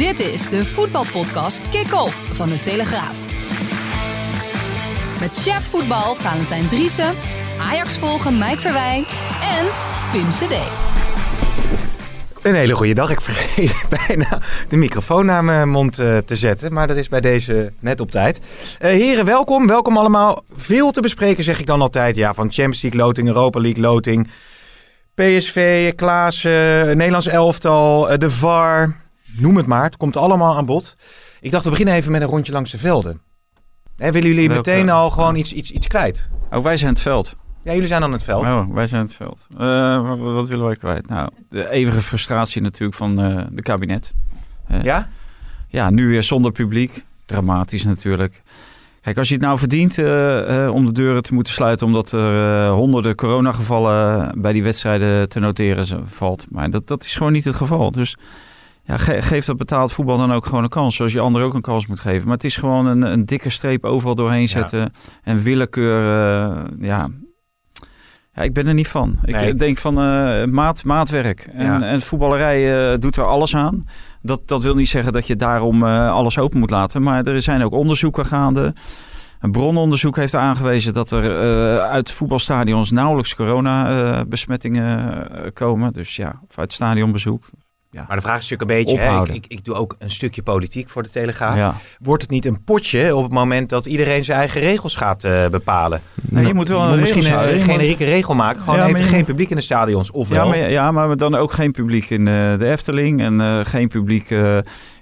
Dit 0.00 0.20
is 0.20 0.48
de 0.48 0.64
voetbalpodcast 0.64 1.68
Kick-Off 1.70 2.36
van 2.36 2.48
de 2.48 2.60
Telegraaf. 2.60 3.18
Met 5.20 5.42
chef 5.42 5.68
voetbal 5.68 6.14
Valentijn 6.14 6.68
Driessen, 6.68 7.14
Ajax 7.60 7.98
volgen 7.98 8.38
Mike 8.38 8.56
Verwijn 8.56 9.04
en 9.42 9.66
Pim 10.12 10.28
CD. 10.30 10.54
Een 12.42 12.54
hele 12.54 12.74
goede 12.74 12.92
dag. 12.92 13.10
Ik 13.10 13.20
vergeet 13.20 13.84
bijna 14.06 14.40
de 14.68 14.76
microfoon 14.76 15.26
naar 15.26 15.44
mijn 15.44 15.68
mond 15.68 15.98
eh, 15.98 16.16
te 16.16 16.36
zetten. 16.36 16.72
Maar 16.72 16.86
dat 16.86 16.96
is 16.96 17.08
bij 17.08 17.20
deze 17.20 17.72
net 17.78 18.00
op 18.00 18.10
tijd. 18.10 18.40
Eh, 18.78 18.90
heren, 18.90 19.24
welkom. 19.24 19.66
Welkom 19.66 19.96
allemaal. 19.96 20.44
Veel 20.56 20.90
te 20.90 21.00
bespreken 21.00 21.44
zeg 21.44 21.60
ik 21.60 21.66
dan 21.66 21.80
altijd. 21.80 22.16
Ja, 22.16 22.34
van 22.34 22.52
Champions 22.52 22.82
League 22.82 23.00
loting, 23.00 23.28
Europa 23.28 23.60
League 23.60 23.82
loting. 23.82 24.30
PSV, 25.14 25.94
Klaassen, 25.94 26.86
Nederlands 26.96 27.26
elftal, 27.26 28.10
eh, 28.10 28.18
de 28.18 28.30
VAR. 28.30 29.08
Noem 29.38 29.56
het 29.56 29.66
maar. 29.66 29.82
Het 29.82 29.96
komt 29.96 30.16
allemaal 30.16 30.56
aan 30.56 30.66
bod. 30.66 30.96
Ik 31.40 31.50
dacht, 31.50 31.64
we 31.64 31.70
beginnen 31.70 31.94
even 31.94 32.12
met 32.12 32.22
een 32.22 32.28
rondje 32.28 32.52
langs 32.52 32.70
de 32.70 32.78
velden. 32.78 33.20
En 33.96 34.12
willen 34.12 34.28
jullie 34.28 34.48
Welke? 34.48 34.70
meteen 34.70 34.90
al 34.90 35.10
gewoon 35.10 35.36
iets, 35.36 35.52
iets, 35.52 35.70
iets 35.70 35.86
kwijt? 35.86 36.28
Oh, 36.50 36.62
wij 36.62 36.76
zijn 36.76 36.90
het 36.90 37.00
veld. 37.00 37.36
Ja, 37.62 37.72
jullie 37.72 37.88
zijn 37.88 38.02
aan 38.02 38.12
het 38.12 38.22
veld. 38.22 38.44
Oh, 38.44 38.74
wij 38.74 38.86
zijn 38.86 39.02
het 39.02 39.14
veld. 39.14 39.46
Eh, 39.58 40.08
wat, 40.08 40.18
wat 40.18 40.48
willen 40.48 40.66
wij 40.66 40.76
kwijt? 40.76 41.08
Nou, 41.08 41.30
de 41.48 41.70
eeuwige 41.70 42.00
frustratie 42.00 42.62
natuurlijk 42.62 42.98
van 42.98 43.20
eh, 43.20 43.44
de 43.50 43.62
kabinet. 43.62 44.12
Ja? 44.82 45.08
ja, 45.68 45.90
nu 45.90 46.08
weer 46.08 46.22
zonder 46.22 46.52
publiek. 46.52 47.04
Dramatisch 47.26 47.84
natuurlijk. 47.84 48.42
Kijk, 49.00 49.18
als 49.18 49.28
je 49.28 49.34
het 49.34 49.42
nou 49.42 49.58
verdient 49.58 49.98
eh, 49.98 50.70
om 50.72 50.86
de 50.86 50.92
deuren 50.92 51.22
te 51.22 51.34
moeten 51.34 51.52
sluiten... 51.52 51.86
omdat 51.86 52.12
er 52.12 52.68
honderden 52.68 53.14
coronagevallen 53.14 54.32
bij 54.40 54.52
die 54.52 54.62
wedstrijden 54.62 55.28
te 55.28 55.40
noteren 55.40 56.08
valt. 56.08 56.46
Maar 56.50 56.70
dat, 56.70 56.86
dat 56.86 57.04
is 57.04 57.14
gewoon 57.14 57.32
niet 57.32 57.44
het 57.44 57.54
geval. 57.54 57.90
Dus 57.90 58.16
ja, 58.90 58.96
ge- 58.96 59.22
geef 59.22 59.44
dat 59.44 59.56
betaald 59.56 59.92
voetbal 59.92 60.18
dan 60.18 60.32
ook 60.32 60.46
gewoon 60.46 60.62
een 60.62 60.68
kans. 60.68 60.96
Zoals 60.96 61.12
je 61.12 61.20
anderen 61.20 61.46
ook 61.46 61.54
een 61.54 61.60
kans 61.60 61.86
moet 61.86 62.00
geven. 62.00 62.24
Maar 62.26 62.36
het 62.36 62.44
is 62.44 62.56
gewoon 62.56 62.86
een, 62.86 63.02
een 63.02 63.26
dikke 63.26 63.50
streep 63.50 63.84
overal 63.84 64.14
doorheen 64.14 64.48
zetten. 64.48 64.92
En 65.22 65.42
willekeur, 65.42 66.00
eh, 66.00 66.64
ja... 66.80 67.08
Ja, 68.32 68.42
ik 68.42 68.52
ben 68.52 68.66
er 68.66 68.74
niet 68.74 68.88
van. 68.88 69.18
Ik 69.24 69.34
Nee. 69.34 69.54
denk 69.54 69.78
van 69.78 70.00
eh, 70.00 70.44
maat, 70.44 70.84
maatwerk. 70.84 71.48
En, 71.52 71.64
Ja. 71.64 71.82
en 71.82 72.02
voetballerij 72.02 72.90
eh, 72.92 72.98
doet 72.98 73.16
er 73.16 73.24
alles 73.24 73.56
aan. 73.56 73.84
Dat, 74.22 74.48
dat 74.48 74.62
wil 74.62 74.74
niet 74.74 74.88
zeggen 74.88 75.12
dat 75.12 75.26
je 75.26 75.36
daarom 75.36 75.82
alles 75.84 76.38
open 76.38 76.58
moet 76.58 76.70
laten. 76.70 77.02
Maar 77.02 77.24
er 77.26 77.42
zijn 77.42 77.62
ook 77.62 77.72
onderzoeken 77.72 78.26
gaande. 78.26 78.74
Een 79.40 79.50
brononderzoek 79.52 80.16
heeft 80.16 80.34
aangewezen 80.34 80.92
dat 80.92 81.10
er 81.10 81.40
eh, 81.40 81.76
uit 81.76 82.10
voetbalstadions 82.10 82.90
nauwelijks 82.90 83.34
corona-besmettingen 83.34 85.52
komen. 85.52 85.92
Dus 85.92 86.16
ja, 86.16 86.40
of 86.48 86.58
uit 86.58 86.72
stadionbezoek. 86.72 87.44
Maar 87.92 88.16
de 88.16 88.22
vraag 88.22 88.38
is 88.38 88.48
natuurlijk 88.48 88.70
een 88.70 88.76
beetje, 88.84 88.98
hè, 88.98 89.22
ik, 89.22 89.28
ik, 89.34 89.44
ik 89.48 89.64
doe 89.64 89.74
ook 89.74 89.94
een 89.98 90.10
stukje 90.10 90.42
politiek 90.42 90.88
voor 90.88 91.02
de 91.02 91.10
Telegraaf. 91.10 91.56
Ja. 91.56 91.74
Wordt 92.00 92.22
het 92.22 92.30
niet 92.30 92.46
een 92.46 92.64
potje 92.64 93.16
op 93.16 93.22
het 93.22 93.32
moment 93.32 93.68
dat 93.68 93.86
iedereen 93.86 94.24
zijn 94.24 94.38
eigen 94.38 94.60
regels 94.60 94.94
gaat 94.94 95.24
eh, 95.24 95.46
bepalen? 95.48 96.00
Nee, 96.20 96.46
je 96.46 96.54
moet 96.54 96.68
wel 96.68 96.82
een 96.92 97.00
misschien 97.00 97.32
een 97.52 97.60
generieke 97.60 98.04
regel 98.04 98.34
maken. 98.34 98.62
Gewoon 98.62 98.78
Ja, 98.78 98.86
even 98.86 99.02
geen 99.04 99.24
publiek 99.24 99.50
in 99.50 99.56
de 99.56 99.62
stadions. 99.62 100.10
Of 100.10 100.28
Ja 100.28 100.34
wel. 100.34 100.48
maar, 100.48 100.70
ja, 100.70 100.92
maar 100.92 101.16
dan 101.16 101.34
ook 101.34 101.52
geen 101.52 101.72
publiek 101.72 102.10
in 102.10 102.28
eh, 102.28 102.34
de 102.58 102.70
Efteling 102.70 103.20
en 103.20 103.40
eh, 103.40 103.58
geen 103.62 103.88
publiek 103.88 104.34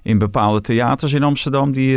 in 0.02 0.19
bepaalde 0.19 0.61
theaters 0.61 1.12
in 1.12 1.23
Amsterdam 1.23 1.73
die 1.73 1.91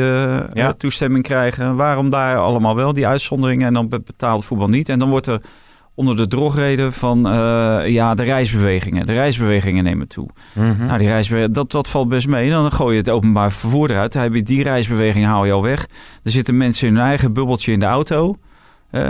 Ja. 0.53 0.73
toestemming 0.78 1.23
krijgen. 1.23 1.76
Waarom 1.76 2.09
daar 2.09 2.38
allemaal 2.38 2.76
wel 2.76 2.94
die 2.94 3.08
uitzonderingen 3.08 3.67
en 3.67 3.73
dan 3.73 3.89
be- 3.89 4.02
betaald 4.02 4.45
voetbal 4.45 4.67
niet? 4.70 4.89
En 4.89 5.00
dan 5.00 5.09
wordt 5.09 5.28
er 5.28 5.42
onder 5.95 6.16
de 6.16 6.28
drogreden 6.28 6.94
van 6.94 7.28
eh, 7.28 7.80
ja, 7.88 8.16
de 8.16 8.23
reisbewegingen. 8.23 9.06
De 9.06 9.14
reisbewegingen 9.14 9.84
nemen 9.84 10.08
toe. 10.08 10.30
Mhm. 10.53 10.86
Nou, 10.86 10.98
die 10.98 11.08
reisbewe- 11.08 11.52
dat, 11.52 11.72
dat 11.72 11.88
valt 11.89 12.09
best 12.09 12.28
mee. 12.28 12.50
Dan 12.50 12.72
gooi 12.72 12.92
je 12.94 13.00
het 13.00 13.09
openbaar 13.09 13.52
vervoer 13.52 13.92
eruit. 13.92 14.14
Dan 14.14 14.22
heb 14.22 14.33
je 14.33 14.44
die 14.44 14.64
reisbeweging 14.64 15.25
haal 15.25 15.45
je 15.45 15.52
al 15.52 15.61
weg. 15.64 15.88
Er 16.23 16.31
zitten 16.31 16.58
mensen 16.58 16.88
in 16.88 16.95
hun 16.95 17.03
eigen 17.06 17.33
bubbeltje 17.33 17.72
in 17.72 17.80
de 17.80 17.86
auto. 17.86 18.38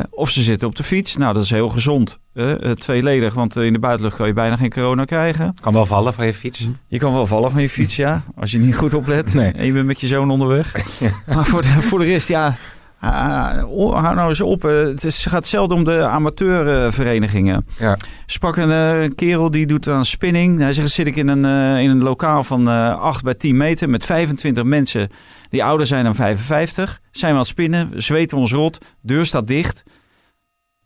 of 0.09 0.29
ze 0.29 0.41
zitten 0.41 0.67
op 0.67 0.75
de 0.75 0.83
fiets. 0.83 1.17
Nou, 1.17 1.33
dat 1.33 1.43
is 1.43 1.49
heel 1.49 1.69
gezond. 1.69 2.19
eh, 2.33 2.51
tweeledig, 2.71 3.33
want 3.33 3.55
eh, 3.55 3.65
in 3.65 3.73
de 3.73 3.79
buitenlucht 3.79 4.15
kan 4.15 4.27
je 4.27 4.33
bijna 4.33 4.55
geen 4.57 4.69
corona 4.69 5.05
krijgen. 5.05 5.55
Kan 5.61 5.73
wel 5.73 5.85
vallen 5.85 6.13
van 6.13 6.25
je 6.25 6.33
fiets. 6.33 6.67
Je 6.87 6.97
kan 6.97 7.13
wel 7.13 7.27
vallen 7.27 7.51
van 7.51 7.61
je 7.61 7.69
fiets, 7.69 7.95
ja. 7.95 8.23
Als 8.35 8.51
je 8.51 8.57
niet 8.59 8.75
goed 8.75 8.93
oplet. 8.93 9.33
Nee. 9.33 9.51
En 9.51 9.65
je 9.65 9.71
bent 9.73 9.85
met 9.85 10.01
je 10.01 10.07
zoon 10.07 10.29
onderweg. 10.31 10.71
Maar 11.35 11.45
voor 11.45 11.61
de, 11.61 11.67
voor 11.67 11.99
de 11.99 12.05
rest, 12.05 12.27
ja... 12.27 12.55
ah, 13.01 13.71
oh, 13.71 13.99
hou 14.03 14.15
nou 14.15 14.29
eens 14.29 14.41
op. 14.41 14.65
eh, 14.65 14.71
Het 14.81 15.03
is, 15.03 15.25
gaat 15.25 15.47
zelden 15.47 15.77
om 15.77 15.83
de 15.83 16.03
amateurverenigingen. 16.03 17.65
Ja. 17.79 17.97
Sprak 18.25 18.57
een 18.57 18.71
eh, 18.71 19.09
kerel 19.15 19.51
die 19.51 19.65
doet 19.65 19.87
aan 19.87 20.05
spinning. 20.05 20.59
Hij 20.59 20.73
zegt, 20.73 20.89
zit 20.89 21.07
ik 21.07 21.15
in 21.15 21.27
een, 21.27 21.45
eh, 21.45 21.83
in 21.83 21.89
een 21.89 22.03
lokaal 22.03 22.43
van 22.43 22.67
eh 22.69 22.99
8 22.99 23.23
bij 23.23 23.33
10 23.33 23.57
meter... 23.57 23.89
met 23.89 24.05
25 24.05 24.63
mensen 24.63 25.09
die 25.49 25.63
ouder 25.63 25.87
zijn 25.87 26.03
dan 26.03 26.15
55. 26.15 26.99
Zijn 27.11 27.31
we 27.31 27.37
aan 27.37 27.43
het 27.43 27.51
spinnen, 27.51 27.89
we 27.89 28.01
zweten 28.01 28.37
ons 28.37 28.51
rot, 28.51 28.77
deur 29.01 29.25
staat 29.25 29.47
dicht... 29.47 29.83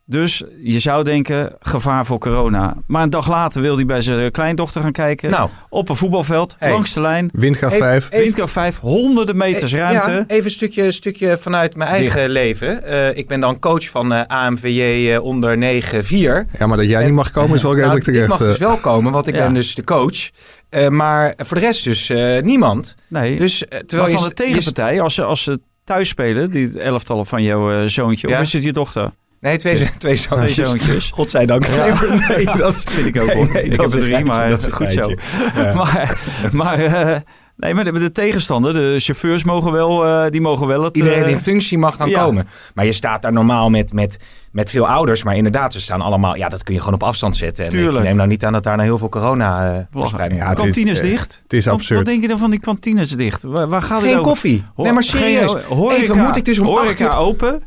Dus 0.07 0.43
je 0.63 0.79
zou 0.79 1.03
denken, 1.03 1.55
gevaar 1.59 2.05
voor 2.05 2.17
corona. 2.19 2.75
Maar 2.87 3.03
een 3.03 3.09
dag 3.09 3.27
later 3.27 3.61
wil 3.61 3.75
hij 3.75 3.85
bij 3.85 4.01
zijn 4.01 4.31
kleindochter 4.31 4.81
gaan 4.81 4.91
kijken. 4.91 5.29
Nou, 5.29 5.49
Op 5.69 5.89
een 5.89 5.95
voetbalveld, 5.95 6.55
Hey. 6.59 6.71
langs 6.71 6.93
de 6.93 6.99
lijn. 6.99 7.29
Windkracht 7.33 7.73
Even- 7.73 7.85
5. 7.85 8.05
even- 8.05 8.19
Windkracht 8.23 8.51
5, 8.51 8.79
honderden 8.79 9.37
meters 9.37 9.73
eh, 9.73 9.79
ruimte. 9.79 10.11
Ja, 10.11 10.23
even 10.27 10.45
een 10.45 10.51
stukje, 10.51 10.91
stukje 10.91 11.37
vanuit 11.37 11.75
mijn 11.75 11.89
eigen 11.89 12.15
Dicht. 12.19 12.27
leven. 12.31 12.83
Eh, 12.83 13.17
ik 13.17 13.27
ben 13.27 13.39
dan 13.39 13.59
coach 13.59 13.89
van 13.89 14.13
eh, 14.13 14.21
AMVJ 14.27 15.11
eh, 15.11 15.23
onder 15.23 15.57
9-4. 15.57 16.45
Ja, 16.59 16.67
maar 16.67 16.77
dat 16.77 16.89
jij 16.89 17.03
niet 17.03 17.13
mag 17.13 17.31
komen 17.31 17.55
is 17.55 17.61
wel 17.61 17.75
redelijk 17.75 18.05
Nou, 18.05 18.17
ik 18.17 18.27
mag 18.27 18.37
terecht. 18.37 18.57
dus 18.59 18.67
wel 18.67 18.77
komen, 18.77 19.11
want 19.11 19.27
ik 19.27 19.35
Ja. 19.35 19.43
ben 19.45 19.53
dus 19.53 19.75
de 19.75 19.83
coach. 19.83 20.29
Eh, 20.69 20.87
maar 20.87 21.33
voor 21.37 21.57
de 21.59 21.65
rest 21.65 21.83
dus 21.83 22.09
eh, 22.09 22.41
niemand. 22.41 22.95
nee, 23.07 23.35
Dus 23.37 23.67
eh, 23.67 23.79
terwijl 23.79 24.09
maar 24.11 24.19
van 24.19 24.29
je, 24.29 24.35
de 24.35 24.43
je- 24.43 24.49
tegenpartij, 24.49 25.01
als 25.01 25.13
ze, 25.13 25.23
als 25.23 25.43
ze 25.43 25.59
thuis 25.83 26.09
spelen, 26.09 26.51
die 26.51 26.79
elftallen 26.79 27.25
van 27.25 27.43
jouw 27.43 27.71
eh, 27.71 27.87
zoontje, 27.87 28.27
Ja. 28.27 28.35
of 28.35 28.41
is 28.41 28.53
het 28.53 28.63
je 28.63 28.73
dochter? 28.73 29.11
Nee, 29.39 29.57
twee, 29.57 29.75
twee 29.77 29.89
Twee 29.97 30.17
zoontjes. 30.17 30.67
zoontjes. 30.67 31.09
Godzijdank. 31.13 31.65
Ja. 31.65 31.85
Nee, 32.35 32.45
dat 32.45 32.75
vind 32.75 33.15
ik 33.15 33.21
ook 33.21 33.27
nee, 33.27 33.35
hoor. 33.35 33.53
nee, 33.53 33.63
ik 33.63 33.77
dat 33.77 33.91
heb 33.91 33.99
is 33.99 34.05
er 34.05 34.11
drie, 34.11 34.25
maar 34.25 34.49
dat 34.49 34.59
is 34.59 34.65
een 34.65 34.71
goed 34.71 34.91
zo. 34.91 35.09
Ja. 35.61 35.73
Maar, 35.73 36.17
maar 36.51 36.79
eh, 36.79 37.15
nee, 37.57 37.73
maar 37.73 37.83
de, 37.83 37.91
de 37.91 38.11
tegenstander, 38.11 38.73
de 38.73 38.95
chauffeurs 38.99 39.43
mogen 39.43 39.71
wel, 39.71 40.05
eh, 40.05 40.29
die 40.31 40.41
mogen 40.41 40.67
wel 40.67 40.83
het... 40.83 40.95
Iedereen 40.97 41.23
eh, 41.23 41.29
in 41.29 41.37
functie 41.39 41.77
mag 41.77 41.97
dan 41.97 42.09
ja. 42.09 42.23
komen. 42.23 42.47
Maar 42.73 42.85
je 42.85 42.91
staat 42.91 43.21
daar 43.21 43.33
normaal 43.33 43.69
met, 43.69 43.93
met, 43.93 44.17
met 44.51 44.69
veel 44.69 44.87
ouders. 44.87 45.23
Maar 45.23 45.35
inderdaad, 45.35 45.73
ze 45.73 45.81
staan 45.81 46.01
allemaal... 46.01 46.35
Ja, 46.35 46.49
dat 46.49 46.63
kun 46.63 46.73
je 46.73 46.79
gewoon 46.79 46.95
op 46.95 47.03
afstand 47.03 47.37
zetten. 47.37 47.65
En 47.65 47.71
Tuurlijk. 47.71 47.97
ik 47.97 48.03
neem 48.03 48.15
nou 48.15 48.27
niet 48.29 48.45
aan 48.45 48.53
dat 48.53 48.63
daar 48.63 48.75
nou 48.75 48.87
heel 48.87 48.97
veel 48.97 49.09
corona 49.09 49.73
uh, 49.75 49.79
verspreiding 50.01 50.41
Ja, 50.41 50.49
het 50.49 50.57
is- 50.57 50.63
Kantines 50.63 51.01
dicht. 51.01 51.39
Het 51.43 51.53
is 51.53 51.67
absurd. 51.67 51.97
wat 51.99 52.07
denk 52.07 52.21
je 52.21 52.27
dan 52.27 52.37
van 52.39 52.49
die 52.49 52.59
kantines 52.59 53.09
dicht? 53.11 53.43
Waar, 53.43 53.67
waar 53.67 53.81
gaat 53.81 53.97
het 53.97 54.01
Geen 54.09 54.11
over? 54.11 54.23
koffie. 54.27 54.63
Hoor- 54.75 54.85
nee, 54.85 54.93
maar 54.93 55.03
serieus. 55.03 55.51
geen- 55.51 55.77
horeca, 55.77 56.01
Even 56.01 56.17
moet 56.17 56.35
ik 56.35 56.45
dus 56.45 56.59
om 56.59 56.67
acht 56.67 56.99
uur... 56.99 57.15
open, 57.15 57.63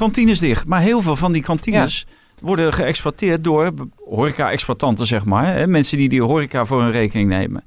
kantines 0.00 0.38
dicht. 0.38 0.66
Maar 0.66 0.80
heel 0.80 1.00
veel 1.00 1.16
van 1.16 1.32
die 1.32 1.42
kantines 1.42 2.06
worden 2.40 2.72
geëxploiteerd 2.72 3.44
door 3.44 3.72
horeca-exploitanten, 4.08 5.06
zeg 5.06 5.24
maar. 5.24 5.54
Hè? 5.54 5.66
Mensen 5.66 5.96
die 5.98 6.08
die 6.08 6.22
horeca 6.22 6.64
voor 6.64 6.82
hun 6.82 6.90
rekening 6.90 7.28
nemen. 7.28 7.64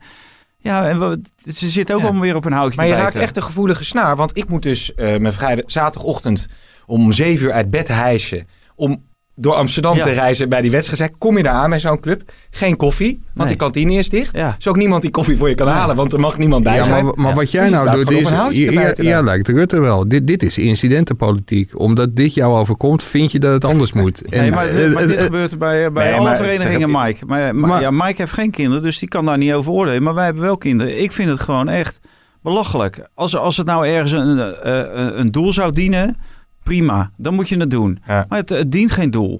Ja, 0.58 0.88
en 0.90 1.00
we- 1.00 1.22
ze 1.52 1.70
zitten 1.70 1.96
ook 1.96 2.02
Ja. 2.02 2.08
allemaal 2.08 2.26
weer 2.26 2.36
op 2.36 2.46
een 2.46 2.52
houtje 2.52 2.76
Maar 2.78 2.88
je 2.88 2.94
raakt 2.94 3.16
echt 3.16 3.36
een 3.36 3.44
gevoelige 3.44 3.84
snaar. 3.86 4.16
Want 4.16 4.38
ik 4.38 4.50
moet 4.50 4.62
dus 4.62 4.94
eh 4.96 5.18
mijn 5.18 5.34
vrijdag, 5.34 5.72
zaterdagochtend 5.72 6.48
om 6.86 7.12
7 7.12 7.46
uur 7.46 7.52
uit 7.52 7.70
bed 7.70 7.88
hijsen. 7.88 8.48
Om 8.76 9.04
door 9.36 9.54
Amsterdam 9.54 9.96
Ja. 9.96 10.04
te 10.04 10.12
reizen 10.12 10.50
bij 10.50 10.62
die 10.62 10.72
wedstrijd. 10.72 11.00
Zeg, 11.00 11.10
Kom 11.18 11.38
je 11.38 11.44
daar 11.44 11.54
aan 11.54 11.70
bij 11.70 11.80
zo'n 11.80 12.00
club? 12.00 12.22
Geen 12.52 12.76
koffie, 12.78 13.12
want 13.24 13.38
Nee. 13.38 13.48
die 13.48 13.56
kantine 13.58 13.94
is 13.94 14.10
dicht. 14.10 14.36
Ja. 14.36 14.48
Er 14.48 14.56
is 14.60 14.68
ook 14.68 14.76
niemand 14.78 15.02
die 15.02 15.12
koffie 15.12 15.38
voor 15.38 15.50
je 15.50 15.56
kan 15.56 15.68
Nee. 15.68 15.76
halen, 15.76 15.96
want 15.96 16.14
er 16.14 16.20
mag 16.20 16.38
niemand 16.38 16.64
bij 16.64 16.76
Ja, 16.76 16.84
zijn. 16.84 17.06
maar, 17.06 17.14
maar 17.16 17.30
Ja. 17.30 17.36
wat 17.36 17.52
jij 17.52 17.62
Dus 17.64 17.72
nou 17.72 17.92
doet 17.92 18.12
is... 18.12 18.30
een 18.30 18.74
Ja, 18.74 18.94
ja, 18.98 19.22
lijkt 19.22 19.48
Rutte 19.48 19.80
wel. 19.82 20.08
Dit, 20.08 20.28
dit 20.28 20.44
is 20.44 20.58
incidentenpolitiek. 20.58 21.80
Omdat 21.80 22.16
dit 22.16 22.34
jou 22.34 22.58
overkomt, 22.58 23.04
vind 23.04 23.32
je 23.32 23.40
dat 23.40 23.54
het 23.54 23.66
anders 23.66 23.94
moet. 23.94 24.30
Nee, 24.30 24.52
maar, 24.52 24.66
maar 24.94 25.08
dit 25.08 25.20
gebeurt 25.22 25.58
bij, 25.58 25.92
bij 25.92 26.04
Nee, 26.06 26.14
alle 26.14 26.24
maar- 26.28 26.38
verenigingen, 26.38 26.92
Mike. 26.92 27.26
Maar, 27.26 27.56
maar- 27.56 27.70
Maar- 27.70 27.82
ja, 27.82 27.92
Mike 27.92 28.14
heeft 28.18 28.32
geen 28.34 28.52
kinderen, 28.52 28.84
dus 28.84 29.00
die 29.00 29.08
kan 29.08 29.26
daar 29.26 29.38
niet 29.38 29.54
over 29.54 29.72
oordelen. 29.72 30.04
Maar 30.04 30.14
wij 30.14 30.26
hebben 30.26 30.44
wel 30.44 30.58
kinderen. 30.58 31.02
Ik 31.02 31.12
vind 31.12 31.30
het 31.30 31.40
gewoon 31.40 31.70
echt 31.70 32.00
belachelijk. 32.44 33.08
Als, 33.14 33.36
als 33.36 33.58
het 33.58 33.66
nou 33.66 33.88
ergens 33.88 34.12
een, 34.12 34.40
eh, 34.40 34.80
eh, 34.80 35.08
een 35.16 35.32
doel 35.32 35.54
zou 35.54 35.72
dienen, 35.72 36.18
prima. 36.64 37.12
Dan 37.18 37.34
moet 37.34 37.50
je 37.50 37.58
het 37.58 37.72
doen. 37.72 38.00
Ja. 38.08 38.26
Maar 38.30 38.40
het, 38.40 38.50
het 38.50 38.72
dient 38.72 38.92
geen 38.92 39.12
doel. 39.12 39.40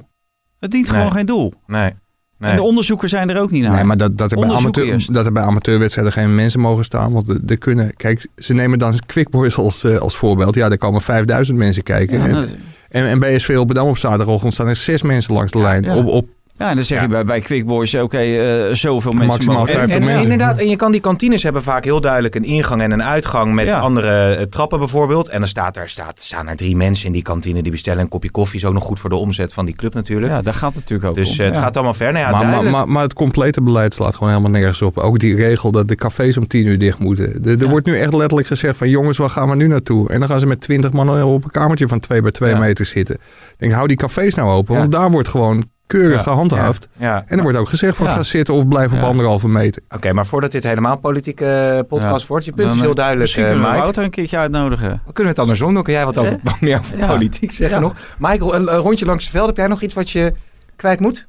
Het 0.60 0.72
dient 0.72 0.88
Nee. 0.88 0.96
gewoon 0.98 1.12
geen 1.12 1.26
doel. 1.26 1.54
Nee. 1.68 1.92
nee. 2.38 2.50
En 2.52 2.56
de 2.56 2.62
onderzoeken 2.62 3.10
zijn 3.10 3.30
er 3.30 3.42
ook 3.42 3.52
niet 3.52 3.62
naar. 3.62 3.72
Nee, 3.74 3.84
maar 3.84 3.98
dat, 3.98 4.18
dat, 4.18 4.32
er 4.32 4.40
bij 4.40 4.50
amateur, 4.50 5.06
dat 5.12 5.26
er 5.26 5.32
bij 5.32 5.44
amateurwedstrijden 5.44 6.14
geen 6.14 6.36
mensen 6.36 6.60
mogen 6.60 6.86
staan. 6.86 7.14
Want 7.14 7.50
er, 7.50 7.58
kunnen... 7.58 7.96
Kijk, 7.96 8.28
ze 8.38 8.54
nemen 8.54 8.80
dan 8.80 9.00
Quick 9.06 9.30
Boys 9.30 9.58
als, 9.58 9.84
eh, 9.84 9.98
als 9.98 10.16
voorbeeld. 10.16 10.56
Ja, 10.56 10.70
daar 10.70 10.78
komen 10.78 11.02
5000 11.02 11.58
mensen 11.58 11.84
kijken. 11.84 12.18
Ja, 12.18 12.26
en, 12.26 12.48
en, 12.90 13.06
en 13.06 13.20
bij 13.20 13.40
SV 13.40 13.50
Rotterdam 13.56 13.88
op 13.88 13.98
zaterdagochtend 13.98 14.54
staan 14.54 14.68
er 14.68 14.76
zes 14.76 15.02
mensen 15.02 15.34
langs 15.34 15.52
de 15.52 15.60
lijn. 15.60 15.84
Ja. 15.84 15.96
Op, 15.98 16.06
op 16.06 16.28
Ja, 16.58 16.70
en 16.70 16.76
dan 16.76 16.86
zeg 16.86 17.02
je 17.02 17.08
bij, 17.08 17.26
bij 17.26 17.40
Quick 17.40 17.66
Boys, 17.66 17.96
oké, 17.96 18.18
eh, 18.18 18.74
zoveel 18.74 19.12
mensen 19.12 19.28
Maximaal 19.32 19.58
mogen... 19.58 19.72
En, 19.74 19.78
50 19.80 19.98
en 19.98 20.04
mensen. 20.06 20.22
inderdaad, 20.32 20.58
en 20.58 20.70
je 20.70 20.76
kan 20.76 20.92
die 20.92 21.02
kantines 21.02 21.44
hebben 21.44 21.64
vaak 21.64 21.84
heel 21.84 22.02
duidelijk 22.02 22.36
een 22.36 22.44
ingang 22.44 22.82
en 22.82 22.92
een 22.92 23.04
uitgang 23.04 23.54
met 23.54 23.66
Ja. 23.66 23.80
andere 23.80 24.34
eh, 24.36 24.42
trappen 24.46 24.80
bijvoorbeeld. 24.80 25.28
En 25.30 25.40
dan 25.40 25.48
staat 25.48 25.78
er, 25.78 25.90
staat, 25.90 26.22
staan 26.22 26.48
er 26.48 26.56
drie 26.56 26.76
mensen 26.76 27.06
in 27.06 27.12
die 27.12 27.22
kantine 27.22 27.62
die 27.62 27.72
bestellen 27.72 28.00
een 28.02 28.08
kopje 28.10 28.32
koffie. 28.32 28.60
Is 28.60 28.66
ook 28.66 28.74
nog 28.74 28.84
goed 28.84 29.00
voor 29.00 29.10
de 29.10 29.16
omzet 29.16 29.54
van 29.54 29.66
die 29.66 29.76
club 29.76 29.94
natuurlijk. 29.94 30.32
Ja, 30.32 30.42
daar 30.42 30.54
gaat 30.54 30.74
het 30.74 30.80
natuurlijk 30.82 31.10
ook 31.10 31.16
dus 31.16 31.30
om. 31.32 31.40
eh, 31.40 31.46
het 31.46 31.56
Ja. 31.56 31.62
gaat 31.62 31.76
allemaal 31.76 31.94
ver. 31.94 32.12
Nou 32.14 32.26
ja, 32.26 32.32
maar, 32.32 32.46
maar, 32.64 32.72
maar, 32.72 32.88
maar 32.90 33.04
het 33.04 33.14
complete 33.14 33.62
beleid 33.62 33.94
slaat 33.94 34.14
gewoon 34.16 34.30
helemaal 34.30 34.52
nergens 34.52 34.82
op. 34.82 34.98
Ook 34.98 35.20
die 35.20 35.36
regel 35.36 35.72
dat 35.72 35.88
de 35.88 35.96
cafés 35.96 36.38
om 36.38 36.48
tien 36.48 36.66
uur 36.66 36.78
dicht 36.80 37.00
moeten. 37.00 37.42
De- 37.42 37.52
er 37.52 37.60
Ja. 37.64 37.68
wordt 37.70 37.86
nu 37.86 37.98
echt 37.98 38.14
letterlijk 38.14 38.48
gezegd 38.48 38.78
van 38.78 38.90
jongens, 38.90 39.18
waar 39.18 39.30
gaan 39.30 39.50
we 39.50 39.56
nu 39.56 39.68
naartoe? 39.68 40.10
En 40.10 40.20
dan 40.20 40.30
gaan 40.30 40.40
ze 40.40 40.46
met 40.48 40.62
twintig 40.62 40.92
man 40.92 41.24
op 41.24 41.44
een 41.44 41.52
kamertje 41.52 41.88
van 41.88 42.00
twee 42.00 42.22
bij 42.22 42.32
twee 42.32 42.52
Ja. 42.54 42.60
meter 42.60 42.86
zitten. 42.86 43.16
Ik 43.16 43.56
denk, 43.58 43.74
hou 43.74 43.88
die 43.88 43.98
cafés 43.98 44.36
nou 44.36 44.50
open, 44.52 44.74
Ja. 44.74 44.80
want 44.80 44.92
daar 44.92 45.12
wordt 45.12 45.28
gewoon 45.30 45.72
keurig 45.88 46.16
Ja. 46.16 46.22
gehandhaafd. 46.24 46.88
ja. 46.98 47.24
En 47.28 47.38
er 47.38 47.44
wordt 47.44 47.58
ook 47.58 47.70
gezegd 47.70 47.96
van 47.96 48.06
Ja. 48.06 48.14
ga 48.16 48.24
zitten 48.24 48.54
of 48.54 48.68
blijf 48.68 48.92
op 48.94 49.02
anderhalve 49.02 49.48
meter. 49.48 49.82
Oké, 49.90 50.14
maar 50.14 50.26
voordat 50.26 50.52
dit 50.52 50.64
helemaal 50.64 50.92
een 50.92 51.00
politieke 51.00 51.46
eh, 51.46 51.88
podcast 51.88 52.22
Ja. 52.22 52.28
wordt, 52.28 52.46
je 52.46 52.52
punt 52.52 52.64
Dan, 52.64 52.72
is 52.76 52.80
eh, 52.80 52.86
heel 52.86 52.96
duidelijk, 52.96 53.22
Misschien 53.26 53.44
eh, 53.44 53.50
kunnen 53.50 53.66
we 53.68 53.72
Mike. 53.74 53.84
Wouter 53.92 54.04
een 54.04 54.10
keertje 54.16 54.38
uitnodigen. 54.38 55.02
We 55.06 55.14
kunnen 55.14 55.32
het 55.32 55.42
andersom 55.42 55.74
doen. 55.74 55.84
Kun 55.84 55.94
jij 55.94 56.06
wat 56.06 56.18
over, 56.18 56.40
meer 56.62 56.80
over 56.80 56.98
Ja. 56.98 57.08
politiek 57.08 57.52
zeggen 57.52 57.78
Ja. 57.78 57.84
nog? 57.84 57.94
Michael, 58.18 58.56
een, 58.56 58.74
een 58.74 58.80
rondje 58.80 59.06
langs 59.06 59.24
het 59.24 59.34
veld. 59.34 59.48
Heb 59.48 59.58
jij 59.58 59.68
nog 59.68 59.82
iets 59.82 59.94
wat 59.94 60.10
je 60.12 60.34
kwijt 60.76 61.00
moet? 61.00 61.28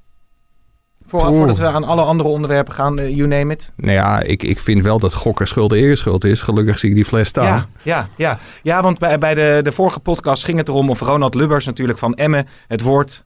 Voor, 1.07 1.21
voordat 1.21 1.59
we 1.59 1.67
aan 1.67 1.85
alle 1.85 2.03
andere 2.03 2.29
onderwerpen 2.29 2.75
gaan, 2.75 2.99
eh, 2.99 3.17
you 3.17 3.29
name 3.29 3.53
it. 3.53 3.73
Nou 3.77 3.93
ja, 3.93 4.21
ik, 4.21 4.43
ik 4.43 4.59
vind 4.61 4.83
wel 4.85 4.99
dat 4.99 5.15
gokken 5.15 5.47
schuld 5.47 5.73
ereschuld 5.73 6.25
is. 6.25 6.43
Gelukkig 6.43 6.79
zie 6.79 6.89
ik 6.89 6.95
die 6.95 7.05
fles 7.05 7.29
staan. 7.29 7.45
Ja, 7.45 7.67
ja, 7.83 8.09
ja. 8.17 8.39
ja, 8.63 8.83
want 8.83 8.99
bij, 8.99 9.19
bij 9.19 9.35
de, 9.35 9.61
de 9.63 9.73
vorige 9.73 10.01
podcast 10.01 10.45
ging 10.45 10.59
het 10.59 10.69
erom 10.69 10.91
of 10.91 11.01
Ronald 11.01 11.35
Lubbers 11.35 11.67
natuurlijk 11.67 11.99
van 11.99 12.15
Emmen 12.15 12.47
het 12.69 12.81
woord 12.81 13.25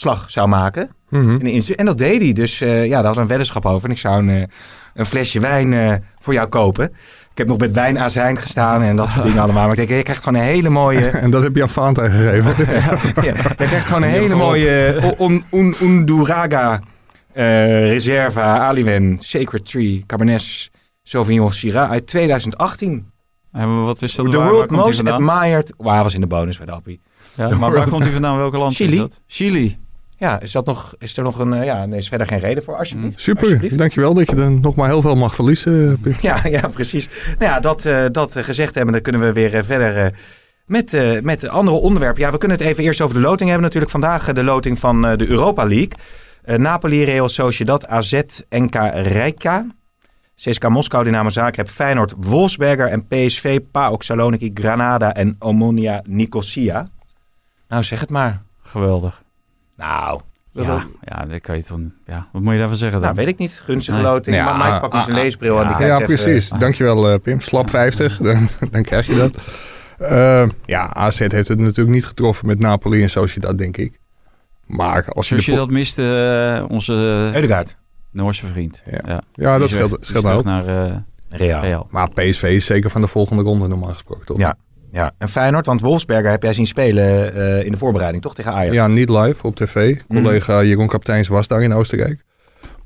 verdiepingsslag 0.00 0.30
zou 0.30 0.48
maken. 0.48 0.90
Mhm. 1.08 1.46
In 1.46 1.76
En 1.76 1.84
dat 1.84 1.98
deed 1.98 2.20
hij. 2.20 2.32
Dus 2.32 2.60
eh, 2.60 2.86
ja, 2.86 3.02
daar 3.02 3.14
we 3.14 3.20
een 3.20 3.26
weddenschap 3.26 3.66
over. 3.66 3.84
En 3.84 3.94
ik 3.94 4.00
zou 4.00 4.18
een, 4.18 4.28
eh, 4.28 4.48
een 4.94 5.06
flesje 5.06 5.40
wijn 5.40 5.72
eh, 5.72 5.94
voor 6.20 6.32
jou 6.32 6.48
kopen. 6.48 6.84
Ik 7.30 7.38
heb 7.38 7.46
nog 7.46 7.58
met 7.58 7.74
wijnazijn 7.74 8.36
gestaan 8.36 8.82
en 8.82 8.96
dat 8.96 9.08
soort 9.10 9.22
dingen 9.22 9.42
allemaal. 9.42 9.62
Maar 9.62 9.70
ik 9.70 9.76
denk, 9.76 9.88
je 9.88 10.02
krijgt 10.02 10.22
gewoon 10.22 10.40
een 10.40 10.46
hele 10.46 10.68
mooie... 10.68 11.06
En 11.24 11.30
dat 11.30 11.42
heb 11.42 11.56
je 11.56 11.62
aan 11.62 11.68
Fanta 11.68 12.08
gegeven. 12.08 12.54
ja, 13.26 13.34
je 13.34 13.54
krijgt 13.56 13.86
gewoon 13.86 14.02
een 14.02 14.08
hele 14.20 14.34
mooie 14.34 14.84
eh, 14.84 15.20
un, 15.20 15.44
un, 15.50 15.74
Unduraga 15.82 16.80
eh, 17.32 17.88
Reserva 17.88 18.58
Aliwen 18.58 19.16
Sacred 19.20 19.66
Tree 19.66 20.04
Cabernet 20.06 20.70
Sauvignon 21.02 21.52
Syrah 21.52 21.90
uit 21.90 22.06
2018. 22.06 23.10
En 23.52 23.84
wat 23.84 24.02
is 24.02 24.14
dat? 24.14 24.26
The 24.26 24.30
waar, 24.30 24.40
waar 24.40 24.52
world 24.52 24.70
most 24.70 25.06
admired... 25.06 25.72
Hij 25.78 26.02
was 26.02 26.14
in 26.14 26.20
de 26.20 26.26
bonus 26.26 26.56
bij 26.56 26.66
de 26.66 26.72
Appie. 26.72 27.00
Ja, 27.34 27.56
maar 27.56 27.72
waar 27.72 27.88
komt 27.88 28.02
hij 28.02 28.12
vandaan? 28.12 28.36
Welke 28.36 28.58
land 28.58 28.74
Chili. 28.74 28.92
is 28.92 28.98
dat? 28.98 29.20
Chili. 29.26 29.78
Ja, 30.20 30.40
is, 30.40 30.52
dat 30.52 30.66
nog, 30.66 30.94
is 30.98 31.16
er 31.16 31.22
nog 31.22 31.38
een... 31.38 31.52
eh, 31.52 31.64
ja, 31.64 31.86
nee, 31.86 31.98
is 31.98 32.08
verder 32.08 32.26
geen 32.26 32.38
reden 32.38 32.62
voor, 32.62 32.76
alsjeblieft. 32.76 33.20
Super, 33.20 33.42
Alsjeblieft. 33.44 33.78
dankjewel 33.78 34.14
dat 34.14 34.26
je 34.30 34.36
er 34.36 34.50
nog 34.50 34.74
maar 34.74 34.88
heel 34.88 35.00
veel 35.00 35.14
mag 35.14 35.34
verliezen. 35.34 36.00
Pim. 36.00 36.14
Ja, 36.20 36.40
ja, 36.56 36.66
precies. 36.74 37.08
Nou 37.38 37.52
ja, 37.52 37.60
dat, 37.60 37.84
eh, 37.84 38.04
dat 38.12 38.36
eh, 38.36 38.44
gezegd 38.44 38.74
hebben, 38.74 38.92
dan 38.92 39.02
kunnen 39.02 39.20
we 39.20 39.32
weer 39.32 39.54
eh, 39.54 39.62
verder 39.64 39.96
eh, 40.04 40.12
met, 40.66 40.94
eh, 40.94 41.20
met 41.22 41.48
andere 41.48 41.76
onderwerpen. 41.76 42.22
Ja, 42.22 42.30
we 42.30 42.38
kunnen 42.38 42.56
het 42.58 42.66
even 42.66 42.84
eerst 42.84 43.00
over 43.00 43.14
de 43.14 43.20
loting 43.20 43.48
hebben. 43.48 43.62
Natuurlijk 43.66 43.92
vandaag 43.92 44.28
eh, 44.28 44.34
de 44.34 44.44
loting 44.44 44.78
van 44.78 45.06
eh, 45.06 45.16
de 45.16 45.28
Europa 45.28 45.64
League. 45.64 45.90
Eh, 46.42 46.56
Napoli, 46.58 47.04
Real 47.04 47.28
Sociedad, 47.28 47.88
AZ, 47.88 48.20
NK 48.48 48.74
Rijeka. 48.94 49.66
CSKA 50.36 50.68
Moskou, 50.68 51.04
Dynamo 51.04 51.28
Zagreb, 51.30 51.68
Feyenoord, 51.68 52.14
Wolfsberger 52.16 52.86
en 52.86 53.06
PSV, 53.06 53.60
PAOK 53.70 54.02
Saloniki, 54.02 54.50
Granada 54.54 55.14
en 55.14 55.36
Omonia 55.38 56.02
Nicosia. 56.06 56.86
Nou, 57.68 57.82
zeg 57.82 58.00
het 58.00 58.10
maar. 58.10 58.42
Geweldig. 58.62 59.22
Nou, 59.80 60.20
dat- 60.52 60.66
Ja, 60.66 60.86
ja, 61.02 61.26
dat 61.26 61.40
kan 61.40 61.56
je 61.56 61.62
toch... 61.64 61.78
Ja, 62.06 62.28
wat 62.32 62.42
moet 62.42 62.52
je 62.52 62.58
daarvan 62.58 62.76
zeggen 62.76 63.00
dan? 63.00 63.14
nou 63.14 63.24
weet 63.24 63.34
ik 63.34 63.38
niet. 63.38 63.60
Gunstige 63.64 63.96
Nee. 63.98 64.06
loting. 64.06 64.36
Ja, 64.36 64.44
maar 64.44 64.66
Mike 64.68 64.80
pakt 64.80 64.92
dus 64.92 65.06
een 65.06 65.14
ah, 65.14 65.22
leesbril 65.22 65.60
en 65.60 65.66
die 65.66 65.76
ja. 65.76 65.86
Ja, 65.86 65.94
even- 65.94 66.06
precies. 66.06 66.48
Dankjewel 66.58 67.10
eh, 67.10 67.18
Pim. 67.22 67.40
Slap 67.40 67.70
50, 67.70 68.16
dan, 68.28 68.48
dan 68.70 68.82
krijg 68.82 69.06
je 69.06 69.14
dat. 69.16 69.34
Eh, 70.10 70.48
ja, 70.64 70.94
AZ 70.94 71.18
heeft 71.18 71.48
het 71.48 71.58
natuurlijk 71.58 71.88
niet 71.94 72.06
getroffen 72.06 72.46
met 72.46 72.58
Napoli 72.58 73.02
en 73.02 73.10
Sociedad, 73.10 73.58
denk 73.58 73.76
ik. 73.76 73.98
Maar 74.66 75.04
als 75.08 75.28
je, 75.28 75.34
de 75.36 75.50
je 75.50 75.56
dat 75.56 75.70
miste, 75.70 76.02
eh, 76.62 76.70
onze 76.70 76.92
Eudegaard. 77.34 77.76
Noorse 78.10 78.46
vriend. 78.46 78.82
Ja. 78.90 79.00
Ja, 79.06 79.20
Ja, 79.32 79.58
dat 79.58 79.70
scheelt, 79.70 79.96
scheelt 80.00 80.24
nou 80.24 80.38
ook. 80.38 80.44
naar 80.44 80.66
eh, 80.66 80.96
Real. 81.28 81.60
Real. 81.60 81.86
Maar 81.90 82.08
PSV 82.10 82.42
is 82.42 82.64
zeker 82.64 82.90
van 82.90 83.00
de 83.00 83.06
volgende 83.06 83.42
ronde 83.42 83.68
normaal 83.68 83.92
gesproken, 83.92 84.26
toch? 84.26 84.38
Ja. 84.38 84.56
Ja, 84.92 85.12
en 85.18 85.28
Feyenoord, 85.28 85.66
want 85.66 85.80
Wolfsberger 85.80 86.30
heb 86.30 86.42
jij 86.42 86.54
zien 86.54 86.66
spelen 86.66 87.34
eh, 87.34 87.64
in 87.64 87.72
de 87.72 87.78
voorbereiding, 87.78 88.22
toch? 88.22 88.34
Tegen 88.34 88.52
Ajax. 88.52 88.74
Ja, 88.74 88.86
niet 88.86 89.08
live 89.08 89.46
op 89.46 89.56
tv. 89.56 89.96
Mhm. 90.08 90.22
Collega 90.22 90.62
Jeroen 90.62 90.88
Kapteins 90.88 91.28
was 91.28 91.48
daar 91.48 91.62
in 91.62 91.72
Oostenrijk. 91.72 92.24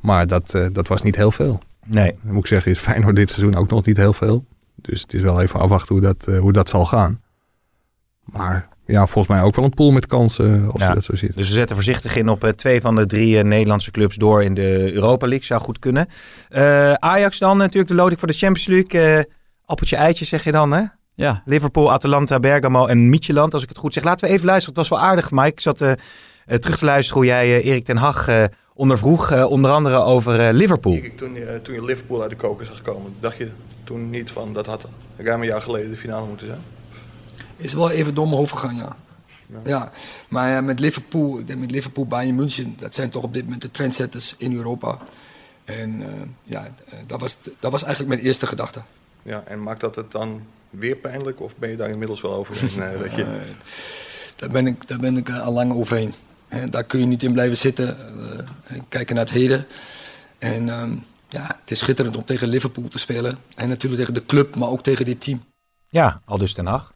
Maar 0.00 0.26
dat, 0.26 0.54
eh, 0.54 0.66
dat 0.72 0.88
was 0.88 1.02
niet 1.02 1.16
heel 1.16 1.30
veel. 1.30 1.58
Nee. 1.86 2.14
Dan 2.22 2.32
moet 2.32 2.42
ik 2.42 2.46
zeggen, 2.48 2.70
is 2.70 2.78
Feyenoord 2.78 3.16
dit 3.16 3.30
seizoen 3.30 3.54
ook 3.56 3.70
nog 3.70 3.84
niet 3.84 3.96
heel 3.96 4.12
veel. 4.12 4.44
Dus 4.76 5.00
het 5.02 5.14
is 5.14 5.20
wel 5.20 5.40
even 5.42 5.60
afwachten 5.60 5.94
hoe 5.94 6.04
dat, 6.04 6.26
eh, 6.28 6.38
hoe 6.38 6.52
dat 6.52 6.68
zal 6.68 6.86
gaan. 6.86 7.20
Maar 8.24 8.68
ja, 8.86 9.06
volgens 9.06 9.34
mij 9.36 9.42
ook 9.44 9.56
wel 9.56 9.64
een 9.64 9.74
pool 9.74 9.90
met 9.90 10.06
kansen 10.06 10.70
als 10.72 10.82
Ja. 10.82 10.88
je 10.88 10.94
dat 10.94 11.04
zo 11.04 11.16
ziet. 11.16 11.34
Dus 11.34 11.48
we 11.48 11.54
zetten 11.54 11.76
voorzichtig 11.76 12.16
in 12.16 12.28
op 12.28 12.52
twee 12.56 12.80
van 12.80 12.96
de 12.96 13.06
drie 13.06 13.42
Nederlandse 13.42 13.90
clubs 13.90 14.16
door 14.16 14.42
in 14.42 14.54
de 14.54 14.92
Europa 14.92 15.26
League. 15.26 15.46
Zou 15.46 15.60
goed 15.60 15.78
kunnen. 15.78 16.08
Ajax 16.98 17.38
dan 17.38 17.56
natuurlijk 17.56 17.88
de 17.88 17.94
loting 17.94 18.18
voor 18.18 18.28
de 18.28 18.34
Champions 18.34 18.66
League. 18.66 19.26
Appeltje 19.64 19.96
eitje 19.96 20.24
zeg 20.24 20.44
je 20.44 20.52
dan, 20.52 20.72
hè? 20.72 20.82
Ja, 21.14 21.42
Liverpool, 21.44 21.92
Atalanta, 21.92 22.40
Bergamo 22.40 22.86
en 22.86 23.08
Midtjylland, 23.08 23.54
als 23.54 23.62
ik 23.62 23.68
het 23.68 23.78
goed 23.78 23.92
zeg. 23.92 24.04
Laten 24.04 24.26
we 24.28 24.32
even 24.34 24.46
luisteren. 24.46 24.78
Het 24.78 24.88
was 24.88 24.98
wel 25.00 25.08
aardig, 25.08 25.30
Mike. 25.30 25.46
Ik 25.48 25.60
zat 25.60 25.80
eh, 25.80 25.92
eh, 26.46 26.58
terug 26.58 26.78
te 26.78 26.84
luisteren 26.84 27.20
hoe 27.22 27.30
jij 27.30 27.44
eh, 27.44 27.64
Erik 27.66 27.84
ten 27.84 27.96
Hag 27.96 28.28
eh, 28.28 28.44
ondervroeg. 28.74 29.30
eh, 29.30 29.50
onder 29.50 29.70
andere 29.70 29.96
over 29.96 30.40
eh, 30.48 30.52
Liverpool. 30.54 31.00
Toen, 31.16 31.34
je- 31.34 31.60
toen 31.62 31.74
je 31.74 31.84
Liverpool 31.84 32.20
uit 32.22 32.30
de 32.30 32.36
koker 32.36 32.66
zag 32.66 32.82
komen, 32.82 33.14
dacht 33.20 33.36
je 33.36 33.50
toen 33.84 34.10
niet 34.10 34.30
van 34.30 34.52
dat 34.52 34.66
had 34.66 34.84
ruim 35.16 35.40
een 35.40 35.46
jaar 35.46 35.62
geleden 35.62 35.90
de 35.90 35.96
finale 35.96 36.26
moeten 36.26 36.46
zijn? 36.46 36.60
Is 37.56 37.72
wel 37.74 37.90
even 37.90 38.14
door 38.14 38.24
mijn 38.24 38.36
hoofd 38.36 38.52
gegaan, 38.52 38.76
ja. 38.76 38.96
Ja, 39.64 39.90
maar 40.28 40.48
ja, 40.50 40.60
met 40.60 40.80
Liverpool, 40.80 41.38
ik 41.38 41.46
denk 41.46 41.58
met 41.60 41.70
Liverpool, 41.70 42.06
Bayern 42.06 42.34
München, 42.34 42.74
dat 42.78 42.94
zijn 42.94 43.10
toch 43.10 43.22
op 43.22 43.32
dit 43.34 43.44
moment 43.44 43.62
de 43.62 43.70
trendsetters 43.70 44.34
in 44.38 44.52
Europa. 44.56 44.98
En 45.64 46.02
eh, 46.02 46.20
ja, 46.42 46.62
dat 47.06 47.20
was, 47.20 47.36
dat 47.58 47.70
was 47.72 47.82
eigenlijk 47.84 48.14
mijn 48.14 48.26
eerste 48.26 48.46
gedachte. 48.46 48.82
Ja, 49.22 49.42
en 49.46 49.62
maakt 49.62 49.80
dat 49.80 49.94
het 49.94 50.10
dan 50.12 50.42
weer 50.78 50.96
pijnlijk 50.96 51.40
of 51.40 51.56
ben 51.56 51.70
je 51.70 51.76
daar 51.76 51.90
inmiddels 51.90 52.20
wel 52.20 52.34
overheen? 52.34 52.82
eh, 52.82 52.98
dat 52.98 53.14
je... 53.14 53.24
Daar 54.36 54.50
ben 54.50 54.66
ik, 54.66 54.88
daar 54.88 54.98
ben 54.98 55.16
ik 55.16 55.28
eh, 55.28 55.40
al 55.40 55.52
lang 55.52 55.72
overheen. 55.72 56.14
Hè, 56.48 56.68
daar 56.68 56.84
kun 56.84 57.00
je 57.00 57.06
niet 57.06 57.22
in 57.22 57.32
blijven 57.32 57.56
zitten, 57.56 57.96
eh, 57.98 58.80
kijken 58.88 59.14
naar 59.14 59.24
het 59.24 59.34
heden. 59.34 59.66
En 60.38 60.68
ehm, 60.68 60.90
ja, 61.28 61.56
het 61.60 61.70
is 61.70 61.78
schitterend 61.78 62.16
om 62.16 62.24
tegen 62.24 62.48
Liverpool 62.48 62.88
te 62.88 62.98
spelen. 62.98 63.38
En 63.56 63.68
natuurlijk 63.68 64.00
tegen 64.00 64.14
de 64.14 64.26
club, 64.26 64.56
maar 64.56 64.68
ook 64.68 64.82
tegen 64.82 65.04
dit 65.04 65.20
team. 65.20 65.44
Ja, 65.88 66.22
al 66.24 66.38
dus 66.38 66.52
ten 66.52 66.66
Hag. 66.66 66.92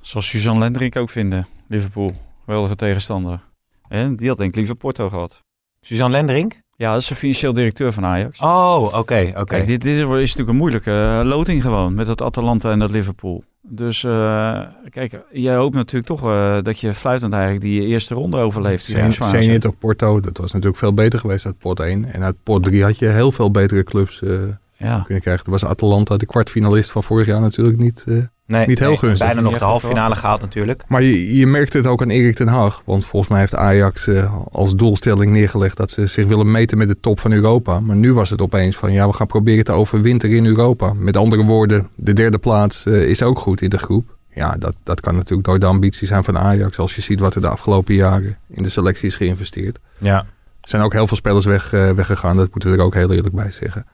zoals 0.00 0.28
Suzanne 0.28 0.60
Lendrink 0.60 0.96
ook 0.96 1.10
vinden. 1.10 1.46
Liverpool, 1.68 2.12
geweldige 2.44 2.76
tegenstander. 2.76 3.40
En 3.88 4.16
die 4.16 4.28
had 4.28 4.38
denk 4.38 4.50
ik 4.50 4.56
liever 4.56 4.74
Porto 4.76 5.08
gehad. 5.08 5.42
Suzanne 5.80 6.16
Lendering? 6.16 6.62
Ja, 6.76 6.92
dat 6.92 7.00
is 7.00 7.08
de 7.08 7.14
financieel 7.14 7.52
directeur 7.52 7.92
van 7.92 8.04
Ajax. 8.04 8.40
Oh, 8.40 8.94
oké, 8.94 9.32
oké. 9.36 9.56
Dit, 9.64 9.66
dit 9.66 9.84
is, 9.84 9.98
is 10.00 10.06
natuurlijk 10.06 10.48
een 10.48 10.56
moeilijke 10.56 10.90
eh, 10.90 11.20
loting 11.24 11.62
gewoon. 11.62 11.94
Met 11.94 12.06
dat 12.06 12.22
Atalanta 12.22 12.70
en 12.70 12.78
dat 12.78 12.90
Liverpool. 12.90 13.44
Dus 13.68 14.04
eh, 14.04 14.60
kijk, 14.90 15.20
jij 15.32 15.54
hoopt 15.54 15.74
natuurlijk 15.74 16.06
toch 16.06 16.22
eh, 16.22 16.58
dat 16.62 16.78
je 16.78 16.94
fluitend 16.94 17.32
eigenlijk 17.32 17.62
die 17.62 17.86
eerste 17.86 18.14
ronde 18.14 18.36
overleeft. 18.36 18.84
Zenit 18.84 19.64
of 19.64 19.78
Porto, 19.78 20.20
dat 20.20 20.36
was 20.36 20.52
natuurlijk 20.52 20.78
veel 20.78 20.94
beter 20.94 21.18
geweest 21.18 21.46
uit 21.46 21.58
pot 21.58 21.80
1. 21.80 22.04
En 22.04 22.22
uit 22.22 22.36
pot 22.42 22.62
3 22.62 22.82
had 22.82 22.98
je 22.98 23.06
heel 23.06 23.32
veel 23.32 23.50
betere 23.50 23.84
clubs 23.84 24.22
eh, 24.22 24.30
Ja. 24.76 25.00
kunnen 25.06 25.22
krijgen. 25.22 25.44
Er 25.44 25.50
was 25.50 25.64
Atalanta, 25.64 26.16
de 26.16 26.26
kwartfinalist 26.26 26.90
van 26.90 27.02
vorig 27.02 27.26
jaar 27.26 27.40
natuurlijk 27.40 27.78
niet. 27.78 28.06
Nee, 28.46 28.66
Niet 28.66 28.78
heel 28.78 28.88
nee, 28.88 28.98
gunstig. 28.98 29.26
Bijna 29.26 29.40
nog 29.40 29.58
de 29.58 29.64
halve 29.64 29.86
finale 29.86 30.14
gehaald 30.14 30.40
natuurlijk. 30.40 30.84
Maar 30.88 31.02
je, 31.02 31.36
je 31.36 31.46
merkt 31.46 31.72
het 31.72 31.86
ook 31.86 32.02
aan 32.02 32.10
Erik 32.10 32.34
ten 32.34 32.48
Hag. 32.48 32.82
Want 32.84 33.04
volgens 33.06 33.30
mij 33.30 33.40
heeft 33.40 33.54
Ajax 33.54 34.06
eh, 34.06 34.34
als 34.50 34.74
doelstelling 34.74 35.32
neergelegd 35.32 35.76
dat 35.76 35.90
ze 35.90 36.06
zich 36.06 36.26
willen 36.26 36.50
meten 36.50 36.78
met 36.78 36.88
de 36.88 37.00
top 37.00 37.20
van 37.20 37.32
Europa. 37.32 37.80
Maar 37.80 37.96
nu 37.96 38.14
was 38.14 38.30
het 38.30 38.40
opeens 38.40 38.76
van 38.76 38.92
ja, 38.92 39.06
we 39.06 39.12
gaan 39.12 39.26
proberen 39.26 39.64
te 39.64 39.72
overwinteren 39.72 40.36
in 40.36 40.46
Europa. 40.46 40.92
Met 40.92 41.16
andere 41.16 41.44
woorden, 41.44 41.88
de 41.96 42.12
derde 42.12 42.38
plaats 42.38 42.86
eh, 42.86 43.08
is 43.08 43.22
ook 43.22 43.38
goed 43.38 43.60
in 43.60 43.68
de 43.68 43.78
groep. 43.78 44.16
Ja, 44.34 44.56
dat, 44.58 44.74
dat 44.82 45.00
kan 45.00 45.14
natuurlijk 45.14 45.48
door 45.48 45.58
de 45.58 45.66
ambitie 45.66 46.06
zijn 46.06 46.24
van 46.24 46.38
Ajax. 46.38 46.78
Als 46.78 46.94
je 46.94 47.02
ziet 47.02 47.20
wat 47.20 47.34
er 47.34 47.40
de 47.40 47.48
afgelopen 47.48 47.94
jaren 47.94 48.38
in 48.48 48.62
de 48.62 48.70
selectie 48.70 49.08
is 49.08 49.16
geïnvesteerd. 49.16 49.78
Ja. 49.98 50.18
Er 50.60 50.70
zijn 50.70 50.82
ook 50.82 50.92
heel 50.92 51.06
veel 51.06 51.16
spelers 51.16 51.44
weg, 51.44 51.72
eh, 51.72 51.90
weggegaan, 51.90 52.36
dat 52.36 52.50
moeten 52.50 52.70
we 52.70 52.76
er 52.76 52.84
ook 52.84 52.94
heel 52.94 53.12
eerlijk 53.12 53.34
bij 53.34 53.50
zeggen. 53.50 53.86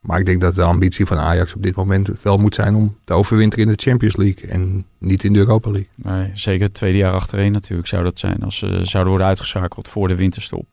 Maar 0.00 0.18
ik 0.18 0.24
denk 0.24 0.40
dat 0.40 0.54
de 0.54 0.62
ambitie 0.62 1.06
van 1.06 1.18
Ajax 1.18 1.54
op 1.54 1.62
dit 1.62 1.74
moment 1.74 2.08
wel 2.22 2.36
moet 2.38 2.54
zijn 2.54 2.74
om 2.74 2.96
te 3.04 3.12
overwinteren 3.12 3.64
in 3.64 3.72
de 3.72 3.82
Champions 3.82 4.16
League 4.16 4.48
en 4.50 4.84
niet 4.98 5.24
in 5.24 5.32
de 5.32 5.38
Europa 5.38 5.70
League. 5.70 5.88
Nee, 5.94 6.30
zeker 6.34 6.64
het 6.64 6.74
tweede 6.74 6.98
jaar 6.98 7.12
achtereen 7.12 7.52
natuurlijk 7.52 7.88
zou 7.88 8.02
dat 8.04 8.18
zijn. 8.18 8.42
Als 8.42 8.58
ze 8.58 8.66
zouden 8.82 9.08
worden 9.08 9.26
uitgeschakeld 9.26 9.88
voor 9.88 10.08
de 10.08 10.14
winterstop. 10.14 10.66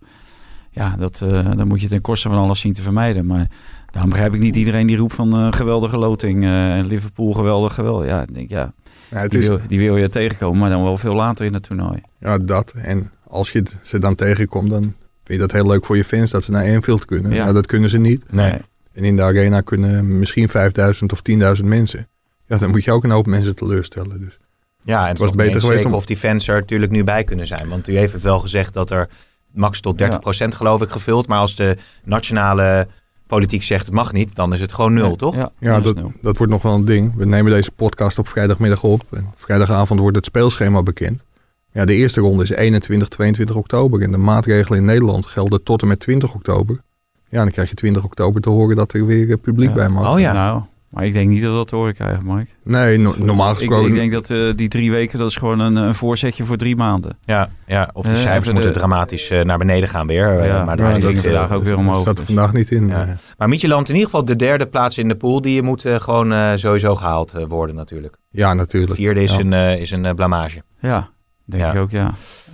Ja, 0.72 0.96
dat, 0.96 1.22
eh, 1.22 1.52
dan 1.56 1.68
moet 1.68 1.82
je 1.82 1.88
ten 1.88 2.02
koste 2.02 2.30
van 2.30 2.38
alles 2.38 2.60
zien 2.60 2.74
te 2.74 2.82
vermijden. 2.82 3.26
Maar 3.26 3.48
daarom 3.92 4.10
begrijp 4.10 4.34
ik 4.34 4.40
niet 4.40 4.56
iedereen 4.56 4.88
die 4.88 4.98
roept 4.98 5.14
van 5.14 5.38
eh, 5.38 5.52
geweldige 5.52 5.98
loting. 5.98 6.44
eh, 6.46 6.80
Liverpool 6.84 7.34
geweldig, 7.34 7.74
geweldig. 7.74 8.08
Ja, 8.08 8.22
ik 8.22 8.34
denk 8.34 8.50
ja, 8.50 8.74
Ja, 9.10 9.20
het 9.22 9.32
die 9.32 9.40
is, 9.40 9.48
wil, 9.48 9.60
die 9.68 9.80
wil 9.80 9.98
je 9.98 10.10
tegenkomen. 10.10 10.60
Maar 10.60 10.70
dan 10.70 10.84
wel 10.84 10.98
veel 10.98 11.16
later 11.16 11.46
in 11.46 11.54
het 11.54 11.64
toernooi. 11.64 12.02
Ja, 12.20 12.38
dat. 12.38 12.74
En 12.78 13.12
als 13.28 13.52
je 13.52 13.64
ze 13.82 14.00
dan 14.00 14.16
tegenkomt, 14.16 14.70
dan 14.70 14.82
vind 14.82 14.94
je 15.24 15.38
dat 15.38 15.52
heel 15.52 15.68
leuk 15.68 15.86
voor 15.86 15.98
je 15.98 16.04
fans 16.04 16.32
dat 16.32 16.44
ze 16.44 16.52
naar 16.52 16.76
Anfield 16.76 17.06
kunnen. 17.06 17.32
Ja. 17.32 17.42
Nou, 17.44 17.54
dat 17.54 17.66
kunnen 17.66 17.90
ze 17.90 17.98
niet. 17.98 18.32
Nee. 18.32 18.58
En 18.98 19.04
in 19.04 19.16
de 19.16 19.22
arena 19.22 19.62
kunnen 19.62 20.18
misschien 20.20 20.50
5000 20.50 21.12
of 21.12 21.22
10.000 21.60 21.64
mensen. 21.66 22.08
Ja, 22.48 22.58
dan 22.58 22.70
moet 22.70 22.84
je 22.84 22.92
ook 22.92 23.04
een 23.04 23.12
hoop 23.12 23.26
mensen 23.26 23.56
teleurstellen. 23.56 24.20
Dus. 24.20 24.38
Ja, 24.84 25.04
en 25.04 25.10
het 25.10 25.18
was 25.18 25.32
beter 25.32 25.62
geweest 25.62 25.86
om- 25.86 25.94
of 25.94 26.06
die 26.06 26.18
fans 26.18 26.48
er 26.48 26.60
natuurlijk 26.60 26.92
nu 26.92 27.04
bij 27.04 27.24
kunnen 27.24 27.48
zijn. 27.48 27.70
Want 27.70 27.88
u 27.88 27.98
heeft 27.98 28.14
het 28.14 28.22
wel 28.22 28.40
gezegd 28.40 28.74
dat 28.74 28.92
er 28.92 29.10
max 29.52 29.80
tot 29.82 29.98
30% 29.98 30.56
geloof 30.56 30.82
ik 30.82 30.90
gevuld. 30.90 31.28
Maar 31.28 31.40
als 31.40 31.56
de 31.56 31.78
nationale 32.04 32.88
politiek 33.28 33.64
zegt 33.64 33.86
het 33.86 33.94
mag 33.94 34.14
niet, 34.14 34.36
dan 34.36 34.54
is 34.54 34.60
het 34.60 34.74
gewoon 34.74 34.94
nul, 34.94 35.16
toch? 35.16 35.36
Ja, 35.60 35.80
dat, 35.80 35.96
nul. 35.96 36.12
dat 36.22 36.38
wordt 36.38 36.52
nog 36.52 36.62
wel 36.62 36.74
een 36.74 36.86
ding. 36.86 37.16
We 37.16 37.26
nemen 37.26 37.52
deze 37.52 37.72
podcast 37.72 38.20
op 38.20 38.28
vrijdagmiddag 38.28 38.84
op. 38.84 39.04
En 39.12 39.32
vrijdagavond 39.36 40.00
wordt 40.00 40.16
het 40.16 40.26
speelschema 40.26 40.84
bekend. 40.84 41.24
Ja, 41.72 41.86
de 41.86 41.94
eerste 41.94 42.22
ronde 42.22 42.44
is 42.44 42.50
21, 42.50 43.08
22 43.08 43.56
oktober. 43.56 44.02
En 44.02 44.12
de 44.12 44.18
maatregelen 44.18 44.80
in 44.80 44.86
Nederland 44.86 45.26
gelden 45.26 45.64
tot 45.64 45.82
en 45.82 45.88
met 45.88 46.00
20 46.00 46.34
oktober. 46.34 46.82
Ja, 47.30 47.42
dan 47.42 47.52
krijg 47.52 47.70
je 47.70 47.76
20 47.76 48.04
oktober 48.04 48.42
te 48.42 48.50
horen 48.50 48.76
dat 48.76 48.94
er 48.94 49.06
weer 49.06 49.30
eh, 49.30 49.36
publiek 49.42 49.70
Ja. 49.70 49.74
bij 49.76 49.90
mag. 49.90 50.14
Oh 50.14 50.20
ja. 50.20 50.34
Nou, 50.34 50.62
maar 50.90 51.06
ik 51.06 51.14
denk 51.14 51.30
niet 51.30 51.42
dat 51.42 51.52
we 51.52 51.58
dat 51.58 51.68
te 51.68 51.76
horen 51.76 51.94
krijgen, 51.94 52.24
Mike. 52.26 52.52
Nee, 52.64 52.98
no- 52.98 53.14
normaal 53.18 53.54
gesproken... 53.54 53.88
ik 53.88 53.96
denk 53.96 54.12
dat 54.12 54.30
eh, 54.30 54.38
die 54.56 54.68
drie 54.68 54.92
weken, 54.92 55.20
dat 55.20 55.30
is 55.30 55.36
gewoon 55.36 55.60
een, 55.60 55.76
een 55.76 55.96
voorzetje 55.96 56.44
voor 56.44 56.58
drie 56.58 56.76
maanden. 56.76 57.18
Ja, 57.26 57.50
ja 57.66 57.90
of 57.94 58.06
de 58.06 58.12
Eh, 58.14 58.18
cijfers 58.18 58.54
moeten 58.54 58.74
dramatisch 58.74 59.30
naar 59.44 59.58
beneden 59.58 59.90
gaan 59.90 60.08
weer. 60.08 60.46
Ja, 60.46 60.64
maar 60.66 60.78
ja, 60.78 61.00
dat 61.00 61.14
vandaag 61.16 61.52
ook 61.52 61.64
weer 61.64 61.78
omhoog. 61.78 62.02
staat 62.02 62.20
er 62.20 62.26
vandaag 62.26 62.54
niet 62.54 62.72
in. 62.72 62.88
Ja. 62.88 63.16
Maar 63.38 63.50
Micheland 63.50 63.88
in 63.90 63.94
ieder 63.96 64.10
geval 64.10 64.26
de 64.26 64.36
derde 64.36 64.66
plaats 64.66 64.98
in 64.98 65.08
de 65.08 65.16
pool, 65.16 65.42
die 65.42 65.62
moet 65.62 65.84
gewoon 65.88 66.60
sowieso 66.60 66.96
gehaald 66.96 67.34
eh, 67.34 67.46
worden 67.48 67.76
natuurlijk. 67.76 68.18
Ja, 68.30 68.54
natuurlijk. 68.54 68.94
Vierde 68.96 69.22
is 69.24 69.32
Ja. 69.36 69.40
een, 69.40 69.80
is 69.80 69.92
een 69.92 70.16
blamage. 70.16 70.62
Ja, 70.80 71.10
denk 71.46 71.64
Ja. 71.64 71.72
ik 71.74 71.80
ook, 71.80 71.92
ja. 71.92 72.14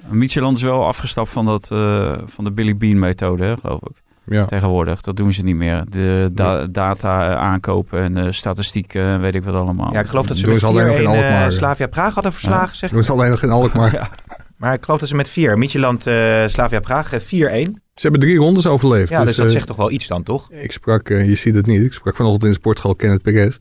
Micheland 0.09 0.57
is 0.57 0.63
wel 0.63 0.85
afgestapt 0.85 1.29
van, 1.31 1.45
dat, 1.45 1.71
eh, 1.71 2.17
van 2.25 2.43
de 2.43 2.51
Billy 2.51 2.77
Bean 2.77 2.99
methode, 2.99 3.43
hè, 3.43 3.57
geloof 3.57 3.79
ik. 3.81 4.01
Ja. 4.25 4.45
Tegenwoordig, 4.45 5.01
dat 5.01 5.15
doen 5.15 5.33
ze 5.33 5.43
niet 5.43 5.55
meer. 5.55 5.83
De 5.89 6.29
da- 6.33 6.65
data 6.67 7.35
aankopen 7.35 7.99
en 8.01 8.17
eh, 8.17 8.31
statistiek, 8.31 8.93
eh, 8.93 9.19
weet 9.19 9.35
ik 9.35 9.43
wat 9.43 9.55
allemaal. 9.55 9.93
Ja, 9.93 9.99
ik 9.99 10.07
geloof 10.07 10.25
dat 10.27 10.37
ze 10.37 10.43
Doen 10.43 10.53
met 10.53 10.63
alleen 10.63 10.87
nog 10.87 10.95
in 10.95 11.01
4-1 11.01 11.07
eh, 11.07 11.23
Alkmaar. 11.23 11.51
Slavia 11.51 11.87
Praag 11.87 12.13
hadden 12.13 12.31
verslagen, 12.31 12.75
zeg 12.75 12.89
ik. 12.89 12.95
Doen 12.95 13.03
ze 13.05 13.11
alleen 13.11 13.29
nog 13.29 13.43
in 13.43 13.49
Alkmaar. 13.49 14.09
Maar 14.57 14.73
ik 14.73 14.83
geloof 14.83 14.99
dat 14.99 15.09
ze 15.09 15.15
met 15.15 15.29
vier. 15.29 15.57
Micheland, 15.57 16.07
eh 16.07 16.47
Slavia 16.47 16.79
Praag, 16.79 17.13
eh, 17.13 17.19
4-1. 17.19 17.81
Ze 17.93 18.01
hebben 18.01 18.19
drie 18.19 18.37
rondes 18.37 18.67
overleefd. 18.67 19.09
Ja, 19.09 19.23
dus 19.25 19.35
dat 19.35 19.45
eh, 19.45 19.51
zegt 19.51 19.67
toch 19.67 19.75
wel 19.75 19.91
iets 19.91 20.07
dan, 20.07 20.23
toch? 20.23 20.51
Ik 20.51 20.71
sprak, 20.71 21.07
je 21.07 21.35
ziet 21.35 21.55
het 21.55 21.65
niet, 21.65 21.81
ik 21.81 21.93
sprak 21.93 22.15
vanochtend 22.15 22.43
in 22.43 22.49
de 22.49 22.55
sportschool 22.55 22.95
Kenneth 22.95 23.21
Perez. 23.21 23.57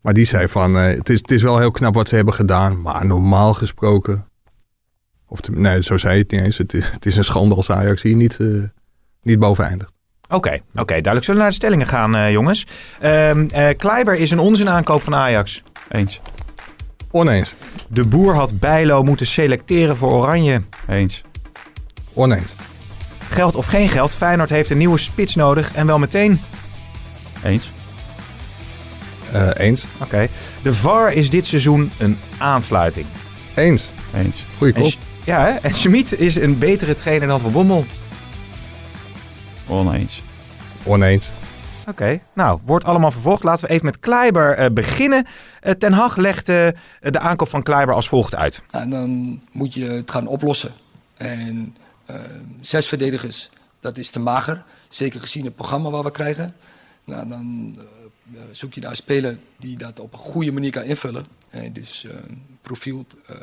Maar 0.00 0.12
die 0.14 0.24
zei 0.24 0.48
van, 0.48 0.76
eh, 0.78 0.84
het, 0.96 1.08
is, 1.08 1.18
het 1.18 1.30
is 1.30 1.42
wel 1.42 1.58
heel 1.58 1.70
knap 1.70 1.94
wat 1.94 2.08
ze 2.08 2.14
hebben 2.14 2.34
gedaan. 2.34 2.82
Maar 2.82 3.06
normaal 3.06 3.54
gesproken, 3.54 4.28
of 5.26 5.40
te- 5.40 5.50
nee, 5.52 5.82
zo 5.82 5.98
zei 5.98 6.14
je 6.16 6.22
het 6.22 6.30
niet 6.30 6.40
eens. 6.40 6.58
Het 6.58 6.74
is, 6.74 6.88
het 6.90 7.06
is 7.06 7.16
een 7.16 7.24
schande 7.24 7.54
als 7.54 7.70
Ajax 7.70 8.02
hier 8.02 8.16
niet, 8.16 8.36
eh, 8.40 8.46
niet 9.22 9.38
boven 9.38 9.64
eindigt. 9.64 9.92
Oké, 10.28 10.50
oké, 10.74 10.84
duidelijk. 10.84 11.24
Zullen 11.24 11.34
we 11.34 11.40
naar 11.46 11.48
de 11.48 11.54
stellingen 11.54 11.86
gaan, 11.86 12.16
eh, 12.16 12.30
jongens? 12.30 12.66
Ehm 13.00 13.46
eh, 13.50 13.68
Kleiber 13.76 14.14
is 14.14 14.30
een 14.30 14.38
onzin 14.38 14.68
aankoop 14.68 15.02
van 15.02 15.14
Ajax. 15.14 15.62
Eens, 15.88 16.20
Oneens, 17.10 17.54
De 17.88 18.04
boer 18.04 18.34
had 18.34 18.58
Bijlo 18.60 19.02
moeten 19.02 19.26
selecteren 19.26 19.96
voor 19.96 20.12
Oranje. 20.12 20.62
eens, 20.88 21.22
oneens, 22.12 22.52
Geld 23.30 23.54
of 23.54 23.66
geen 23.66 23.88
geld, 23.88 24.14
Feyenoord 24.14 24.50
heeft 24.50 24.70
een 24.70 24.78
nieuwe 24.78 24.98
spits 24.98 25.34
nodig 25.34 25.74
en 25.74 25.86
wel 25.86 25.98
meteen. 25.98 26.40
eens, 27.44 27.70
Eh, 29.32 29.48
eens, 29.56 29.84
Oké. 30.02 30.28
De 30.62 30.74
VAR 30.74 31.12
is 31.12 31.30
dit 31.30 31.46
seizoen 31.46 31.90
een 31.98 32.18
aanfluiting. 32.38 33.06
eens. 33.54 33.88
eens. 34.16 34.42
Goeie 34.58 34.72
kop. 34.74 34.92
Ja, 35.24 35.40
hè? 35.44 35.50
en 35.50 35.74
Schmid 35.74 36.18
is 36.18 36.34
een 36.34 36.58
betere 36.58 36.94
trainer 36.94 37.28
dan 37.28 37.40
Van 37.40 37.52
Bommel. 37.52 37.84
Oneens. 39.68 40.22
Oneens. 40.84 41.30
Oké, 41.88 42.20
nou, 42.32 42.60
wordt 42.64 42.84
allemaal 42.84 43.10
vervolgd. 43.10 43.42
Laten 43.42 43.66
we 43.66 43.72
even 43.72 43.84
met 43.86 44.00
Kleiber 44.00 44.52
eh, 44.56 44.70
beginnen. 44.72 45.26
Eh, 45.60 45.72
Ten 45.72 45.92
Hag 45.92 46.16
legt 46.16 46.48
eh, 46.48 46.68
de 47.00 47.18
aankoop 47.18 47.48
van 47.48 47.62
Kleiber 47.62 47.94
als 47.94 48.08
volgt 48.08 48.34
uit. 48.34 48.62
Nou, 48.70 48.88
dan 48.90 49.40
moet 49.52 49.74
je 49.74 49.84
het 49.84 50.10
gaan 50.10 50.26
oplossen. 50.26 50.72
En 51.14 51.76
eh, 52.06 52.16
zes 52.60 52.88
verdedigers, 52.88 53.50
dat 53.80 53.98
is 53.98 54.10
te 54.10 54.18
mager. 54.18 54.64
Zeker 54.88 55.20
gezien 55.20 55.44
het 55.44 55.54
programma 55.56 55.90
waar 55.90 56.02
we 56.02 56.10
krijgen. 56.10 56.54
Nou, 57.04 57.28
dan 57.28 57.76
zoek 58.50 58.74
je 58.74 58.80
naar 58.80 58.90
een 58.90 58.96
speler 58.96 59.38
die 59.58 59.76
dat 59.76 60.00
op 60.00 60.12
een 60.12 60.18
goede 60.18 60.52
manier 60.52 60.70
kan 60.70 60.82
invullen. 60.82 61.26
En 61.50 61.72
dus 61.72 62.04
eh, 62.04 62.14
profiel. 62.62 63.06
eh 63.26 63.36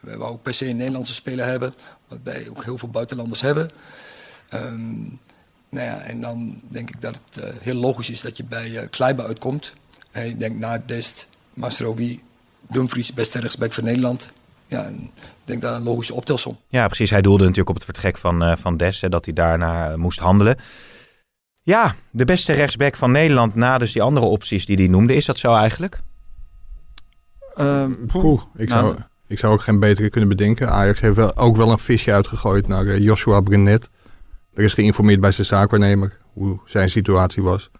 we 0.00 0.16
wou 0.16 0.32
ook 0.32 0.42
per 0.42 0.54
se 0.54 0.68
een 0.68 0.76
Nederlandse 0.76 1.14
speler 1.14 1.46
hebben. 1.46 1.74
Wat 2.08 2.18
wij 2.22 2.46
ook 2.50 2.64
heel 2.64 2.78
veel 2.78 2.88
buitenlanders 2.88 3.40
hebben. 3.40 3.70
Ehm, 4.48 5.04
nou 5.70 5.86
ja, 5.86 5.98
en 5.98 6.20
dan 6.20 6.60
denk 6.68 6.88
ik 6.88 7.00
dat 7.00 7.18
het 7.24 7.44
eh, 7.44 7.50
heel 7.60 7.74
logisch 7.74 8.10
is 8.10 8.20
dat 8.20 8.36
je 8.36 8.44
bij 8.44 8.76
eh 8.76 8.88
Kleiber 8.88 9.26
uitkomt. 9.26 9.74
En 10.10 10.26
ik 10.26 10.38
denk 10.38 10.58
na 10.58 10.82
Dest, 10.86 11.28
Masrowi, 11.54 12.22
Dumfries, 12.60 13.14
beste 13.14 13.40
rechtsback 13.40 13.72
van 13.72 13.84
Nederland. 13.84 14.30
Ja, 14.66 14.84
en 14.84 14.94
ik 15.14 15.44
denk 15.44 15.62
dat 15.62 15.76
een 15.76 15.82
logische 15.82 16.14
optelsom. 16.14 16.58
Ja, 16.68 16.86
precies. 16.86 17.10
Hij 17.10 17.22
doelde 17.22 17.42
natuurlijk 17.42 17.68
op 17.68 17.74
het 17.74 17.84
vertrek 17.84 18.16
van, 18.18 18.42
eh 18.42 18.56
van 18.56 18.76
Des, 18.76 19.00
hè, 19.00 19.08
dat 19.08 19.24
hij 19.24 19.34
daarna 19.34 19.96
moest 19.96 20.18
handelen. 20.18 20.56
Ja, 21.62 21.94
de 22.10 22.24
beste 22.24 22.52
rechtsback 22.52 22.96
van 22.96 23.10
Nederland 23.10 23.54
na 23.54 23.78
dus 23.78 23.92
die 23.92 24.02
andere 24.02 24.26
opties 24.26 24.66
die 24.66 24.76
hij 24.76 24.86
noemde. 24.86 25.14
Is 25.14 25.24
dat 25.24 25.38
zo 25.38 25.54
eigenlijk? 25.54 26.00
Ehm, 27.56 27.92
Poeh, 28.06 28.42
ik, 28.56 28.68
Nou, 28.68 28.88
zou, 28.88 28.98
ik 29.26 29.38
zou 29.38 29.52
ook 29.52 29.62
geen 29.62 29.78
betere 29.78 30.10
kunnen 30.10 30.28
bedenken. 30.28 30.70
Ajax 30.70 31.00
heeft 31.00 31.16
wel, 31.16 31.36
ook 31.36 31.56
wel 31.56 31.70
een 31.70 31.78
visje 31.78 32.12
uitgegooid 32.12 32.68
naar 32.68 32.98
Joshua 32.98 33.40
Brenet. 33.40 33.90
Er 34.58 34.64
is 34.64 34.74
geïnformeerd 34.74 35.20
bij 35.20 35.32
zijn 35.32 35.46
zaakwaarnemer 35.46 36.16
hoe 36.32 36.58
zijn 36.64 36.90
situatie 36.90 37.42
was. 37.42 37.70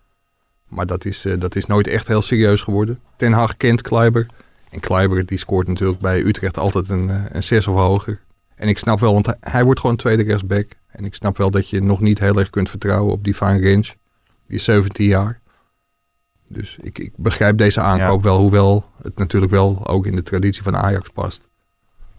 Maar 0.68 0.86
dat 0.86 1.04
is, 1.04 1.24
eh, 1.24 1.40
dat 1.40 1.56
is 1.56 1.66
nooit 1.66 1.86
echt 1.86 2.06
heel 2.06 2.22
serieus 2.22 2.62
geworden. 2.62 3.00
Ten 3.16 3.32
Hag 3.32 3.56
kent 3.56 3.82
Kleiber. 3.82 4.26
En 4.70 4.80
Kleiber 4.80 5.26
die 5.26 5.38
scoort 5.38 5.68
natuurlijk 5.68 5.98
bij 5.98 6.20
Utrecht 6.20 6.58
altijd 6.58 6.88
een, 6.88 7.10
eh, 7.10 7.24
een 7.28 7.42
6 7.42 7.66
of 7.66 7.76
hoger. 7.76 8.20
En 8.54 8.68
ik 8.68 8.78
snap 8.78 9.00
wel, 9.00 9.12
want 9.12 9.34
hij, 9.40 9.64
wordt 9.64 9.80
gewoon 9.80 9.96
tweede 9.96 10.22
rechtsback. 10.22 10.72
En 10.86 11.04
ik 11.04 11.14
snap 11.14 11.36
wel 11.36 11.50
dat 11.50 11.68
je 11.68 11.82
nog 11.82 12.00
niet 12.00 12.18
heel 12.18 12.38
erg 12.38 12.50
kunt 12.50 12.70
vertrouwen 12.70 13.12
op 13.12 13.24
die 13.24 13.34
Fine 13.34 13.60
Range. 13.60 13.92
Die 14.46 14.56
is 14.56 14.64
17 14.64 15.06
jaar. 15.06 15.40
Dus 16.48 16.76
ik, 16.80 16.98
ik 16.98 17.12
begrijp 17.16 17.58
deze 17.58 17.80
aankoop 17.80 18.22
wel, 18.22 18.38
hoewel 18.38 18.84
het 19.02 19.18
natuurlijk 19.18 19.52
wel 19.52 19.86
ook 19.86 20.06
in 20.06 20.14
de 20.14 20.22
traditie 20.22 20.62
van 20.62 20.76
Ajax 20.76 21.08
past. 21.08 21.48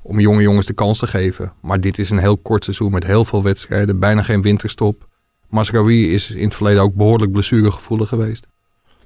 Om 0.01 0.19
jonge 0.19 0.41
jongens 0.41 0.65
de 0.65 0.73
kans 0.73 0.99
te 0.99 1.07
geven. 1.07 1.53
Maar 1.61 1.79
dit 1.79 1.97
is 1.97 2.09
een 2.09 2.19
heel 2.19 2.37
kort 2.37 2.63
seizoen 2.63 2.91
met 2.91 3.05
heel 3.05 3.25
veel 3.25 3.43
wedstrijden, 3.43 3.99
bijna 3.99 4.23
geen 4.23 4.41
winterstop. 4.41 5.07
Masraoui 5.49 6.13
is 6.13 6.31
in 6.31 6.43
het 6.43 6.55
verleden 6.55 6.81
ook 6.81 6.93
behoorlijk 6.93 7.31
blessuregevoelig 7.31 8.09
geweest. 8.09 8.47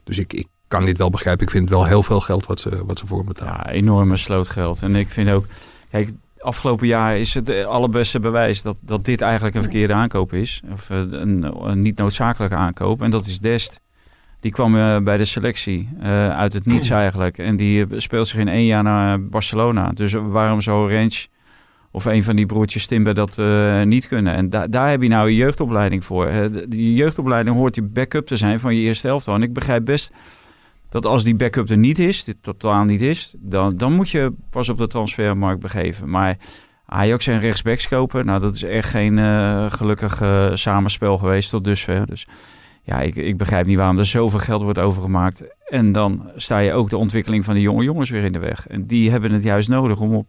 Dus 0.04 0.18
ik, 0.18 0.34
ik 0.34 0.48
kan 0.68 0.86
dit 0.86 0.98
wel 0.98 1.10
begrijpen. 1.10 1.46
Ik 1.46 1.52
vind 1.52 1.70
het 1.70 1.74
wel 1.74 1.86
heel 1.86 2.04
veel 2.04 2.20
geld 2.20 2.46
wat 2.46 2.60
ze, 2.60 2.86
wat 2.86 3.00
ze 3.00 3.08
voor 3.08 3.24
betalen. 3.24 3.54
Ja, 3.54 3.70
enorme 3.70 4.18
slootgeld. 4.18 4.82
En 4.82 4.96
ik 4.96 5.10
vind 5.10 5.30
ook, 5.30 5.46
kijk, 5.90 6.12
afgelopen 6.38 6.88
jaar 6.88 7.18
is 7.18 7.34
het 7.34 7.66
allerbeste 7.66 8.20
bewijs 8.20 8.62
dat, 8.62 8.78
dat 8.82 9.06
dit 9.06 9.22
eigenlijk 9.22 9.56
een 9.56 9.62
verkeerde 9.62 9.94
aankoop 9.94 10.34
is. 10.34 10.62
Of 10.72 10.90
eh, 10.90 10.98
een 10.98 11.80
niet 11.80 11.98
noodzakelijke 11.98 12.56
aankoop. 12.56 13.02
En 13.02 13.12
dat 13.12 13.26
is 13.26 13.40
Dest. 13.40 13.82
Die 14.44 14.52
kwam 14.52 14.78
eh, 14.78 14.98
bij 14.98 15.18
de 15.18 15.26
selectie 15.26 15.90
eh, 16.00 16.30
uit 16.30 16.54
het 16.54 16.66
niets 16.66 16.90
eigenlijk. 16.90 17.38
En 17.38 17.56
die 17.56 17.88
eh, 17.88 18.00
speelt 18.00 18.28
zich 18.28 18.40
in 18.40 18.48
één 18.48 18.66
jaar 18.66 18.84
naar 18.84 19.26
Barcelona. 19.26 19.92
Dus 19.92 20.14
waarom 20.14 20.62
zou 20.62 20.94
Range 20.94 21.28
of 21.92 22.06
een 22.06 22.24
van 22.24 22.36
die 22.36 22.46
broertjes 22.46 22.88
Timber 22.88 23.14
dat 23.14 23.38
niet 23.86 24.08
kunnen? 24.08 24.34
En 24.34 24.50
da 24.50 24.68
daar 24.68 24.90
heb 24.90 25.02
je 25.02 25.08
nou 25.08 25.28
een 25.28 25.36
jeugdopleiding 25.36 26.06
voor. 26.06 26.32
die 26.68 26.94
jeugdopleiding 26.94 27.56
hoort 27.56 27.74
die 27.74 27.84
backup 27.84 28.28
te 28.28 28.38
zijn 28.38 28.60
van 28.60 28.76
je 28.76 28.82
eerste 28.82 29.08
elftal. 29.08 29.36
En 29.36 29.42
ik 29.42 29.54
begrijp 29.54 29.86
best 29.86 30.12
dat 30.90 31.06
als 31.06 31.24
die 31.24 31.36
backup 31.36 31.70
er 31.70 31.78
niet 31.78 32.00
is, 32.00 32.24
dit 32.24 32.38
totaal 32.42 32.84
niet 32.84 33.02
is, 33.02 33.34
dan, 33.38 33.78
dan 33.78 33.94
moet 33.94 34.10
je 34.10 34.34
pas 34.50 34.70
op 34.70 34.78
de 34.78 34.88
transfermarkt 34.88 35.62
begeven. 35.62 36.10
Maar 36.10 36.38
Ajax 36.86 37.28
en 37.28 37.40
rechtsbacks 37.40 37.88
kopen, 37.88 38.26
nou 38.26 38.42
dat 38.42 38.56
is 38.56 38.64
echt 38.64 38.90
geen 38.90 39.20
eh, 39.20 39.66
gelukkig 39.72 40.22
samenspel 40.54 41.18
geweest 41.18 41.50
tot 41.50 41.64
dusver. 41.64 42.06
Dus 42.06 42.28
ja, 42.84 43.00
ik, 43.02 43.16
ik 43.16 43.38
begrijp 43.38 43.66
niet 43.66 43.78
waarom 43.78 43.98
er 43.98 44.06
zoveel 44.06 44.40
geld 44.40 44.64
wordt 44.64 44.80
overgemaakt. 44.80 45.44
En 45.70 45.92
dan 45.92 46.30
sta 46.36 46.58
je 46.60 46.74
ook 46.74 46.90
de 46.90 46.98
ontwikkeling 46.98 47.46
van 47.46 47.54
de 47.54 47.62
jonge 47.62 47.84
jongens 47.84 48.10
weer 48.10 48.24
in 48.24 48.32
de 48.32 48.40
weg. 48.40 48.68
En 48.68 48.86
die 48.88 49.12
hebben 49.12 49.32
het 49.32 49.44
juist 49.44 49.70
nodig 49.70 50.00
om 50.00 50.16
op 50.16 50.28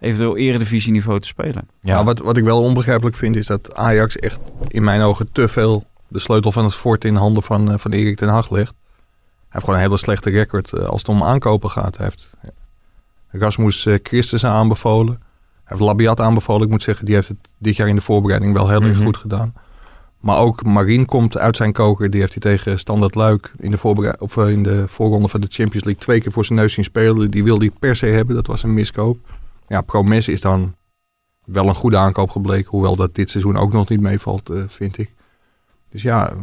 eventueel 0.00 0.36
eredivisieniveau 0.36 1.20
te 1.20 1.26
spelen. 1.26 1.68
Ja. 1.80 1.92
Nou, 1.92 2.04
wat, 2.04 2.18
wat 2.18 2.36
ik 2.36 2.44
wel 2.44 2.62
onbegrijpelijk 2.62 3.16
vind 3.16 3.36
is 3.36 3.46
dat 3.46 3.74
Ajax 3.74 4.16
echt 4.16 4.38
in 4.68 4.84
mijn 4.84 5.00
ogen 5.00 5.28
te 5.32 5.48
veel 5.48 5.84
de 6.08 6.18
sleutel 6.18 6.52
van 6.52 6.64
het 6.64 6.74
fort 6.74 7.04
in 7.04 7.14
handen 7.14 7.42
van, 7.42 7.72
eh, 7.72 7.78
van 7.78 7.90
Erik 7.92 8.16
ten 8.16 8.28
Hag 8.28 8.50
legt. 8.50 8.74
Hij 8.74 8.82
heeft 9.48 9.64
gewoon 9.64 9.74
een 9.74 9.86
hele 9.86 9.98
slechte 9.98 10.30
record 10.30 10.72
eh, 10.72 10.84
als 10.84 10.98
het 11.00 11.08
om 11.08 11.22
aankopen 11.22 11.70
gaat. 11.70 11.96
Hij 11.96 12.06
heeft 12.06 12.30
ja, 12.42 12.50
Rasmus 13.30 13.86
eh, 13.86 13.98
Christensen 14.02 14.50
aanbevolen. 14.50 15.14
Hij 15.14 15.76
heeft 15.76 15.80
Labiat 15.80 16.20
aanbevolen. 16.20 16.62
Ik 16.64 16.70
moet 16.70 16.82
zeggen, 16.82 17.04
die 17.06 17.14
heeft 17.14 17.28
het 17.28 17.48
dit 17.58 17.76
jaar 17.76 17.88
in 17.88 17.94
de 17.94 18.00
voorbereiding 18.00 18.52
wel 18.52 18.68
heel 18.68 18.82
erg 18.82 18.96
Mhm. 18.96 19.04
goed 19.04 19.16
gedaan. 19.16 19.54
Maar 20.24 20.38
ook 20.38 20.62
Marien 20.64 21.06
komt 21.06 21.38
uit 21.38 21.56
zijn 21.56 21.72
koker. 21.72 22.10
Die 22.10 22.20
heeft 22.20 22.32
hij 22.32 22.42
tegen 22.56 22.78
Standard 22.78 23.14
Luik 23.14 23.52
in 23.58 23.70
de, 23.70 24.16
of, 24.18 24.36
eh, 24.36 24.48
in 24.48 24.62
de 24.62 24.84
voorronde 24.88 25.28
van 25.28 25.40
de 25.40 25.46
Champions 25.50 25.84
League 25.84 26.02
twee 26.02 26.20
keer 26.20 26.32
voor 26.32 26.44
zijn 26.44 26.58
neus 26.58 26.72
zien 26.72 26.84
spelen. 26.84 27.30
Die 27.30 27.44
wilde 27.44 27.64
hij 27.64 27.74
per 27.78 27.96
se 27.96 28.06
hebben. 28.06 28.34
Dat 28.36 28.46
was 28.46 28.62
een 28.62 28.74
miskoop. 28.74 29.18
Ja, 29.68 29.80
Promes 29.80 30.28
is 30.28 30.40
dan 30.40 30.74
wel 31.44 31.68
een 31.68 31.74
goede 31.74 31.96
aankoop 31.96 32.30
gebleken. 32.30 32.70
Hoewel 32.70 32.96
dat 32.96 33.14
dit 33.14 33.30
seizoen 33.30 33.56
ook 33.56 33.72
nog 33.72 33.88
niet 33.88 34.00
meevalt, 34.00 34.48
eh, 34.50 34.62
vind 34.66 34.98
ik. 34.98 35.10
Dus 35.88 36.02
ja, 36.02 36.30
eh, 36.30 36.36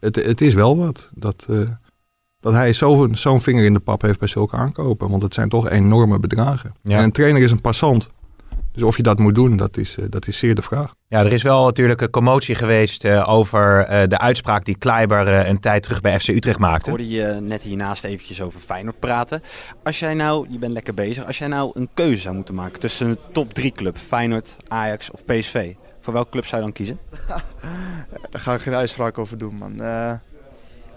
het, 0.00 0.16
het 0.16 0.40
is 0.40 0.54
wel 0.54 0.76
wat. 0.76 1.10
Dat, 1.14 1.46
dat 2.40 2.52
hij 2.52 2.72
zo- 2.72 3.08
zo'n 3.12 3.40
vinger 3.40 3.64
in 3.64 3.72
de 3.72 3.78
pap 3.80 4.02
heeft 4.02 4.18
bij 4.18 4.28
zulke 4.28 4.56
aankopen. 4.56 5.10
Want 5.10 5.22
het 5.22 5.34
zijn 5.34 5.48
toch 5.48 5.68
enorme 5.68 6.18
bedragen. 6.18 6.74
Ja. 6.82 6.98
En 6.98 7.04
een 7.04 7.12
trainer 7.12 7.42
is 7.42 7.50
een 7.50 7.60
passant. 7.60 8.08
Dus 8.76 8.84
of 8.84 8.96
je 8.96 9.02
dat 9.02 9.18
moet 9.18 9.34
doen, 9.34 9.56
dat 9.56 9.76
is, 9.76 9.96
eh, 9.98 10.04
dat 10.10 10.26
is 10.26 10.38
zeer 10.38 10.54
de 10.54 10.62
vraag. 10.62 10.94
Ja, 11.08 11.24
er 11.24 11.32
is 11.32 11.42
wel 11.42 11.64
natuurlijk 11.64 12.00
een 12.00 12.10
commotie 12.10 12.54
geweest 12.54 13.04
eh, 13.04 13.28
over 13.28 13.84
eh, 13.84 14.08
de 14.08 14.18
uitspraak 14.18 14.64
die 14.64 14.76
Kleiber 14.78 15.28
eh, 15.28 15.48
een 15.48 15.60
tijd 15.60 15.82
terug 15.82 16.00
bij 16.00 16.20
FC 16.20 16.28
Utrecht 16.28 16.56
Ik 16.56 16.62
maakte. 16.62 16.88
hoorde 16.88 17.08
je 17.08 17.38
net 17.42 17.62
hiernaast 17.62 18.04
eventjes 18.04 18.40
over 18.42 18.60
Feyenoord 18.60 18.98
praten. 18.98 19.42
Als 19.82 19.98
jij 19.98 20.14
nou, 20.14 20.46
je 20.50 20.58
bent 20.58 20.72
lekker 20.72 20.94
bezig, 20.94 21.26
als 21.26 21.38
jij 21.38 21.48
nou 21.48 21.70
een 21.74 21.88
keuze 21.94 22.20
zou 22.20 22.34
moeten 22.34 22.54
maken 22.54 22.80
tussen 22.80 23.08
een 23.08 23.18
top 23.32 23.54
3 23.54 23.72
club, 23.72 23.98
Feyenoord, 23.98 24.56
Ajax 24.68 25.10
of 25.10 25.24
PSV, 25.24 25.72
voor 26.00 26.12
welke 26.12 26.30
club 26.30 26.46
zou 26.46 26.56
je 26.56 26.66
dan 26.66 26.76
kiezen? 26.76 26.98
Daar 28.30 28.40
ga 28.40 28.54
ik 28.54 28.60
geen 28.60 28.74
uitspraak 28.74 29.18
over 29.18 29.38
doen, 29.38 29.54
man. 29.54 29.80
Eh, 29.80 30.12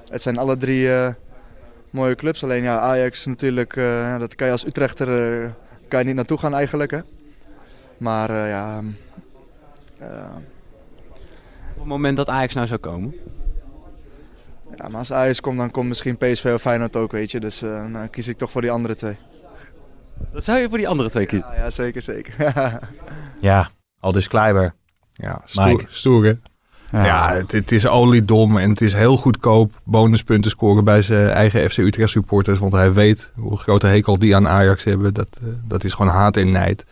het 0.10 0.22
zijn 0.22 0.38
alle 0.38 0.58
drie 0.58 0.94
eh, 0.94 1.14
mooie 1.90 2.16
clubs. 2.16 2.44
Alleen 2.44 2.64
ja, 2.64 2.80
Ajax 2.80 3.26
natuurlijk, 3.26 3.76
eh, 3.76 3.84
ja, 3.84 4.18
dat 4.18 4.36
kan 4.36 4.48
je 4.48 4.54
als 4.54 4.66
Utrechter 4.66 5.08
eh, 5.44 5.50
kan 5.88 6.00
je 6.00 6.06
niet 6.06 6.16
naartoe 6.16 6.38
gaan 6.38 6.54
eigenlijk. 6.54 6.92
Hè. 6.92 7.00
Maar 8.00 8.30
eh, 8.30 8.50
ja, 8.50 8.82
eh, 9.98 10.36
Op 11.74 11.80
het 11.80 11.86
moment 11.86 12.18
dat 12.18 12.30
Ajax 12.30 12.54
nou 12.54 12.68
zou 12.68 12.80
komen. 12.80 13.16
ja, 14.78 14.88
maar 14.88 15.00
als 15.00 15.12
Ajax 15.14 15.42
komt, 15.42 15.58
dan 15.58 15.72
komt 15.72 15.88
misschien 15.88 16.18
PSV 16.18 16.52
of 16.54 16.62
Feyenoord 16.62 16.96
ook, 16.96 17.12
weet 17.12 17.32
je. 17.32 17.40
Dus 17.40 17.62
eh, 17.62 17.94
dan 17.94 18.10
kies 18.10 18.28
ik 18.28 18.38
toch 18.38 18.52
voor 18.52 18.62
die 18.62 18.72
andere 18.72 18.96
twee. 18.96 19.18
Dan 20.32 20.42
zou 20.42 20.60
je 20.60 20.70
voor 20.70 20.78
die 20.78 20.88
andere 20.88 21.10
twee 21.10 21.26
kiezen. 21.26 21.50
Ja, 21.52 21.58
ja 21.58 21.70
zeker, 21.70 22.02
zeker. 22.02 22.34
Ja, 23.42 23.70
Aldus 24.00 24.28
Kleiber. 24.28 24.74
Ja, 25.12 25.42
stoer, 25.46 25.66
Mike. 25.66 25.86
stoer 25.90 26.26
hè? 26.26 26.34
Ja, 26.92 27.34
het, 27.34 27.52
het 27.52 27.72
is 27.72 27.88
oliedom 27.88 28.58
en 28.58 28.70
het 28.70 28.82
is 28.82 28.94
heel 28.94 29.18
goedkoop 29.18 29.82
bonuspunten 29.84 30.52
scoren 30.52 30.84
bij 30.84 31.02
zijn 31.02 31.30
eigen 31.30 31.72
FC 31.72 31.78
Utrecht 31.78 32.10
supporters. 32.10 32.60
Want 32.60 32.74
hij 32.74 32.94
weet 32.94 33.32
hoe 33.36 33.58
grote 33.58 33.88
hekel 33.88 34.20
die 34.20 34.36
aan 34.36 34.48
Ajax 34.48 34.84
hebben. 34.84 35.14
Dat, 35.14 35.28
eh, 35.42 35.48
dat 35.68 35.84
is 35.84 35.94
gewoon 35.94 36.12
haat 36.12 36.38
en 36.38 36.52
nijd. 36.52 36.86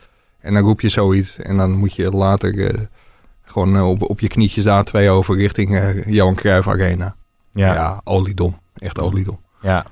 En 0.48 0.54
dan 0.54 0.62
roep 0.62 0.80
je 0.80 0.88
zoiets 0.88 1.38
en 1.38 1.56
dan 1.56 1.72
moet 1.72 1.94
je 1.94 2.10
later 2.10 2.66
eh, 2.66 2.74
gewoon 3.44 3.76
eh, 3.76 3.88
op, 3.88 4.02
op 4.02 4.20
je 4.20 4.28
knietjes 4.28 4.64
daar 4.64 4.84
twee 4.84 5.10
over 5.10 5.36
richting 5.36 5.76
eh, 5.76 6.06
Johan 6.06 6.34
Cruijff 6.34 6.68
Arena. 6.68 7.16
Ja, 7.52 7.74
Ja, 7.74 8.00
oliedom. 8.04 8.58
Echt 8.76 9.00
oliedom. 9.00 9.38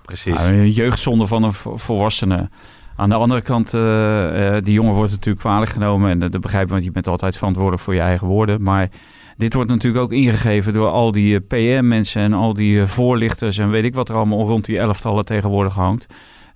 precies. 0.02 0.34
Ja, 0.40 0.48
een 0.48 0.70
jeugdzonde 0.70 1.26
van 1.26 1.42
een 1.42 1.52
vo- 1.52 1.76
volwassene. 1.76 2.48
Aan 2.96 3.08
de 3.08 3.14
andere 3.14 3.40
kant, 3.40 3.74
eh, 3.74 4.56
eh, 4.56 4.64
die 4.64 4.72
jongen 4.74 4.94
wordt 4.94 5.10
natuurlijk 5.10 5.38
kwalijk 5.44 5.70
genomen. 5.70 6.10
En 6.10 6.18
dat 6.18 6.32
dat 6.32 6.40
begrijp 6.40 6.64
ik, 6.64 6.70
want 6.70 6.84
je 6.84 6.90
bent 6.90 7.08
altijd 7.08 7.36
verantwoordelijk 7.36 7.82
voor 7.82 7.94
je 7.94 8.00
eigen 8.00 8.26
woorden. 8.26 8.62
Maar 8.62 8.88
dit 9.36 9.54
wordt 9.54 9.70
natuurlijk 9.70 10.02
ook 10.04 10.12
ingegeven 10.12 10.72
door 10.72 10.88
al 10.88 11.12
die 11.12 11.40
PM-mensen 11.40 12.22
en 12.22 12.32
al 12.32 12.54
die 12.54 12.86
voorlichters 12.86 13.58
en 13.58 13.70
weet 13.70 13.84
ik 13.84 13.94
wat 13.94 14.08
er 14.08 14.14
allemaal 14.14 14.46
rond 14.46 14.64
die 14.64 14.78
elftallen 14.78 15.24
tegenwoordig 15.24 15.74
hangt. 15.74 16.06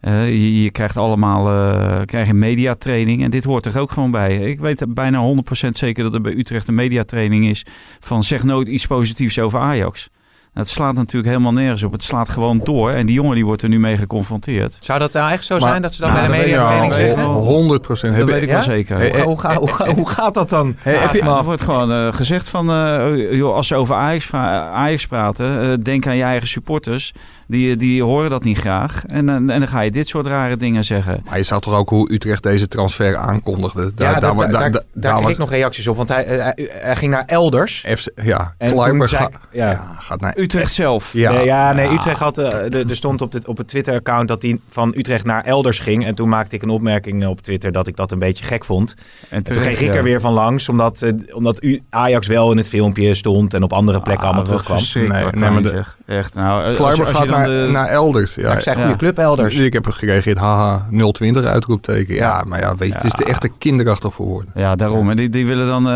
Eh, 0.00 0.62
je, 0.62 0.70
krijgt 0.70 0.96
allemaal 0.96 1.48
eh, 1.48 2.00
krijg 2.04 2.26
je 2.26 2.34
mediatraining 2.34 3.22
en 3.22 3.30
dit 3.30 3.44
hoort 3.44 3.66
er 3.66 3.78
ook 3.78 3.90
gewoon 3.90 4.10
bij. 4.10 4.36
Ik 4.36 4.60
weet 4.60 4.94
bijna 4.94 5.34
100% 5.66 5.68
zeker 5.70 6.02
dat 6.02 6.14
er 6.14 6.20
bij 6.20 6.32
Utrecht 6.32 6.68
een 6.68 6.74
mediatraining 6.74 7.48
is 7.48 7.66
van 8.00 8.22
zeg 8.22 8.42
nooit 8.42 8.68
iets 8.68 8.86
positiefs 8.86 9.38
over 9.38 9.60
Ajax. 9.60 10.10
Het 10.54 10.68
slaat 10.68 10.94
natuurlijk 10.94 11.32
helemaal 11.32 11.52
nergens 11.52 11.82
op. 11.82 11.92
Het 11.92 12.02
slaat 12.02 12.28
gewoon 12.28 12.60
door. 12.64 12.90
En 12.90 13.06
die 13.06 13.14
jongen 13.14 13.34
die 13.34 13.44
wordt 13.44 13.62
er 13.62 13.68
nu 13.68 13.80
mee 13.80 13.96
geconfronteerd. 13.96 14.76
Zou 14.80 14.98
dat 14.98 15.12
nou 15.12 15.30
echt 15.32 15.44
zo 15.44 15.58
Maar- 15.58 15.68
zijn 15.68 15.82
dat 15.82 15.94
ze 15.94 16.00
dat 16.00 16.10
Nou, 16.12 16.20
bij 16.20 16.30
de 16.30 16.36
dat 16.38 16.46
mediatraining 16.46 16.94
zeggen? 16.94 17.16
wel. 17.16 17.32
100 17.44 17.82
procent. 17.82 18.16
Dat 18.16 18.28
weet 18.30 18.42
ik 18.42 18.48
ja? 18.48 18.54
wel 18.54 18.62
zeker. 18.62 18.96
Hey, 18.96 19.10
Hoe, 19.10 19.20
hoe, 19.22 19.40
ga- 19.40 19.54
hoe, 19.58 19.68
ga- 19.68 19.94
hoe 19.94 20.08
gaat 20.08 20.34
dat 20.34 20.48
dan? 20.50 20.76
Hey, 20.78 20.92
heb 20.92 21.02
Vraag 21.02 21.12
je- 21.12 21.22
er 21.38 21.44
wordt 21.44 21.62
gewoon 21.62 21.92
eh, 21.92 22.12
gezegd 22.12 22.48
van, 22.48 22.70
eh, 22.70 23.32
joh, 23.32 23.54
als 23.54 23.66
ze 23.66 23.74
over 23.74 23.94
Ajax, 23.94 24.24
vra- 24.24 24.68
Ajax 24.70 25.06
praten, 25.06 25.60
eh, 25.62 25.68
denk 25.82 26.06
aan 26.06 26.16
je 26.16 26.22
eigen 26.22 26.48
supporters. 26.48 27.12
Die, 27.46 27.76
die 27.76 28.02
horen 28.02 28.30
dat 28.30 28.44
niet 28.44 28.58
graag. 28.58 29.04
En, 29.06 29.28
eh, 29.28 29.34
en 29.34 29.46
dan 29.46 29.68
ga 29.68 29.80
je 29.80 29.90
dit 29.90 30.08
soort 30.08 30.26
rare 30.26 30.56
dingen 30.56 30.84
zeggen. 30.84 31.20
Maar 31.28 31.36
je 31.36 31.42
zag 31.42 31.60
toch 31.60 31.74
ook 31.74 31.88
hoe 31.88 32.12
Utrecht 32.12 32.42
deze 32.42 32.68
transfer 32.68 33.16
aankondigde. 33.16 33.94
Daar, 33.94 34.06
ja, 34.06 34.12
daar, 34.12 34.20
daar, 34.20 34.34
wa- 34.34 34.42
daar, 34.42 34.52
daar, 34.52 34.60
daar, 34.60 34.70
daar, 34.70 34.82
daar 34.92 35.12
kreeg 35.12 35.22
was 35.22 35.32
ik 35.32 35.38
nog 35.38 35.50
reacties 35.50 35.86
op, 35.86 35.96
want 35.96 36.08
hij, 36.08 36.24
eh, 36.24 36.42
hij, 36.42 36.70
hij 36.72 36.96
ging 36.96 37.10
naar 37.12 37.22
elders. 37.26 37.84
FC, 37.96 38.06
ja, 38.22 38.54
En 38.58 38.70
ga- 39.08 39.30
ja, 39.50 39.80
gaat 39.98 40.20
naar 40.20 40.36
Utrecht 40.40 40.72
zelf. 40.72 41.12
Ja, 41.12 41.32
nee, 41.32 41.44
ja, 41.44 41.72
nee. 41.72 41.92
Utrecht 41.92 42.18
had, 42.18 42.38
eh, 42.38 42.48
de- 42.68 42.84
er 42.88 42.96
stond 42.96 43.20
op, 43.20 43.32
het 43.32 43.46
op 43.48 43.56
het 43.56 43.68
Twitter-account 43.68 44.28
dat 44.28 44.42
hij 44.42 44.58
van 44.68 44.92
Utrecht 44.96 45.24
naar 45.24 45.44
elders 45.44 45.78
ging. 45.78 46.04
En 46.06 46.14
toen 46.14 46.28
maakte 46.28 46.56
ik 46.56 46.62
een 46.62 46.68
opmerking 46.68 47.26
op 47.26 47.40
Twitter 47.40 47.72
dat 47.72 47.86
ik 47.86 47.96
dat 47.96 48.12
een 48.12 48.18
beetje 48.18 48.44
gek 48.44 48.64
vond. 48.64 48.94
En 49.28 49.42
toen 49.42 49.56
kreeg 49.60 49.80
ik 49.80 49.94
er 49.94 50.02
weer 50.02 50.20
van 50.20 50.32
langs, 50.32 50.68
omdat, 50.68 51.02
eh, 51.02 51.12
omdat 51.32 51.62
U- 51.62 51.82
Ajax 51.90 52.26
wel 52.26 52.50
in 52.50 52.56
het 52.56 52.68
filmpje 52.68 53.14
stond 53.14 53.54
en 53.54 53.62
op 53.62 53.72
andere 53.72 54.00
plekken 54.00 54.24
allemaal 54.26 54.44
terugkwam. 54.44 54.78
Nee, 54.94 55.08
Nee, 55.08 55.24
nee, 55.32 55.50
maar 55.50 55.62
de-. 55.62 55.82
Echt, 56.06 56.34
nou, 56.34 56.64
als, 56.64 56.76
Kleiber 56.78 57.06
als 57.06 57.14
je 57.14 57.20
gaat 57.20 57.28
naar, 57.36 57.46
de- 57.46 57.68
naar 57.72 57.88
elders. 57.88 58.34
Ja, 58.34 58.52
ik 58.52 58.60
zei 58.60 58.76
Ja. 58.76 58.82
goede 58.82 58.98
club 58.98 59.18
elders. 59.18 59.54
Ik 59.54 59.72
heb 59.72 59.86
gereageerd, 59.86 60.38
haha, 60.38 60.86
020 61.12 61.44
uitroepteken. 61.44 62.14
Ja, 62.14 62.44
maar 62.46 62.60
ja, 62.60 62.76
weet 62.76 62.88
je, 62.88 62.94
het 62.94 63.04
is 63.04 63.12
Ja. 63.18 63.24
er 63.24 63.30
echt 63.30 63.44
een 63.44 63.58
kinderachtig 63.58 64.14
voor 64.14 64.26
woorden. 64.26 64.52
Ja, 64.54 64.76
daarom. 64.76 65.10
En 65.10 65.16
die, 65.16 65.28
die 65.28 65.46
willen 65.46 65.66
dan 65.66 65.84
eh, 65.86 65.92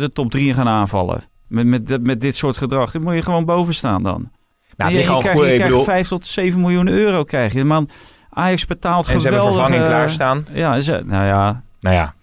de 0.00 0.10
top 0.12 0.30
3 0.30 0.54
gaan 0.54 0.68
aanvallen. 0.68 1.22
Met, 1.50 1.66
met, 1.66 2.02
met 2.02 2.20
dit 2.20 2.36
soort 2.36 2.56
gedrag. 2.56 2.90
Dan 2.90 3.02
moet 3.02 3.14
je 3.14 3.22
gewoon 3.22 3.44
boven 3.44 3.74
staan 3.74 4.02
dan. 4.02 4.30
Nou, 4.76 4.92
je, 4.92 4.98
je, 4.98 5.08
al 5.08 5.18
krijgt, 5.20 5.38
goed, 5.38 5.46
je 5.46 5.52
ik 5.52 5.56
krijgt 5.58 5.72
bedoel, 5.76 5.86
5 5.94 6.08
tot 6.08 6.26
7 6.26 6.60
miljoen 6.60 6.88
euro 6.88 7.24
krijg 7.24 7.52
je. 7.52 7.64
Man, 7.64 7.88
Ajax 8.30 8.66
betaalt 8.66 9.06
en 9.08 9.20
ze 9.20 9.28
hebben 9.28 9.46
vervanging 9.52 9.84
klaarstaan. 9.84 10.46
Ja, 10.52 10.80
ze, 10.80 11.02
nou 11.06 11.26
ja, 11.26 11.62
Nou 11.80 11.94
ja, 11.96 12.14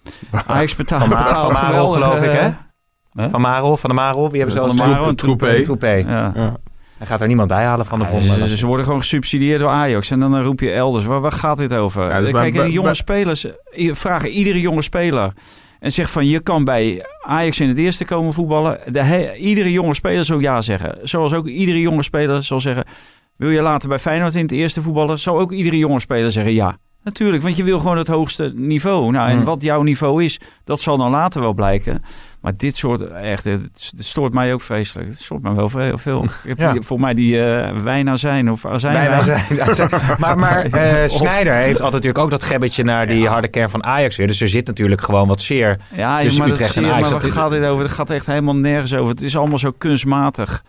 Ajax 0.46 0.76
betaalt, 0.76 1.02
Van, 1.02 1.10
betaalt 1.10 1.54
van 1.54 1.64
Marel 1.64 1.88
geweldige- 1.88 2.04
geloof 2.04 2.22
ik, 2.34 2.40
hè? 2.40 2.50
Hè? 3.22 3.30
Van 3.30 3.42
Marel, 3.42 3.78
van 3.78 3.90
de 3.90 3.96
Marel, 3.96 4.30
wie 4.32 4.42
hebben 4.42 4.56
ze 4.58 4.62
al 4.62 4.68
de 4.68 4.74
Marel 4.84 5.08
en 5.08 5.16
Troepé. 5.16 5.62
Troepé. 5.62 5.88
Ja. 5.92 6.32
Ja. 6.36 6.56
Hij 6.98 7.08
gaat 7.08 7.22
er 7.22 7.28
niemand 7.28 7.48
bij 7.50 7.64
halen 7.64 7.86
van 7.86 8.00
de 8.00 8.06
Ja, 8.06 8.10
bron. 8.12 8.22
ze, 8.22 8.58
ze 8.58 8.66
worden 8.66 8.86
gewoon 8.86 9.00
gesubsidieerd 9.00 9.60
door 9.60 9.70
Ajax. 9.70 10.12
En 10.12 10.20
dan 10.20 10.42
roep 10.44 10.60
je 10.60 10.72
elders. 10.72 11.06
Waar, 11.06 11.22
waar 11.22 11.32
gaat 11.32 11.58
dit 11.58 11.74
over? 11.74 12.10
Ja, 12.10 12.20
dus 12.20 12.30
Kijk, 12.32 12.46
en 12.46 12.52
bij- 12.62 12.70
jonge 12.70 12.86
bij- 12.86 12.94
spelers 12.96 13.46
vragen 13.92 14.30
iedere 14.30 14.60
jonge 14.62 14.82
speler. 14.82 15.34
En 15.80 15.92
zeg 15.92 16.12
van 16.12 16.26
je 16.26 16.40
kan 16.40 16.64
bij 16.64 17.06
Ajax 17.26 17.60
in 17.60 17.68
het 17.68 17.78
eerste 17.78 18.06
komen 18.06 18.34
voetballen. 18.34 18.80
De 18.92 19.36
iedere 19.38 19.72
jonge 19.72 19.94
speler 19.94 20.26
zal 20.26 20.40
ja 20.40 20.62
zeggen. 20.62 20.98
Zoals 21.04 21.34
ook 21.34 21.48
iedere 21.48 21.82
jonge 21.82 22.04
speler 22.04 22.44
zal 22.44 22.60
zeggen. 22.60 22.86
Wil 23.36 23.50
je 23.50 23.62
later 23.62 23.90
bij 23.90 24.00
Feyenoord 24.00 24.36
in 24.36 24.42
het 24.42 24.52
eerste 24.52 24.82
voetballen? 24.82 25.20
Zal 25.20 25.40
ook 25.40 25.52
iedere 25.52 25.78
jonge 25.78 26.00
speler 26.00 26.32
zeggen 26.32 26.54
ja. 26.54 26.78
Natuurlijk, 27.08 27.44
want 27.44 27.58
je 27.58 27.64
wil 27.64 27.80
gewoon 27.80 27.98
het 27.98 28.08
hoogste 28.08 28.52
niveau. 28.56 29.12
Nou, 29.12 29.30
en 29.30 29.36
Hmm. 29.36 29.44
wat 29.46 29.62
jouw 29.62 29.82
niveau 29.82 30.24
is, 30.24 30.40
dat 30.64 30.80
zal 30.80 30.98
dan 30.98 31.12
later 31.12 31.42
wel 31.42 31.54
blijken. 31.54 32.04
Maar 32.42 32.54
dit 32.58 32.78
soort, 32.78 33.02
echt, 33.12 33.44
het 33.44 33.94
stoort 33.98 34.34
mij 34.34 34.54
ook 34.54 34.62
vreselijk. 34.62 35.08
Het 35.10 35.20
stoort 35.22 35.42
mij 35.42 35.54
wel 35.54 35.70
veel. 35.98 36.26
Ja. 36.58 36.76
voor 36.80 37.00
mij 37.00 37.14
die 37.14 37.44
eh 37.46 37.76
wijn 37.78 38.18
zijn 38.18 38.52
of 38.52 38.66
azijn. 38.66 39.24
Zijn. 39.24 39.90
Maar, 40.20 40.38
maar 40.40 40.66
Sneijder 41.10 41.54
heeft 41.54 41.82
altijd 41.82 41.94
natuurlijk 42.04 42.18
ook 42.24 42.30
dat 42.30 42.44
gebbetje 42.44 42.84
naar 42.84 43.08
die 43.08 43.28
harde 43.28 43.48
kern 43.48 43.70
van 43.70 43.84
Ajax 43.84 44.16
weer. 44.16 44.28
Dus 44.28 44.42
er 44.42 44.50
zit 44.50 44.68
natuurlijk 44.68 45.02
gewoon 45.02 45.28
wat 45.28 45.42
zeer. 45.42 45.80
Ja, 45.96 46.20
tussen 46.20 46.40
maar, 46.40 46.50
dat 46.50 46.58
Utrecht 46.58 46.78
en 46.78 46.86
Ajax. 46.86 47.10
maar 47.10 47.22
waar 47.22 47.32
gaat 47.32 47.52
dit 47.52 47.66
over? 47.66 47.84
Het 47.84 47.94
gaat 47.94 48.10
echt 48.10 48.26
helemaal 48.26 48.56
nergens 48.56 48.94
over. 48.94 49.10
Het 49.10 49.22
is 49.22 49.38
allemaal 49.38 49.60
zo 49.60 49.72
kunstmatig. 49.78 50.64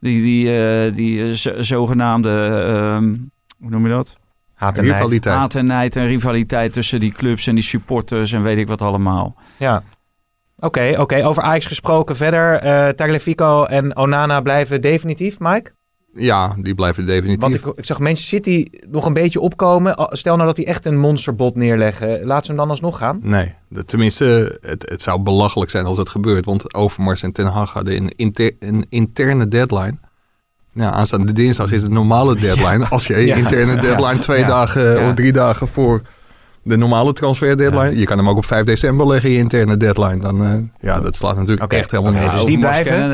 Die, 0.00 0.22
die, 0.22 0.58
eh, 0.62 0.94
die 0.94 1.36
zo- 1.36 1.62
zogenaamde, 1.62 2.30
ehm, 2.68 3.14
hoe 3.58 3.70
noem 3.70 3.86
je 3.86 3.92
dat? 3.92 4.14
Haat 4.54 4.78
en. 4.78 4.84
Rivaliteit. 4.84 5.36
Haat 5.36 5.54
en 5.54 5.66
nijd 5.66 5.96
en 5.96 6.06
rivaliteit 6.06 6.72
tussen 6.72 7.00
die 7.00 7.12
clubs 7.12 7.46
en 7.46 7.54
die 7.54 7.64
supporters 7.64 8.32
en 8.32 8.42
weet 8.42 8.58
ik 8.58 8.68
wat 8.68 8.82
allemaal. 8.82 9.36
Ja. 9.58 9.82
Oké, 10.58 10.94
oké. 10.98 11.24
Over 11.26 11.42
Ajax 11.42 11.66
gesproken 11.66 12.16
verder. 12.16 12.54
eh 12.54 12.88
Tagliafico 12.88 13.64
en 13.64 13.96
Onana 13.96 14.40
blijven 14.40 14.80
definitief, 14.80 15.38
Mike? 15.38 15.72
Ja, 16.16 16.54
die 16.58 16.74
blijven 16.74 17.06
definitief. 17.06 17.40
Want 17.40 17.54
ik, 17.54 17.66
ik 17.76 17.84
zag 17.84 17.98
Manchester 17.98 18.28
City 18.38 18.66
nog 18.90 19.06
een 19.06 19.12
beetje 19.12 19.40
opkomen. 19.40 20.08
Stel 20.10 20.34
nou 20.36 20.46
dat 20.48 20.56
hij 20.56 20.66
echt 20.66 20.86
een 20.86 20.98
monsterbot 20.98 21.54
neerleggen. 21.56 22.24
Laat 22.24 22.42
ze 22.44 22.48
hem 22.50 22.60
dan 22.60 22.70
alsnog 22.70 22.98
gaan. 22.98 23.18
Nee, 23.22 23.54
de- 23.68 23.84
tenminste, 23.84 24.58
het, 24.60 24.88
het 24.90 25.02
zou 25.02 25.20
belachelijk 25.20 25.70
zijn 25.70 25.84
als 25.84 25.98
het 25.98 26.08
gebeurt. 26.08 26.44
Want 26.44 26.74
Overmars 26.74 27.22
en 27.22 27.32
Ten 27.32 27.46
Hag 27.46 27.72
hadden 27.72 27.96
een, 27.96 28.08
inter- 28.16 28.56
een 28.58 28.86
interne 28.88 29.48
deadline. 29.48 29.98
Nou, 30.74 30.94
aanstaande 30.94 31.32
dinsdag 31.32 31.70
is 31.72 31.82
het 31.82 31.90
normale 31.90 32.36
deadline. 32.36 32.86
Als 32.88 33.06
je 33.06 33.16
Ja. 33.26 33.34
interne 33.36 33.76
deadline 33.80 34.18
twee 34.18 34.38
Ja. 34.40 34.46
dagen 34.46 35.00
Ja. 35.00 35.06
of 35.08 35.14
drie 35.14 35.32
dagen 35.32 35.68
voor 35.68 36.02
de 36.62 36.76
normale 36.76 37.12
transfer 37.12 37.56
deadline. 37.56 37.96
Je 37.98 38.04
kan 38.04 38.18
hem 38.18 38.28
ook 38.28 38.36
op 38.36 38.44
5 38.46 38.64
december 38.64 39.06
leggen, 39.06 39.30
je 39.30 39.38
interne 39.38 39.76
deadline. 39.76 40.18
Dan, 40.20 40.44
eh, 40.44 40.52
ja, 40.88 41.00
dat 41.00 41.16
slaat 41.16 41.34
natuurlijk 41.36 41.62
Oké, 41.62 41.76
echt 41.76 41.90
helemaal 41.90 42.12
nergens 42.12 42.40
dus 42.40 42.44
die 42.50 42.58
blijven? 42.58 43.10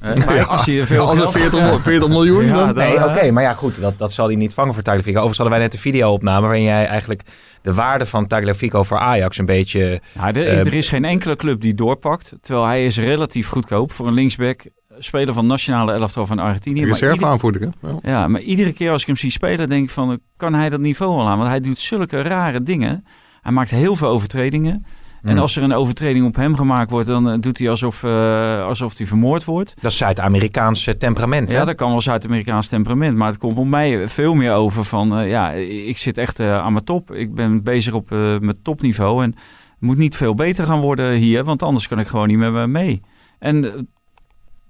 hè, 0.00 0.12
Ja, 0.34 0.42
als 0.42 0.64
je 0.64 0.86
veel 0.86 1.00
als 1.00 1.10
er 1.10 1.16
geld- 1.18 1.32
40, 1.36 1.60
mil- 1.60 1.78
40 1.78 2.08
miljoen... 2.08 2.44
Ja, 2.44 2.56
dan- 2.66 2.74
Nee, 2.74 2.96
eh, 2.98 3.04
oké. 3.16 3.30
maar 3.30 3.42
ja, 3.42 3.54
goed. 3.54 3.80
Dat, 3.80 3.98
dat 3.98 4.12
zal 4.12 4.26
hij 4.26 4.36
niet 4.36 4.54
vangen 4.54 4.74
voor 4.74 4.82
Tagliafico. 4.82 5.10
Overigens 5.18 5.38
hadden 5.38 5.56
wij 5.56 5.66
net 5.66 5.74
een 5.74 5.80
video 5.92 6.12
opname 6.12 6.40
waarin 6.46 6.62
jij 6.62 6.86
eigenlijk 6.86 7.22
de 7.62 7.74
waarde 7.74 8.06
van 8.06 8.26
Tagliafico 8.26 8.82
voor 8.82 8.98
Ajax 8.98 9.38
een 9.38 9.46
beetje... 9.46 10.00
Ja, 10.12 10.26
er, 10.28 10.46
Eh, 10.46 10.58
er 10.58 10.74
is 10.74 10.88
geen 10.88 11.04
enkele 11.04 11.36
club 11.36 11.60
die 11.60 11.74
doorpakt. 11.74 12.32
Terwijl 12.40 12.66
hij 12.66 12.84
is 12.84 12.98
relatief 12.98 13.48
goedkoop 13.48 13.92
voor 13.92 14.06
een 14.06 14.14
linksback. 14.14 14.62
Speler 14.98 15.34
van 15.34 15.46
nationale 15.46 15.92
elftal 15.92 16.26
van 16.26 16.38
Argentinië. 16.38 16.80
Maar 16.80 16.88
Reserve 16.90 17.26
aanvoerder, 17.26 17.60
hè? 17.60 17.88
Ja. 17.88 17.98
Ja, 18.02 18.28
maar 18.28 18.40
iedere 18.40 18.72
keer 18.72 18.90
als 18.90 19.00
ik 19.00 19.06
hem 19.06 19.16
zie 19.16 19.30
spelen, 19.30 19.68
denk 19.68 19.84
ik 19.84 19.90
van, 19.90 20.18
kan 20.36 20.54
hij 20.54 20.68
dat 20.68 20.80
niveau 20.80 21.16
wel 21.16 21.28
aan? 21.28 21.38
Want 21.38 21.50
hij 21.50 21.60
doet 21.60 21.80
zulke 21.80 22.22
rare 22.22 22.62
dingen. 22.62 23.04
Hij 23.42 23.52
maakt 23.52 23.70
heel 23.70 23.96
veel 23.96 24.08
overtredingen. 24.08 24.84
En 25.22 25.34
Mm. 25.34 25.40
als 25.40 25.56
er 25.56 25.62
een 25.62 25.72
overtreding 25.72 26.26
op 26.26 26.36
hem 26.36 26.56
gemaakt 26.56 26.90
wordt, 26.90 27.06
dan 27.06 27.30
eh, 27.30 27.38
doet 27.40 27.58
hij 27.58 27.70
alsof, 27.70 28.02
eh, 28.02 28.64
alsof 28.64 28.96
hij 28.98 29.06
vermoord 29.06 29.44
wordt. 29.44 29.74
Dat 29.80 29.90
is 29.90 29.96
Zuid-Amerikaans 29.96 30.86
eh, 30.86 30.94
temperament, 30.94 31.50
hè? 31.50 31.56
Ja, 31.58 31.64
dat 31.64 31.74
kan 31.74 31.90
wel 31.90 32.00
Zuid-Amerikaans 32.00 32.68
temperament. 32.68 33.16
Maar 33.16 33.28
het 33.28 33.38
komt 33.38 33.58
op 33.58 33.66
mij 33.66 34.08
veel 34.08 34.34
meer 34.34 34.52
over 34.52 34.84
van... 34.84 35.18
eh, 35.18 35.28
ja, 35.30 35.50
ik 35.52 35.98
zit 35.98 36.18
echt 36.18 36.40
eh, 36.40 36.58
aan 36.58 36.72
mijn 36.72 36.84
top. 36.84 37.12
Ik 37.12 37.34
ben 37.34 37.62
bezig 37.62 37.92
op 37.92 38.12
eh, 38.12 38.18
mijn 38.38 38.58
topniveau. 38.62 39.22
En 39.22 39.30
het 39.30 39.40
moet 39.80 39.96
niet 39.98 40.16
veel 40.16 40.34
beter 40.34 40.66
gaan 40.66 40.80
worden 40.80 41.12
hier. 41.12 41.44
Want 41.44 41.62
anders 41.62 41.88
kan 41.88 41.98
ik 41.98 42.06
gewoon 42.06 42.28
niet 42.28 42.38
meer 42.38 42.68
mee. 42.70 43.00
En 43.38 43.64
eh, 43.64 43.80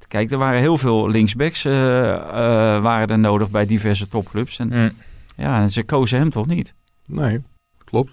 kijk, 0.08 0.30
er 0.30 0.38
waren 0.38 0.60
heel 0.60 0.76
veel 0.76 1.08
linksbacks 1.08 1.64
eh, 1.64 2.12
eh, 2.14 2.22
waren 2.82 3.08
er 3.08 3.18
nodig 3.18 3.50
bij 3.50 3.66
diverse 3.66 4.08
topclubs. 4.08 4.58
En 4.58 4.68
Mm. 4.68 4.90
ja, 5.36 5.60
en 5.60 5.70
ze 5.70 5.82
kozen 5.82 6.18
hem 6.18 6.30
toch 6.30 6.46
niet? 6.46 6.74
Nee, 7.06 7.42
klopt. 7.84 8.12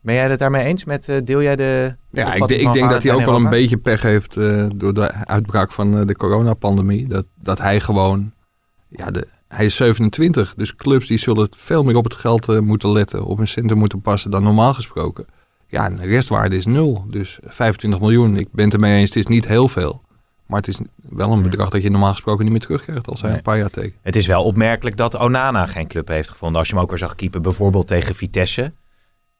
Ben 0.00 0.14
jij 0.14 0.28
het 0.28 0.38
daarmee 0.38 0.64
eens 0.64 0.84
met, 0.84 1.08
eh, 1.08 1.16
deel 1.24 1.42
jij 1.42 1.56
de... 1.56 1.94
Ja, 2.10 2.32
ik, 2.34 2.46
de- 2.46 2.58
ik 2.58 2.72
denk 2.72 2.90
dat 2.90 3.02
hij 3.02 3.12
ook 3.14 3.24
wel 3.24 3.36
een 3.36 3.48
beetje 3.50 3.76
pech 3.76 4.02
heeft 4.02 4.36
eh, 4.36 4.66
door 4.76 4.94
de 4.94 5.12
uitbraak 5.26 5.72
van 5.72 5.98
eh, 5.98 6.06
de 6.06 6.16
coronapandemie. 6.16 7.08
Dat, 7.08 7.24
dat 7.42 7.58
hij 7.58 7.80
gewoon, 7.80 8.32
ja, 8.88 9.10
de, 9.10 9.28
hij 9.48 9.64
is 9.64 9.76
27, 9.76 10.54
dus 10.56 10.76
clubs 10.76 11.06
die 11.06 11.18
zullen 11.18 11.48
veel 11.56 11.84
meer 11.84 11.96
op 11.96 12.04
het 12.04 12.14
geld 12.14 12.60
moeten 12.60 12.92
letten, 12.92 13.24
op 13.24 13.36
hun 13.38 13.48
centen 13.48 13.78
moeten 13.78 14.00
passen 14.00 14.30
dan 14.30 14.42
normaal 14.42 14.74
gesproken. 14.74 15.26
Ja, 15.66 15.84
en 15.84 15.96
de 15.96 16.06
restwaarde 16.06 16.56
is 16.56 16.66
nul. 16.66 17.04
Dus 17.10 17.38
25 17.44 18.00
miljoen, 18.00 18.36
ik 18.36 18.48
ben 18.52 18.64
het 18.64 18.74
ermee 18.74 18.98
eens, 19.00 19.08
het 19.08 19.18
is 19.18 19.26
niet 19.26 19.46
heel 19.46 19.68
veel. 19.68 20.02
Maar 20.46 20.58
het 20.58 20.68
is 20.68 20.78
wel 21.08 21.32
een 21.32 21.42
bedrag 21.42 21.68
dat 21.68 21.82
je 21.82 21.90
normaal 21.90 22.10
gesproken 22.10 22.42
niet 22.42 22.52
meer 22.52 22.60
terugkrijgt 22.62 23.08
als 23.08 23.20
hij 23.20 23.28
Nee. 23.28 23.38
een 23.38 23.44
paar 23.44 23.58
jaar 23.58 23.70
tekent. 23.70 23.94
Het 24.02 24.16
is 24.16 24.26
wel 24.26 24.44
opmerkelijk 24.44 24.96
dat 24.96 25.18
Onana 25.18 25.66
geen 25.66 25.86
club 25.86 26.08
heeft 26.08 26.30
gevonden. 26.30 26.58
Als 26.58 26.68
je 26.68 26.74
hem 26.74 26.82
ook 26.82 26.90
weer 26.90 26.98
zag 26.98 27.14
keepen, 27.14 27.42
bijvoorbeeld 27.42 27.86
tegen 27.86 28.14
Vitesse. 28.14 28.72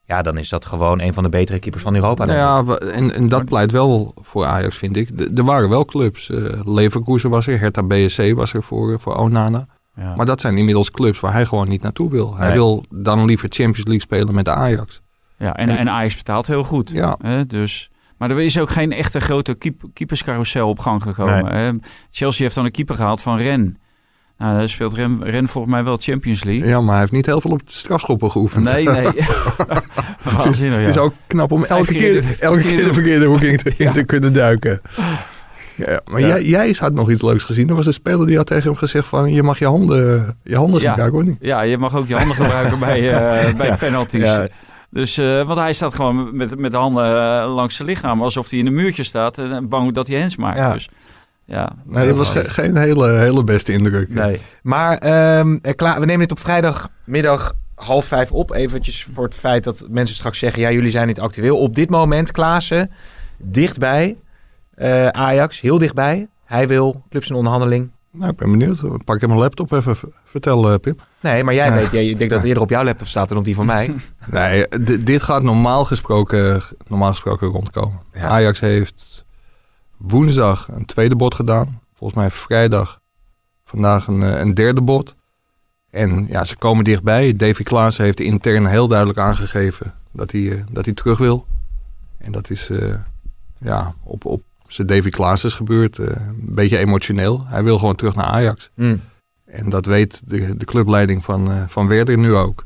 Ja, 0.05 0.21
dan 0.21 0.37
is 0.37 0.49
dat 0.49 0.65
gewoon 0.65 0.99
een 1.01 1.13
van 1.13 1.23
de 1.23 1.29
betere 1.29 1.59
keepers 1.59 1.83
van 1.83 1.95
Europa. 1.95 2.25
Nou 2.25 2.37
ja, 2.37 2.77
en, 2.77 3.13
en 3.13 3.29
dat 3.29 3.45
pleit 3.45 3.71
wel 3.71 4.13
voor 4.21 4.45
Ajax, 4.45 4.77
vind 4.77 4.95
ik. 4.97 5.17
De- 5.17 5.31
Er 5.35 5.43
waren 5.43 5.69
wel 5.69 5.85
clubs. 5.85 6.29
eh 6.29 6.37
Leverkusen 6.65 7.29
was 7.29 7.47
er, 7.47 7.59
Hertha 7.59 7.83
BSC 7.83 8.33
was 8.35 8.53
er 8.53 8.63
voor, 8.63 8.91
eh, 8.93 8.99
voor 8.99 9.15
Onana. 9.15 9.67
Ja. 9.95 10.15
Maar 10.15 10.25
dat 10.25 10.41
zijn 10.41 10.57
inmiddels 10.57 10.91
clubs 10.91 11.19
waar 11.19 11.33
hij 11.33 11.45
gewoon 11.45 11.67
niet 11.69 11.81
naartoe 11.81 12.09
wil. 12.09 12.35
Hij 12.35 12.45
Nee. 12.47 12.55
wil 12.55 12.85
dan 12.89 13.25
liever 13.25 13.47
Champions 13.49 13.83
League 13.87 14.01
spelen 14.01 14.35
met 14.35 14.47
Ajax. 14.49 15.01
Ja, 15.37 15.55
en, 15.55 15.69
en 15.69 15.89
Ajax 15.89 16.15
betaalt 16.15 16.47
heel 16.47 16.63
goed. 16.63 16.89
Ja. 16.89 17.17
Hè, 17.21 17.45
dus, 17.45 17.89
maar 18.27 18.31
er 18.31 18.41
is 18.41 18.59
ook 18.59 18.69
geen 18.69 18.91
echte 18.91 19.19
grote 19.19 19.53
keep, 19.53 19.81
keeperscarousel 19.93 20.69
op 20.69 20.79
gang 20.79 21.01
gekomen. 21.01 21.43
Nee. 21.53 21.79
Chelsea 22.11 22.43
heeft 22.43 22.55
dan 22.55 22.65
een 22.65 22.71
keeper 22.71 22.95
gehaald 22.95 23.21
van 23.21 23.37
Ren. 23.37 23.77
Nou, 24.37 24.57
daar 24.57 24.69
speelt 24.69 24.93
Ren, 24.93 25.23
Ren 25.23 25.47
volgens 25.47 25.73
mij 25.73 25.83
wel 25.83 25.97
Champions 25.97 26.43
League. 26.43 26.67
Ja, 26.67 26.81
maar 26.81 26.91
hij 26.91 26.99
heeft 26.99 27.11
niet 27.11 27.25
heel 27.25 27.41
veel 27.41 27.51
op 27.51 27.59
de 27.67 27.71
strafschoppen 27.71 28.31
geoefend. 28.31 28.63
Nee, 28.63 28.89
nee. 28.89 29.07
Waanzinnig, 30.37 30.79
Het 30.79 30.87
is 30.87 30.95
ja. 30.95 31.01
ook 31.01 31.13
knap 31.27 31.51
om 31.51 31.63
elke 31.63 31.93
keer 31.93 32.37
elke 32.39 32.61
keer 32.61 32.77
de 32.85 32.93
verkeerde 32.93 33.25
hoek 33.25 33.41
in 33.41 33.57
te, 33.93 34.03
kunnen 34.13 34.33
duiken. 34.33 34.81
Ja, 35.75 36.01
maar 36.11 36.19
Ja. 36.19 36.27
Jij, 36.27 36.43
jij 36.43 36.75
had 36.79 36.93
nog 36.93 37.11
iets 37.11 37.21
leuks 37.21 37.43
gezien. 37.43 37.69
Er 37.69 37.75
was 37.75 37.85
een 37.85 37.93
speler 37.93 38.27
die 38.27 38.37
had 38.37 38.47
tegen 38.47 38.63
hem 38.63 38.75
gezegd 38.75 39.07
van... 39.07 39.33
je 39.33 39.43
mag 39.43 39.59
je 39.59 39.65
handen, 39.65 40.37
je 40.43 40.55
handen 40.55 40.81
Ja. 40.81 40.89
gebruiken, 40.89 41.19
hoor 41.19 41.29
niet? 41.29 41.37
Ja, 41.41 41.61
je 41.61 41.77
mag 41.77 41.95
ook 41.95 42.07
je 42.07 42.15
handen 42.15 42.35
gebruiken 42.35 42.79
bij, 42.79 43.11
eh, 43.13 43.55
bij 43.55 43.67
Ja. 43.67 43.75
penalties. 43.75 44.29
Dus, 44.93 45.17
eh, 45.17 45.41
want 45.43 45.59
hij 45.59 45.73
staat 45.73 45.95
gewoon 45.95 46.35
met, 46.35 46.57
met 46.59 46.71
de 46.71 46.77
handen 46.77 47.05
eh, 47.05 47.53
langs 47.55 47.75
zijn 47.75 47.87
lichaam. 47.87 48.21
Alsof 48.21 48.49
hij 48.49 48.59
in 48.59 48.65
een 48.67 48.73
muurtje 48.73 49.03
staat. 49.03 49.37
En 49.37 49.67
bang 49.69 49.93
dat 49.93 50.07
hij 50.07 50.19
hens 50.19 50.35
maakt. 50.35 50.57
Ja. 50.57 50.73
Dus, 50.73 50.89
ja. 51.45 51.71
Nee, 51.83 52.07
dat 52.07 52.17
was 52.17 52.29
ge- 52.29 52.49
geen 52.49 52.77
hele, 52.77 53.11
hele 53.11 53.43
beste 53.43 53.71
indruk. 53.71 54.09
Nee. 54.09 54.41
Maar 54.63 54.97
ehm, 54.97 55.57
eh, 55.61 55.75
klaar, 55.75 55.99
we 55.99 56.05
nemen 56.05 56.19
dit 56.27 56.31
op 56.31 56.39
vrijdagmiddag 56.39 57.53
half 57.75 58.05
vijf 58.05 58.31
op. 58.31 58.51
Eventjes 58.51 59.07
voor 59.13 59.23
het 59.23 59.35
feit 59.35 59.63
dat 59.63 59.85
mensen 59.89 60.15
straks 60.15 60.39
zeggen... 60.39 60.61
ja, 60.61 60.71
jullie 60.71 60.89
zijn 60.89 61.07
niet 61.07 61.19
actueel. 61.19 61.57
Op 61.57 61.75
dit 61.75 61.89
moment, 61.89 62.31
Klaassen, 62.31 62.91
dichtbij. 63.37 64.17
eh, 64.75 65.07
Ajax, 65.07 65.61
heel 65.61 65.77
dichtbij. 65.77 66.27
Hij 66.45 66.67
wil 66.67 67.03
clubs 67.09 67.29
in 67.29 67.35
onderhandeling. 67.35 67.89
Nou, 68.13 68.31
ik 68.31 68.37
ben 68.37 68.51
benieuwd. 68.51 69.03
Pak 69.05 69.21
ik 69.21 69.27
mijn 69.27 69.39
laptop 69.39 69.71
even. 69.71 69.97
Vertel, 70.25 70.71
eh, 70.71 70.79
Pim. 70.79 70.95
Nee, 71.21 71.43
maar 71.43 71.53
jij 71.53 71.67
Ja. 71.67 71.75
weet... 71.75 71.91
Jij, 71.91 72.07
ik 72.07 72.17
denk 72.17 72.29
dat 72.29 72.39
het 72.39 72.47
eerder 72.47 72.63
op 72.63 72.69
jouw 72.69 72.83
laptop 72.83 73.07
staat 73.07 73.29
dan 73.29 73.37
op 73.37 73.45
die 73.45 73.55
van 73.55 73.65
mij. 73.65 73.95
Nee, 74.31 74.67
dit 75.03 75.23
gaat 75.23 75.43
normaal 75.43 75.85
gesproken, 75.85 76.61
normaal 76.87 77.09
gesproken 77.11 77.47
rondkomen. 77.47 77.99
Ja. 78.13 78.27
Ajax 78.27 78.59
heeft 78.59 79.25
woensdag 79.97 80.67
een 80.71 80.85
tweede 80.85 81.15
bod 81.15 81.35
gedaan. 81.35 81.81
Volgens 81.93 82.19
mij 82.19 82.31
vrijdag 82.31 82.99
vandaag 83.65 84.07
een, 84.07 84.23
eh, 84.23 84.39
een 84.39 84.53
derde 84.53 84.81
bod. 84.81 85.15
En 85.89 86.25
ja, 86.29 86.43
ze 86.43 86.57
komen 86.57 86.83
dichtbij. 86.83 87.35
Davy 87.35 87.63
Klaassen 87.63 88.03
heeft 88.03 88.19
intern 88.19 88.65
heel 88.65 88.87
duidelijk 88.87 89.19
aangegeven 89.19 89.93
dat 90.11 90.31
hij, 90.31 90.51
eh, 90.51 90.57
dat 90.71 90.85
hij 90.85 90.93
terug 90.93 91.17
wil. 91.17 91.45
En 92.17 92.31
dat 92.31 92.49
is 92.49 92.69
ja, 93.59 93.93
op, 94.03 94.25
op 94.25 94.41
zijn 94.73 94.87
Davy 94.87 95.09
Klaassens 95.09 95.53
gebeurd. 95.53 95.97
eh, 95.99 96.05
een 96.07 96.55
beetje 96.55 96.77
emotioneel. 96.77 97.43
Hij 97.47 97.63
wil 97.63 97.77
gewoon 97.79 97.95
terug 97.95 98.15
naar 98.15 98.25
Ajax. 98.25 98.69
Hm. 98.75 98.97
En 99.45 99.69
dat 99.69 99.85
weet 99.85 100.21
de, 100.25 100.57
de 100.57 100.65
clubleiding 100.65 101.23
van, 101.23 101.51
eh, 101.51 101.63
van 101.67 101.87
Werder 101.87 102.17
nu 102.17 102.33
ook. 102.35 102.65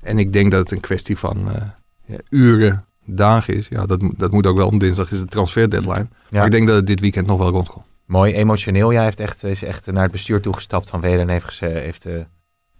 En 0.00 0.18
ik 0.18 0.32
denk 0.32 0.50
dat 0.50 0.60
het 0.60 0.70
een 0.70 0.80
kwestie 0.80 1.18
van 1.18 1.36
eh, 1.54 1.62
ja, 2.04 2.16
uren, 2.30 2.84
dagen 3.04 3.54
is. 3.54 3.68
Ja, 3.68 3.86
dat, 3.86 4.00
moet- 4.02 4.18
dat 4.18 4.32
moet 4.32 4.46
ook 4.46 4.56
wel. 4.56 4.66
Om 4.68 4.78
dinsdag 4.78 5.10
is 5.10 5.18
de 5.18 5.24
transfer 5.26 5.70
deadline. 5.70 6.06
Ja. 6.08 6.08
Maar 6.30 6.44
ik 6.44 6.50
denk 6.50 6.66
dat 6.66 6.76
het 6.76 6.86
dit 6.86 7.00
weekend 7.00 7.26
nog 7.26 7.38
wel 7.38 7.50
rondkomt. 7.50 7.84
Mooi, 8.04 8.34
emotioneel. 8.34 8.92
Jij 8.92 9.04
heeft 9.04 9.20
echt, 9.20 9.44
is 9.44 9.62
echt 9.62 9.86
naar 9.86 10.02
het 10.02 10.12
bestuur 10.12 10.40
toegestapt 10.40 10.88
van 10.88 11.00
Weder 11.00 11.20
en 11.20 11.28
heeft... 11.28 11.60
heeft 11.60 12.06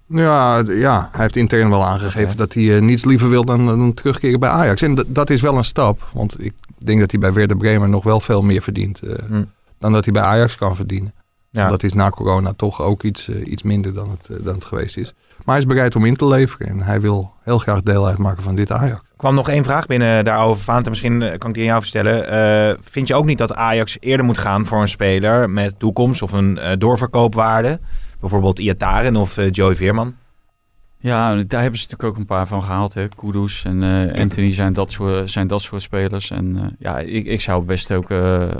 Ja, 0.09 0.63
ja, 0.67 1.09
hij 1.13 1.21
heeft 1.23 1.37
intern 1.37 1.71
wel 1.71 1.85
aangegeven 1.85 2.37
dat 2.37 2.53
hij 2.53 2.77
eh, 2.77 2.83
niets 2.83 3.05
liever 3.05 3.29
wil 3.29 3.45
dan, 3.45 3.67
dan 3.67 3.95
terugkeren 3.95 4.41
bij 4.41 4.51
Ajax. 4.51 4.83
En 4.83 5.05
dat 5.07 5.31
is 5.31 5.41
wel 5.41 5.57
een 5.57 5.65
stap. 5.65 6.09
Want 6.13 6.45
ik 6.45 6.53
denk 6.79 7.01
dat 7.01 7.11
hij 7.11 7.21
bij 7.21 7.33
Werder 7.33 7.57
Bremen 7.57 7.91
nog 7.91 8.05
wel 8.05 8.21
veel 8.21 8.43
meer 8.43 8.63
verdient. 8.63 9.01
eh, 9.03 9.15
hm. 9.29 9.43
Dan 9.79 9.93
dat 9.93 10.05
hij 10.05 10.13
bij 10.13 10.23
Ajax 10.23 10.57
kan 10.57 10.77
verdienen. 10.77 11.15
Ja. 11.51 11.69
Dat 11.69 11.83
is 11.83 11.93
na 11.93 12.11
corona 12.11 12.53
toch 12.57 12.83
ook 12.83 13.03
iets, 13.03 13.29
eh, 13.29 13.51
iets 13.51 13.63
minder 13.63 13.95
dan 13.95 14.11
het, 14.11 14.45
dan 14.45 14.55
het 14.55 14.65
geweest 14.65 14.97
is. 14.97 15.15
Maar 15.45 15.57
hij 15.57 15.59
is 15.59 15.67
bereid 15.67 15.97
om 15.97 16.05
in 16.05 16.17
te 16.17 16.27
leveren. 16.27 16.69
En 16.69 16.83
hij 16.83 17.01
wil 17.01 17.33
heel 17.43 17.59
graag 17.59 17.83
deel 17.83 18.07
uitmaken 18.07 18.43
van 18.43 18.55
dit 18.55 18.73
Ajax. 18.73 19.01
kwam 19.17 19.35
nog 19.35 19.49
één 19.49 19.65
vraag 19.65 19.87
binnen 19.87 20.25
daarover, 20.25 20.65
Vaante. 20.65 20.91
Misschien 20.91 21.19
kan 21.19 21.49
ik 21.49 21.55
die 21.55 21.63
aan 21.63 21.69
jou 21.69 21.79
verstellen. 21.79 22.29
Eh, 22.29 22.77
vind 22.81 23.09
je 23.09 23.15
ook 23.15 23.25
niet 23.25 23.39
dat 23.39 23.55
Ajax 23.55 23.97
eerder 24.01 24.27
moet 24.27 24.39
gaan 24.39 24.67
voor 24.67 24.81
een 24.81 24.89
speler 24.89 25.51
met 25.51 25.79
toekomst 25.79 26.23
of 26.23 26.33
een 26.33 26.77
doorverkoopwaarde? 26.79 27.81
Bijvoorbeeld 28.21 28.59
Iataren 28.59 29.17
of 29.17 29.37
eh, 29.37 29.51
Joey 29.51 29.75
Veerman? 29.75 30.15
Ja, 31.01 31.35
daar 31.35 31.63
hebben 31.63 31.81
ze 31.81 31.87
natuurlijk 31.87 32.05
ook 32.05 32.17
een 32.17 32.27
paar 32.27 32.47
van 32.47 32.63
gehaald. 32.63 32.95
Hè. 32.95 33.09
Kudus 33.09 33.65
en 33.65 33.83
eh, 33.83 34.21
Anthony 34.21 34.53
zijn 34.53 34.73
dat, 34.73 34.93
soort, 34.93 35.31
zijn 35.31 35.47
dat 35.47 35.63
soort 35.63 35.83
spelers. 35.83 36.31
En 36.31 36.57
eh, 36.57 36.65
ja, 36.79 36.99
ik, 36.99 37.27
ik 37.27 37.41
zou 37.41 37.65
best 37.65 37.93
ook 37.93 38.07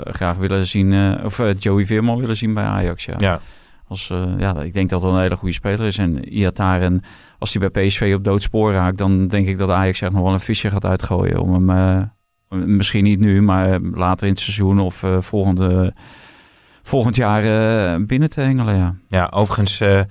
graag 0.03 0.37
willen 0.37 0.67
zien, 0.67 1.19
of 1.23 1.41
Joey 1.57 1.85
Veerman 1.85 2.19
willen 2.19 2.37
zien 2.37 2.53
bij 2.53 2.63
Ajax. 2.63 3.05
Ja. 3.05 3.15
Ja. 3.17 3.39
Als, 3.87 4.07
ja, 4.37 4.61
ik 4.61 4.73
denk 4.73 4.89
dat 4.89 5.01
dat 5.01 5.13
een 5.13 5.19
hele 5.19 5.35
goede 5.35 5.53
speler 5.53 5.85
is. 5.85 5.97
En 5.97 6.33
Iataren, 6.37 7.01
als 7.39 7.53
hij 7.53 7.69
bij 7.69 7.87
PSV 7.87 8.13
op 8.15 8.23
doodspoor 8.23 8.71
raakt, 8.71 8.97
dan 8.97 9.27
denk 9.27 9.47
ik 9.47 9.57
dat 9.57 9.69
Ajax 9.69 10.01
echt 10.01 10.11
nog 10.11 10.23
wel 10.23 10.33
een 10.33 10.39
visje 10.39 10.69
gaat 10.69 10.85
uitgooien. 10.85 11.39
Om 11.39 11.69
hem, 11.69 12.11
misschien 12.49 13.03
niet 13.03 13.19
nu, 13.19 13.41
maar 13.41 13.79
later 13.79 14.27
in 14.27 14.33
het 14.33 14.41
seizoen 14.41 14.79
of 14.79 15.05
volgende, 15.19 15.93
volgend 16.89 17.15
jaar 17.15 17.43
eh, 17.43 18.05
binnen 18.05 18.29
te 18.29 18.41
hengelen. 18.41 18.75
Ja. 18.75 18.95
Ja, 19.07 19.27
overigens 19.33 19.79
eh, 19.79 19.99
eh, 19.99 20.05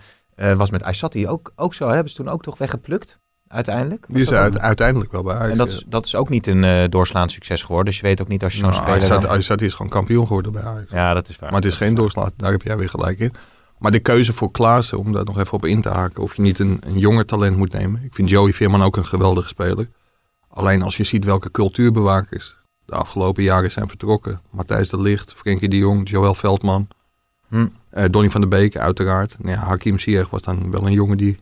was 0.56 0.70
met 0.70 0.82
Aysati 0.82 1.28
ook, 1.28 1.52
ook 1.56 1.74
zo. 1.74 1.86
hè? 1.86 1.92
Hebben 1.92 2.10
ze 2.10 2.16
toen 2.16 2.28
ook 2.28 2.42
toch 2.42 2.58
weggeplukt? 2.58 3.18
Uiteindelijk? 3.48 4.04
Die 4.08 4.22
is 4.22 4.32
uit- 4.32 4.58
uiteindelijk 4.60 5.12
wel 5.12 5.22
bij 5.22 5.34
Ajax. 5.34 5.50
En 5.50 5.58
dat 5.58 5.68
is, 5.68 5.84
dat 5.86 6.06
is 6.06 6.14
ook 6.14 6.28
niet 6.28 6.46
een 6.46 6.64
eh, 6.64 6.84
doorslaand 6.88 7.30
succes 7.30 7.62
geworden. 7.62 7.86
Dus 7.86 7.96
je 8.00 8.06
weet 8.06 8.20
ook 8.20 8.28
niet 8.28 8.44
als 8.44 8.52
je 8.52 8.58
zo'n 8.58 8.70
Nou, 8.70 8.82
speler... 8.82 9.00
Aysati- 9.00 9.20
dan- 9.26 9.30
Aysati 9.30 9.64
is 9.64 9.74
gewoon 9.74 9.90
kampioen 9.92 10.26
geworden 10.26 10.52
bij 10.52 10.62
Ajax. 10.62 10.90
Ja, 10.90 11.14
dat 11.14 11.28
is 11.28 11.38
waar. 11.38 11.50
Maar 11.50 11.60
het 11.60 11.68
is 11.70 11.76
geen 11.76 11.94
doorslaat. 11.94 12.32
Daar 12.36 12.50
heb 12.50 12.62
jij 12.62 12.76
weer 12.76 12.88
gelijk 12.88 13.18
in. 13.18 13.32
Maar 13.78 13.90
de 13.90 13.98
keuze 13.98 14.32
voor 14.32 14.50
Klaassen, 14.50 14.98
om 14.98 15.12
daar 15.12 15.24
nog 15.24 15.38
even 15.38 15.52
op 15.52 15.64
in 15.64 15.80
te 15.80 15.88
haken... 15.88 16.22
of 16.22 16.36
je 16.36 16.42
niet 16.42 16.58
een, 16.58 16.80
een 16.86 16.98
jonger 16.98 17.24
talent 17.24 17.56
moet 17.56 17.72
nemen. 17.72 18.02
Ik 18.04 18.14
vind 18.14 18.28
Joey 18.30 18.52
Veerman 18.52 18.82
ook 18.82 18.96
een 18.96 19.06
geweldige 19.06 19.48
speler. 19.48 19.88
Alleen 20.48 20.82
als 20.82 20.96
je 20.96 21.04
ziet 21.04 21.24
welke 21.24 21.50
cultuurbewakers 21.50 22.56
de 22.88 22.94
afgelopen 22.94 23.42
jaren 23.42 23.72
zijn 23.72 23.88
vertrokken. 23.88 24.40
Matthijs 24.51 24.88
de 24.88 25.01
Ligt, 25.01 25.33
Frenkie 25.35 25.68
de 25.68 25.77
Jong, 25.77 26.09
Joël 26.11 26.35
Veldman. 26.35 26.88
Hm. 27.48 27.66
eh, 27.90 28.05
Donny 28.11 28.31
van 28.31 28.40
der 28.40 28.51
Beek 28.51 28.77
uiteraard. 28.77 29.37
Nou 29.38 29.57
ja, 29.57 29.62
Hakim 29.62 29.98
Ziyech 29.98 30.31
was 30.31 30.42
dan 30.42 30.70
wel 30.70 30.87
een 30.87 30.92
jongen 30.92 31.16
die 31.16 31.38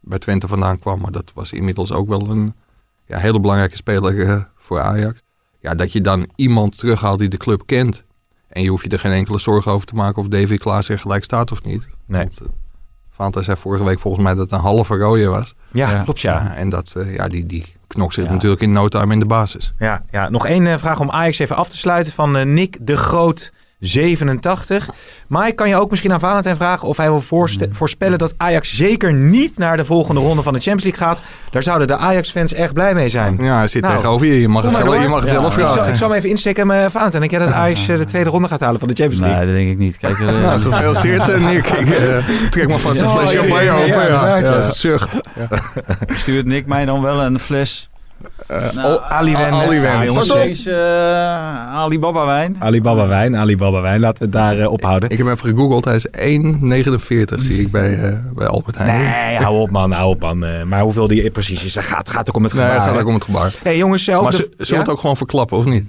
bij 0.00 0.18
Twente 0.18 0.48
vandaan 0.48 0.78
kwam. 0.78 1.00
Maar 1.00 1.10
dat 1.12 1.30
was 1.34 1.52
inmiddels 1.52 1.92
ook 1.92 2.08
wel 2.08 2.28
een 2.30 2.54
ja, 3.06 3.18
hele 3.18 3.40
belangrijke 3.40 3.76
speler 3.76 4.28
eh, 4.28 4.42
voor 4.56 4.80
Ajax. 4.80 5.20
Ja, 5.60 5.74
dat 5.74 5.92
je 5.92 6.00
dan 6.00 6.28
iemand 6.36 6.78
terughaalt 6.78 7.18
die 7.18 7.28
de 7.28 7.36
club 7.36 7.62
kent. 7.66 8.04
En 8.48 8.62
je 8.62 8.68
hoeft 8.68 8.84
je 8.84 8.90
er 8.90 8.98
geen 8.98 9.12
enkele 9.12 9.38
zorgen 9.38 9.72
over 9.72 9.86
te 9.86 9.94
maken 9.94 10.22
of 10.22 10.28
Davy 10.28 10.56
Klaas 10.56 10.88
er 10.88 10.98
gelijk 10.98 11.24
staat 11.24 11.52
of 11.52 11.62
niet. 11.62 11.88
Nee. 12.06 12.20
Want, 12.22 12.40
eh, 12.40 12.46
Fanta 13.10 13.42
zei 13.42 13.56
vorige 13.56 13.84
week 13.84 14.00
volgens 14.00 14.22
mij 14.24 14.34
dat 14.34 14.42
het 14.42 14.52
een 14.52 14.66
halve 14.66 14.96
rode 14.96 15.26
was. 15.26 15.54
Ja, 15.72 15.90
Ja. 15.90 16.02
klopt 16.02 16.20
ja. 16.20 16.54
en 16.54 16.68
dat, 16.68 16.94
eh, 16.96 17.14
ja, 17.14 17.28
die, 17.28 17.46
die 17.46 17.74
knokt 17.92 18.14
zich 18.14 18.24
Ja. 18.24 18.32
natuurlijk 18.32 18.60
in 18.62 18.70
no 18.72 18.88
time 18.88 19.12
in 19.12 19.18
de 19.18 19.26
basis. 19.26 19.72
Ja, 19.78 20.02
ja. 20.10 20.28
nog 20.28 20.46
één 20.46 20.66
eh, 20.66 20.78
vraag 20.78 21.00
om 21.00 21.10
Ajax 21.10 21.38
even 21.38 21.56
af 21.56 21.68
te 21.68 21.76
sluiten 21.76 22.12
van 22.12 22.36
eh, 22.36 22.44
Nick 22.44 22.76
de 22.80 22.96
Groot 22.96 23.52
87. 23.86 24.88
Mike, 25.28 25.52
kan 25.52 25.68
je 25.68 25.76
ook 25.76 25.90
misschien 25.90 26.12
aan 26.12 26.20
Valentijn 26.20 26.56
vragen 26.56 26.88
of 26.88 26.96
hij 26.96 27.08
wil 27.10 27.20
voorste- 27.20 27.68
voorspellen 27.70 28.18
dat 28.18 28.34
Ajax 28.36 28.76
zeker 28.76 29.12
niet 29.12 29.58
naar 29.58 29.76
de 29.76 29.84
volgende 29.84 30.20
ronde 30.20 30.42
van 30.42 30.52
de 30.52 30.60
Champions 30.60 30.84
League 30.98 31.06
gaat? 31.06 31.22
Daar 31.50 31.62
zouden 31.62 31.86
de 31.86 31.96
Ajax-fans 31.96 32.52
erg 32.54 32.72
blij 32.72 32.94
mee 32.94 33.08
zijn. 33.08 33.36
Ja, 33.40 33.56
hij 33.56 33.68
zit 33.68 33.82
Nou, 33.82 33.94
tegenover 33.94 34.26
je. 34.26 34.40
Je 34.40 34.48
mag 34.48 34.62
het 34.62 34.72
maar 34.72 34.80
zelf, 34.82 35.02
je 35.02 35.08
mag 35.08 35.20
het 35.20 35.30
Ja, 35.30 35.40
zelf 35.40 35.56
ik, 35.56 35.60
zal, 35.64 35.72
vragen. 35.74 35.90
ik 35.92 35.96
zal 35.98 36.08
hem 36.08 36.16
even 36.16 36.28
insteken. 36.30 36.66
Maar 36.66 36.90
Valentijn, 36.90 37.20
denk 37.20 37.30
jij 37.34 37.40
dat 37.44 37.52
Ajax 37.52 37.88
eh, 37.88 37.96
de 37.98 38.04
tweede 38.04 38.30
ronde 38.30 38.48
gaat 38.48 38.60
halen 38.60 38.78
van 38.78 38.88
de 38.88 38.94
Champions 38.94 39.20
League? 39.24 39.38
Nee, 39.44 39.54
dat 39.54 39.56
denk 39.64 39.70
ik 39.70 39.78
niet. 39.78 39.96
Kijk, 39.98 40.18
eh, 40.20 40.26
Nou, 40.26 40.60
gefeliciteerd 40.60 41.28
eh, 41.28 41.44
Nick. 41.44 41.66
Ik 41.82 41.90
eh, 41.90 42.16
trek 42.50 42.68
maar 42.68 42.78
vast 42.78 43.00
een 43.00 43.06
Ja, 43.08 43.14
flesje 43.16 43.34
ja, 43.34 43.40
champagne 43.40 43.64
ja, 43.64 43.76
ja, 43.86 44.36
open. 44.36 44.50
ja. 44.50 44.62
Zucht. 44.72 45.08
stuurt 46.06 46.46
Nick 46.46 46.66
mij 46.66 46.84
dan 46.84 47.02
wel 47.02 47.22
een 47.22 47.38
fles 47.38 47.90
Aliwen. 49.08 49.50
Aliwen, 49.52 49.82
Ja, 49.82 50.04
jongens. 50.04 50.26
jongens. 50.26 50.46
Deze 50.46 50.70
eh, 50.70 51.74
Alibaba 51.76 52.26
wijn. 52.26 52.56
Alibaba 52.58 53.06
wijn, 53.06 53.36
Alibaba 53.36 53.80
wijn. 53.80 54.00
Laten 54.00 54.18
we 54.18 54.24
het 54.24 54.32
daar 54.32 54.58
eh, 54.58 54.70
ophouden. 54.72 55.10
Ik 55.10 55.16
heb 55.18 55.26
hem 55.26 55.36
even 55.36 55.48
gegoogeld. 55.48 55.84
Hij 55.84 55.94
is 55.94 56.06
1,49 56.06 57.38
zie 57.42 57.60
ik 57.60 57.70
bij, 57.70 57.94
eh, 57.98 58.16
bij 58.34 58.46
Albert 58.46 58.76
Heijn. 58.78 59.02
Nee, 59.02 59.36
hou 59.38 59.58
op 59.60 59.70
man, 59.70 59.92
hou 59.92 60.08
op 60.10 60.20
man. 60.20 60.44
Eh, 60.44 60.62
maar 60.64 60.80
hoeveel 60.82 61.06
die 61.08 61.30
precies 61.30 61.64
is, 61.64 61.72
dat 61.72 61.84
gaat, 61.84 62.10
gaat 62.10 62.28
ook 62.28 62.36
om 62.36 62.42
het 62.44 62.52
Nee, 62.54 62.62
gebaar. 62.62 62.80
het 62.80 62.90
gaat 62.90 63.00
ook 63.00 63.08
om 63.08 63.14
het 63.14 63.24
gebaar. 63.24 63.54
hey, 63.62 63.76
jongens, 63.76 64.08
eh, 64.08 64.22
Maar 64.22 64.30
de- 64.30 64.36
ze- 64.36 64.42
zullen 64.42 64.66
we 64.68 64.74
ja? 64.74 64.78
het 64.80 64.90
ook 64.90 65.00
gewoon 65.00 65.16
verklappen, 65.16 65.58
of 65.58 65.64
niet? 65.64 65.84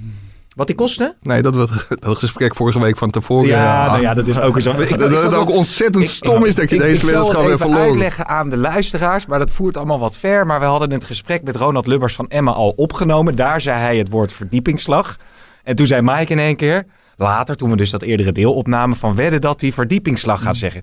Wat 0.56 0.68
die 0.68 0.76
kosten? 0.76 1.16
Nee, 1.22 1.42
dat 1.42 1.56
we 1.56 1.62
het, 1.62 2.02
dat 2.02 2.18
gesprek 2.18 2.56
vorige 2.56 2.80
week 2.80 2.98
van 2.98 3.10
tevoren... 3.10 3.48
ja, 3.48 3.86
nou 3.86 4.02
ja, 4.02 4.14
dat 4.14 4.28
is 4.28 4.40
ook 4.40 4.62
zo. 4.62 4.72
Ik, 4.72 5.00
dat, 5.00 5.10
dat 5.10 5.22
het 5.22 5.34
ook 5.34 5.50
ontzettend 5.50 6.06
stom 6.06 6.46
is 6.46 6.56
dat 6.56 6.70
je 6.70 6.78
deze 6.78 7.06
wedstrijd 7.06 7.48
weer 7.48 7.58
verloren. 7.58 7.84
uitleggen 7.84 8.28
aan 8.28 8.50
de 8.50 8.58
luisteraars, 8.58 9.26
maar 9.26 9.40
dat 9.40 9.52
voert 9.52 9.78
allemaal 9.78 10.00
wat 10.00 10.18
ver. 10.18 10.46
Maar 10.46 10.60
we 10.60 10.66
hadden 10.66 10.92
het 10.92 11.06
gesprek 11.06 11.44
met 11.44 11.56
Ronald 11.56 11.88
Lubbers 11.88 12.16
van 12.16 12.28
Emma 12.28 12.52
al 12.52 12.74
opgenomen. 12.76 13.36
Daar 13.36 13.62
zei 13.62 13.80
hij 13.80 13.98
het 13.98 14.10
woord 14.10 14.34
verdiepingsslag. 14.34 15.18
En 15.64 15.76
toen 15.76 15.86
zei 15.86 16.02
Mike 16.02 16.32
in 16.32 16.40
één 16.40 16.56
keer, 16.56 16.86
later, 17.18 17.56
toen 17.56 17.70
we 17.70 17.76
dus 17.76 17.90
dat 17.90 18.02
eerdere 18.02 18.32
deel 18.32 18.54
opnamen, 18.54 18.98
van 18.98 19.16
wedden 19.16 19.42
dat 19.42 19.62
hij 19.62 19.72
verdiepingsslag 19.72 20.42
gaat 20.42 20.56
zeggen. 20.56 20.82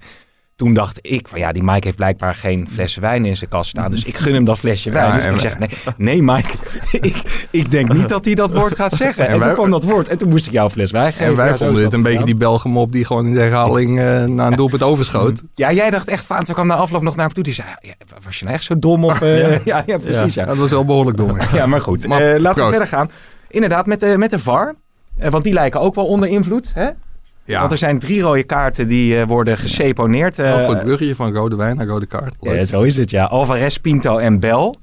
Toen 0.60 0.74
dacht 0.74 0.98
ik 1.02 1.28
van 1.28 1.38
ja, 1.38 1.52
die 1.52 1.62
Mike 1.62 1.80
heeft 1.86 1.96
blijkbaar 1.96 2.34
geen 2.34 2.68
flessen 2.72 3.02
wijn 3.02 3.24
in 3.24 3.36
zijn 3.36 3.50
kast 3.50 3.70
staan. 3.70 3.90
Dus 3.90 4.04
ik 4.04 4.16
gun 4.16 4.34
hem 4.34 4.44
dat 4.44 4.58
flesje 4.58 4.90
wijn. 4.90 5.08
Ja, 5.16 5.24
dus 5.32 5.32
ik 5.34 5.40
zeg 5.40 5.58
nee, 5.58 5.68
nee 5.96 6.22
Mike, 6.22 6.48
ik, 7.08 7.46
ik 7.50 7.70
denk 7.70 7.92
niet 7.92 8.08
dat 8.08 8.24
hij 8.24 8.34
dat 8.34 8.52
woord 8.52 8.74
gaat 8.74 8.92
zeggen. 8.92 9.26
En, 9.26 9.32
En 9.32 9.38
wij- 9.38 9.46
toen 9.46 9.56
kwam 9.56 9.70
dat 9.70 9.84
woord 9.84 10.08
en 10.08 10.18
toen 10.18 10.28
moest 10.28 10.46
ik 10.46 10.52
jou 10.52 10.64
een 10.64 10.70
fles 10.72 10.90
wijn 10.90 11.12
geven. 11.12 11.26
En 11.26 11.36
wij 11.36 11.48
Ja, 11.48 11.56
vonden 11.56 11.82
dit 11.82 11.92
een 11.92 12.02
beetje 12.02 12.24
die 12.24 12.34
Belgemop 12.34 12.92
die 12.92 13.04
gewoon 13.04 13.26
in 13.26 13.34
de 13.34 13.40
herhaling 13.40 13.98
eh 14.00 14.24
naar 14.24 14.46
een 14.50 14.56
doelpunt 14.56 14.82
overschoot. 14.82 15.42
Ja, 15.54 15.72
jij 15.72 15.90
dacht 15.90 16.08
echt, 16.08 16.24
Vaant, 16.24 16.52
kwam 16.52 16.66
na 16.66 16.74
afloop 16.74 17.02
nog 17.02 17.16
naar 17.16 17.26
me 17.26 17.32
toe. 17.34 17.44
Die 17.44 17.54
zei, 17.54 17.68
ja, 17.80 17.92
was 18.24 18.38
je 18.38 18.44
nou 18.44 18.56
echt 18.56 18.64
zo 18.64 18.78
dom? 18.78 19.04
Of, 19.04 19.20
eh, 19.20 19.64
ja. 19.64 19.82
Ja, 19.86 19.98
precies. 19.98 20.34
Ja. 20.34 20.44
Dat 20.44 20.56
was 20.56 20.70
wel 20.70 20.84
behoorlijk 20.84 21.16
dom. 21.16 21.36
Ja, 21.52 21.66
maar 21.66 21.80
goed. 21.80 22.06
Maar 22.06 22.20
Eh, 22.20 22.40
laten 22.40 22.62
we 22.64 22.70
verder 22.70 22.88
gaan. 22.88 23.10
Inderdaad, 23.48 23.86
met 23.86 24.00
de, 24.00 24.14
met 24.18 24.30
de 24.30 24.38
VAR. 24.38 24.74
Want 25.30 25.44
die 25.44 25.52
lijken 25.52 25.80
ook 25.80 25.94
wel 25.94 26.06
onder 26.06 26.28
invloed. 26.28 26.70
Hè? 26.74 26.88
Ja, 27.50 27.58
Want 27.60 27.72
er 27.72 27.78
zijn 27.78 27.98
drie 27.98 28.20
rode 28.20 28.42
kaarten 28.42 28.88
die 28.88 29.20
eh, 29.20 29.26
worden 29.26 29.58
geseponeerd. 29.58 30.38
eh, 30.38 30.54
wel 30.56 30.68
goed 30.68 30.82
bruggetje 30.82 31.14
van 31.14 31.34
rode 31.34 31.56
wijn 31.56 31.76
naar 31.76 31.86
rode 31.86 32.06
kaart. 32.06 32.36
Ja, 32.40 32.64
zo 32.64 32.82
is 32.82 32.96
het, 32.96 33.10
ja. 33.10 33.24
Alvarez, 33.24 33.76
Pinto 33.76 34.16
en 34.18 34.40
Bel. 34.40 34.76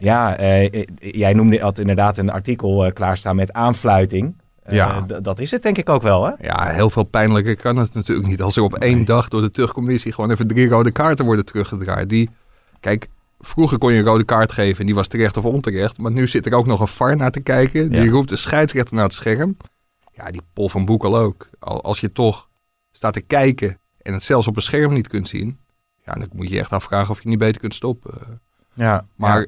Ja, 0.00 0.36
eh, 0.36 0.64
eh, 0.64 0.84
jij 0.98 1.32
noemde 1.32 1.58
had 1.60 1.78
inderdaad 1.78 2.18
een 2.18 2.30
artikel 2.30 2.90
klaarstaan 2.92 3.36
met 3.36 3.52
aanfluiting. 3.52 4.34
Eh, 4.62 4.74
Ja. 4.74 5.00
dat 5.22 5.38
is 5.40 5.50
het 5.50 5.62
denk 5.62 5.78
ik 5.78 5.88
ook 5.88 6.02
wel, 6.02 6.24
hè? 6.24 6.30
Ja, 6.40 6.66
heel 6.70 6.90
veel 6.90 7.02
pijnlijker 7.04 7.56
kan 7.56 7.76
het 7.76 7.94
natuurlijk 7.94 8.28
niet. 8.28 8.42
Als 8.42 8.56
er 8.56 8.62
op 8.62 8.74
één 8.74 9.04
dag 9.04 9.28
door 9.28 9.40
de 9.40 9.50
terugcommissie 9.50 10.12
gewoon 10.12 10.30
even 10.30 10.46
drie 10.46 10.68
rode 10.68 10.90
kaarten 10.90 11.24
worden 11.24 11.44
teruggedraaid. 11.44 12.08
Die, 12.08 12.30
kijk, 12.80 13.08
vroeger 13.40 13.78
kon 13.78 13.92
je 13.92 13.98
een 13.98 14.04
rode 14.04 14.24
kaart 14.24 14.52
geven 14.52 14.80
en 14.80 14.86
die 14.86 14.94
was 14.94 15.06
terecht 15.08 15.36
of 15.36 15.44
onterecht. 15.44 15.98
Maar 15.98 16.12
nu 16.12 16.28
zit 16.28 16.46
er 16.46 16.54
ook 16.54 16.66
nog 16.66 16.80
een 16.80 16.88
VAR 16.88 17.16
naar 17.16 17.30
te 17.30 17.40
kijken. 17.40 17.88
Die 17.90 18.04
Ja. 18.04 18.10
roept 18.10 18.28
de 18.28 18.36
scheidsrechter 18.36 18.94
naar 18.94 19.04
het 19.04 19.12
scherm. 19.14 19.56
Ja, 20.16 20.30
die 20.30 20.42
Pol 20.52 20.68
van 20.68 20.84
Boekel 20.84 21.16
ook. 21.18 21.48
Al- 21.58 21.82
Als 21.82 22.00
je 22.00 22.12
toch 22.12 22.48
staat 22.92 23.12
te 23.12 23.20
kijken 23.20 23.78
en 24.02 24.12
het 24.12 24.22
zelfs 24.22 24.46
op 24.46 24.56
een 24.56 24.62
scherm 24.62 24.92
niet 24.92 25.08
kunt 25.08 25.28
zien. 25.28 25.58
Ja, 26.04 26.12
dan 26.12 26.28
moet 26.32 26.48
je 26.48 26.54
je 26.54 26.60
echt 26.60 26.70
afvragen 26.72 27.10
of 27.10 27.22
je 27.22 27.28
niet 27.28 27.38
beter 27.38 27.60
kunt 27.60 27.74
stoppen. 27.74 28.40
Ja. 28.74 29.06
Maar 29.16 29.46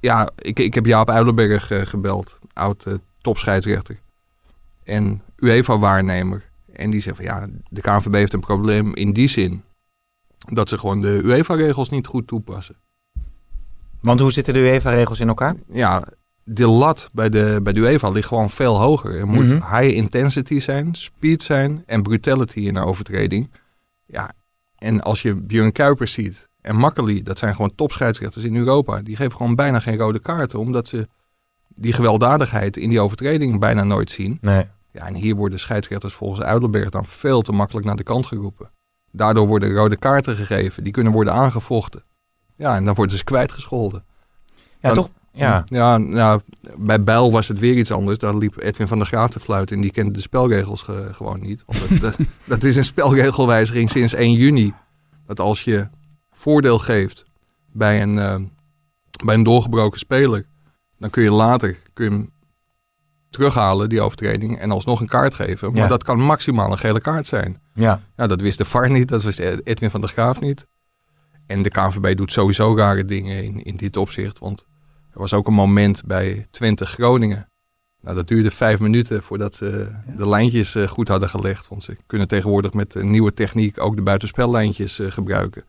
ja, 0.00 0.28
ik, 0.38 0.58
ik 0.58 0.74
heb 0.74 0.86
Jaap 0.86 1.10
Uilenberg 1.10 1.70
eh, 1.70 1.86
gebeld, 1.86 2.38
oud 2.52 2.84
eh, 2.86 2.94
topscheidsrechter. 3.20 3.98
En 4.84 5.22
UEFA-waarnemer. 5.36 6.44
En 6.72 6.90
die 6.90 7.00
zegt 7.00 7.16
van 7.16 7.24
ja, 7.24 7.46
de 7.70 7.80
KNVB 7.80 8.12
heeft 8.14 8.32
een 8.32 8.40
probleem 8.40 8.94
in 8.94 9.12
die 9.12 9.28
zin. 9.28 9.62
Dat 10.52 10.68
ze 10.68 10.78
gewoon 10.78 11.00
de 11.00 11.20
UEFA-regels 11.24 11.88
niet 11.90 12.06
goed 12.06 12.26
toepassen. 12.26 12.76
Want 14.00 14.20
hoe 14.20 14.32
zitten 14.32 14.54
de 14.54 14.60
UEFA-regels 14.60 15.20
in 15.20 15.28
elkaar? 15.28 15.54
Ja, 15.72 16.04
de 16.50 16.66
lat 16.66 17.08
bij 17.12 17.28
de, 17.28 17.60
bij 17.62 17.72
de 17.72 17.80
UEFA 17.80 18.08
ligt 18.10 18.28
gewoon 18.28 18.50
veel 18.50 18.80
hoger. 18.80 19.18
Er 19.18 19.26
moet 19.26 19.44
Mhm. 19.46 19.76
high 19.76 19.96
intensity 19.96 20.60
zijn, 20.60 20.94
speed 20.94 21.42
zijn 21.42 21.82
en 21.86 22.02
brutality 22.02 22.58
in 22.60 22.76
een 22.76 22.82
overtreding. 22.84 23.50
Ja, 24.06 24.32
en 24.78 25.02
als 25.02 25.22
je 25.22 25.34
Björn 25.34 25.72
Kuipers 25.72 26.12
ziet 26.12 26.48
en 26.60 26.76
Makkeli, 26.76 27.22
dat 27.22 27.38
zijn 27.38 27.54
gewoon 27.54 27.74
topscheidsrechters 27.74 28.44
in 28.44 28.56
Europa. 28.56 29.00
Die 29.02 29.16
geven 29.16 29.36
gewoon 29.36 29.54
bijna 29.54 29.80
geen 29.80 29.96
rode 29.98 30.18
kaarten, 30.18 30.58
omdat 30.58 30.88
ze 30.88 31.08
die 31.68 31.92
gewelddadigheid 31.92 32.76
in 32.76 32.88
die 32.90 33.00
overtreding 33.00 33.58
bijna 33.60 33.84
nooit 33.84 34.10
zien. 34.10 34.38
Nee. 34.40 34.64
Ja, 34.92 35.06
en 35.06 35.14
hier 35.14 35.34
worden 35.34 35.58
scheidsrechters 35.58 36.14
volgens 36.14 36.40
Uilenberg 36.46 36.88
dan 36.90 37.06
veel 37.06 37.42
te 37.42 37.52
makkelijk 37.52 37.86
naar 37.86 37.96
de 37.96 38.02
kant 38.02 38.26
geroepen. 38.26 38.70
Daardoor 39.12 39.46
worden 39.46 39.72
rode 39.74 39.96
kaarten 39.96 40.36
gegeven, 40.36 40.84
die 40.84 40.92
kunnen 40.92 41.12
worden 41.12 41.32
aangevochten. 41.32 42.02
Ja, 42.56 42.76
en 42.76 42.84
dan 42.84 42.94
worden 42.94 43.18
ze 43.18 43.24
kwijtgescholden. 43.24 44.04
Ja, 44.80 44.88
Dan- 44.88 44.94
toch? 44.94 45.10
Ja. 45.38 45.62
Ja, 45.66 45.98
nou, 45.98 46.40
bij 46.78 47.02
Bijl 47.02 47.32
was 47.32 47.48
het 47.48 47.58
weer 47.58 47.76
iets 47.76 47.90
anders. 47.92 48.18
Daar 48.18 48.36
liep 48.36 48.60
Edwin 48.60 48.88
van 48.88 48.98
der 48.98 49.06
Graaf 49.06 49.30
te 49.30 49.40
fluiten 49.40 49.76
en 49.76 49.82
die 49.82 49.90
kende 49.90 50.12
de 50.12 50.20
spelregels 50.20 50.82
ge- 50.82 51.08
gewoon 51.12 51.40
niet. 51.40 51.62
Want 51.66 52.00
dat, 52.00 52.16
dat, 52.44 52.62
is 52.62 52.76
een 52.76 52.84
spelregelwijziging 52.84 53.90
sinds 53.90 54.12
1 54.14 54.32
juni. 54.32 54.72
Dat 55.26 55.40
als 55.40 55.64
je 55.64 55.88
voordeel 56.32 56.78
geeft 56.78 57.24
bij 57.72 58.02
een, 58.02 58.18
eh, 58.18 58.36
bij 59.24 59.34
een 59.34 59.42
doorgebroken 59.42 59.98
speler, 59.98 60.44
dan 60.98 61.10
kun 61.10 61.22
je 61.22 61.32
later 61.32 61.76
kun 61.92 62.04
je 62.04 62.10
hem 62.10 62.30
terughalen, 63.30 63.88
die 63.88 64.00
overtreding, 64.00 64.58
en 64.58 64.70
alsnog 64.70 65.00
een 65.00 65.06
kaart 65.08 65.34
geven. 65.34 65.72
Maar 65.72 65.82
Ja. 65.82 65.88
dat 65.88 66.04
kan 66.04 66.20
maximaal 66.20 66.70
een 66.72 66.78
gele 66.78 67.00
kaart 67.00 67.26
zijn. 67.26 67.60
Ja. 67.74 68.00
Ja, 68.16 68.26
dat 68.26 68.40
wist 68.40 68.58
de 68.58 68.64
VAR 68.64 68.90
niet, 68.90 69.08
dat 69.08 69.22
wist 69.22 69.38
Edwin 69.38 69.90
van 69.90 70.00
der 70.00 70.10
Graaf 70.10 70.40
niet. 70.40 70.66
En 71.46 71.62
de 71.62 71.68
KNVB 71.70 72.16
doet 72.16 72.32
sowieso 72.32 72.76
rare 72.76 73.04
dingen 73.04 73.44
in, 73.44 73.62
in 73.62 73.76
dit 73.76 73.96
opzicht. 73.96 74.38
Want 74.38 74.64
er 75.18 75.24
was 75.24 75.32
ook 75.34 75.46
een 75.46 75.52
moment 75.54 76.04
bij 76.04 76.46
Twente 76.50 76.86
Groningen. 76.86 77.48
Nou, 78.00 78.16
dat 78.16 78.28
duurde 78.28 78.50
vijf 78.50 78.78
minuten 78.78 79.22
voordat 79.22 79.54
ze 79.54 79.90
de 80.16 80.28
lijntjes 80.28 80.74
eh, 80.74 80.88
goed 80.88 81.08
hadden 81.08 81.28
gelegd. 81.28 81.68
Want 81.68 81.82
ze 81.82 81.96
kunnen 82.06 82.28
tegenwoordig 82.28 82.72
met 82.72 82.94
een 82.94 83.10
nieuwe 83.10 83.32
techniek 83.32 83.80
ook 83.80 83.96
de 83.96 84.02
buitenspellijntjes 84.02 84.98
eh, 84.98 85.10
gebruiken. 85.10 85.64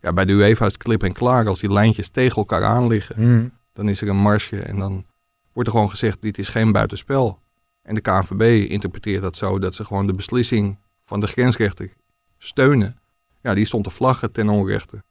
Ja, 0.00 0.12
bij 0.12 0.24
de 0.24 0.32
UEFA 0.32 0.66
is 0.66 0.72
het 0.72 0.82
klip 0.82 1.02
en 1.02 1.12
klaar. 1.12 1.46
Als 1.48 1.60
die 1.60 1.72
lijntjes 1.72 2.08
tegen 2.08 2.36
elkaar 2.36 2.64
aan 2.64 2.86
liggen, 2.86 3.14
Mhm. 3.30 3.46
dan 3.72 3.88
is 3.88 4.00
er 4.00 4.08
een 4.08 4.16
marsje. 4.16 4.60
En 4.60 4.78
dan 4.78 5.04
wordt 5.52 5.68
er 5.68 5.74
gewoon 5.74 5.90
gezegd, 5.90 6.22
dit 6.22 6.38
is 6.38 6.48
geen 6.48 6.72
buitenspel. 6.72 7.38
En 7.82 7.94
de 7.94 8.00
KNVB 8.00 8.70
interpreteert 8.70 9.22
dat 9.22 9.36
zo 9.36 9.58
dat 9.58 9.74
ze 9.74 9.84
gewoon 9.84 10.06
de 10.06 10.14
beslissing 10.14 10.78
van 11.04 11.20
de 11.20 11.26
grensrechter 11.26 11.92
steunen. 12.38 12.98
Ja, 13.42 13.54
die 13.54 13.64
stond 13.64 13.84
te 13.84 13.90
vlaggen 13.90 14.32
ten 14.32 14.48
onrechte. 14.48 15.02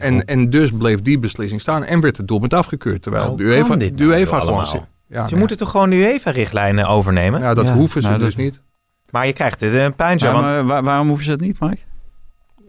En, 0.00 0.24
en 0.24 0.50
dus 0.50 0.70
bleef 0.70 1.00
die 1.02 1.18
beslissing 1.18 1.60
staan 1.60 1.84
en 1.84 2.00
werd 2.00 2.16
het 2.16 2.28
doelpunt 2.28 2.54
afgekeurd. 2.54 3.02
Terwijl 3.02 3.26
Hoe 3.28 3.36
de 3.36 3.42
UEFA, 3.42 3.68
kan 3.68 3.78
dit 3.78 3.98
de 3.98 4.04
nou, 4.04 4.16
UEFA 4.18 4.32
gewoon... 4.34 4.46
allemaal? 4.48 4.66
zegt- 4.66 4.84
Ja, 5.08 5.22
Ze 5.24 5.30
nee. 5.30 5.38
moeten 5.38 5.56
toch 5.56 5.70
gewoon 5.70 5.90
de 5.90 5.96
UEFA-richtlijnen 5.96 6.86
overnemen? 6.88 7.40
ja, 7.40 7.54
dat 7.54 7.66
Ja, 7.66 7.72
hoeven 7.74 8.02
ze 8.02 8.08
nou, 8.08 8.20
dus 8.20 8.34
dat- 8.34 8.44
niet. 8.44 8.62
Maar 9.10 9.26
je 9.26 9.32
krijgt 9.32 9.60
het 9.60 9.74
een 9.74 9.94
puintje. 9.94 10.26
Ja, 10.26 10.32
want 10.32 10.46
maar 10.46 10.64
waar- 10.64 10.82
waarom 10.82 11.06
hoeven 11.08 11.24
ze 11.24 11.30
het 11.30 11.40
niet, 11.40 11.60
Mike? 11.60 11.78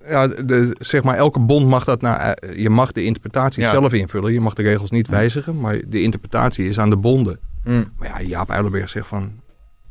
Ja, 0.08 0.28
de, 0.28 0.76
zeg 0.80 1.04
maar, 1.04 1.15
elke 1.15 1.39
bond 1.39 1.65
mag 1.67 1.84
dat 1.84 2.02
naar... 2.02 2.20
eh, 2.34 2.56
je 2.62 2.70
mag 2.70 2.91
de 2.91 3.04
interpretatie 3.04 3.63
Ja. 3.63 3.70
zelf 3.72 3.94
invullen. 3.94 4.34
Je 4.34 4.39
mag 4.41 4.54
de 4.54 4.62
regels 4.62 4.89
niet 4.91 5.08
wijzigen, 5.08 5.60
maar 5.60 5.82
de 5.88 6.02
interpretatie 6.02 6.67
is 6.67 6.80
aan 6.80 6.89
de 6.89 6.98
bonden. 6.98 7.39
Hm. 7.63 7.84
Maar 7.98 8.08
ja, 8.08 8.22
Jaap 8.28 8.52
Uilenberg 8.52 8.89
zegt 8.89 9.08
van... 9.08 9.32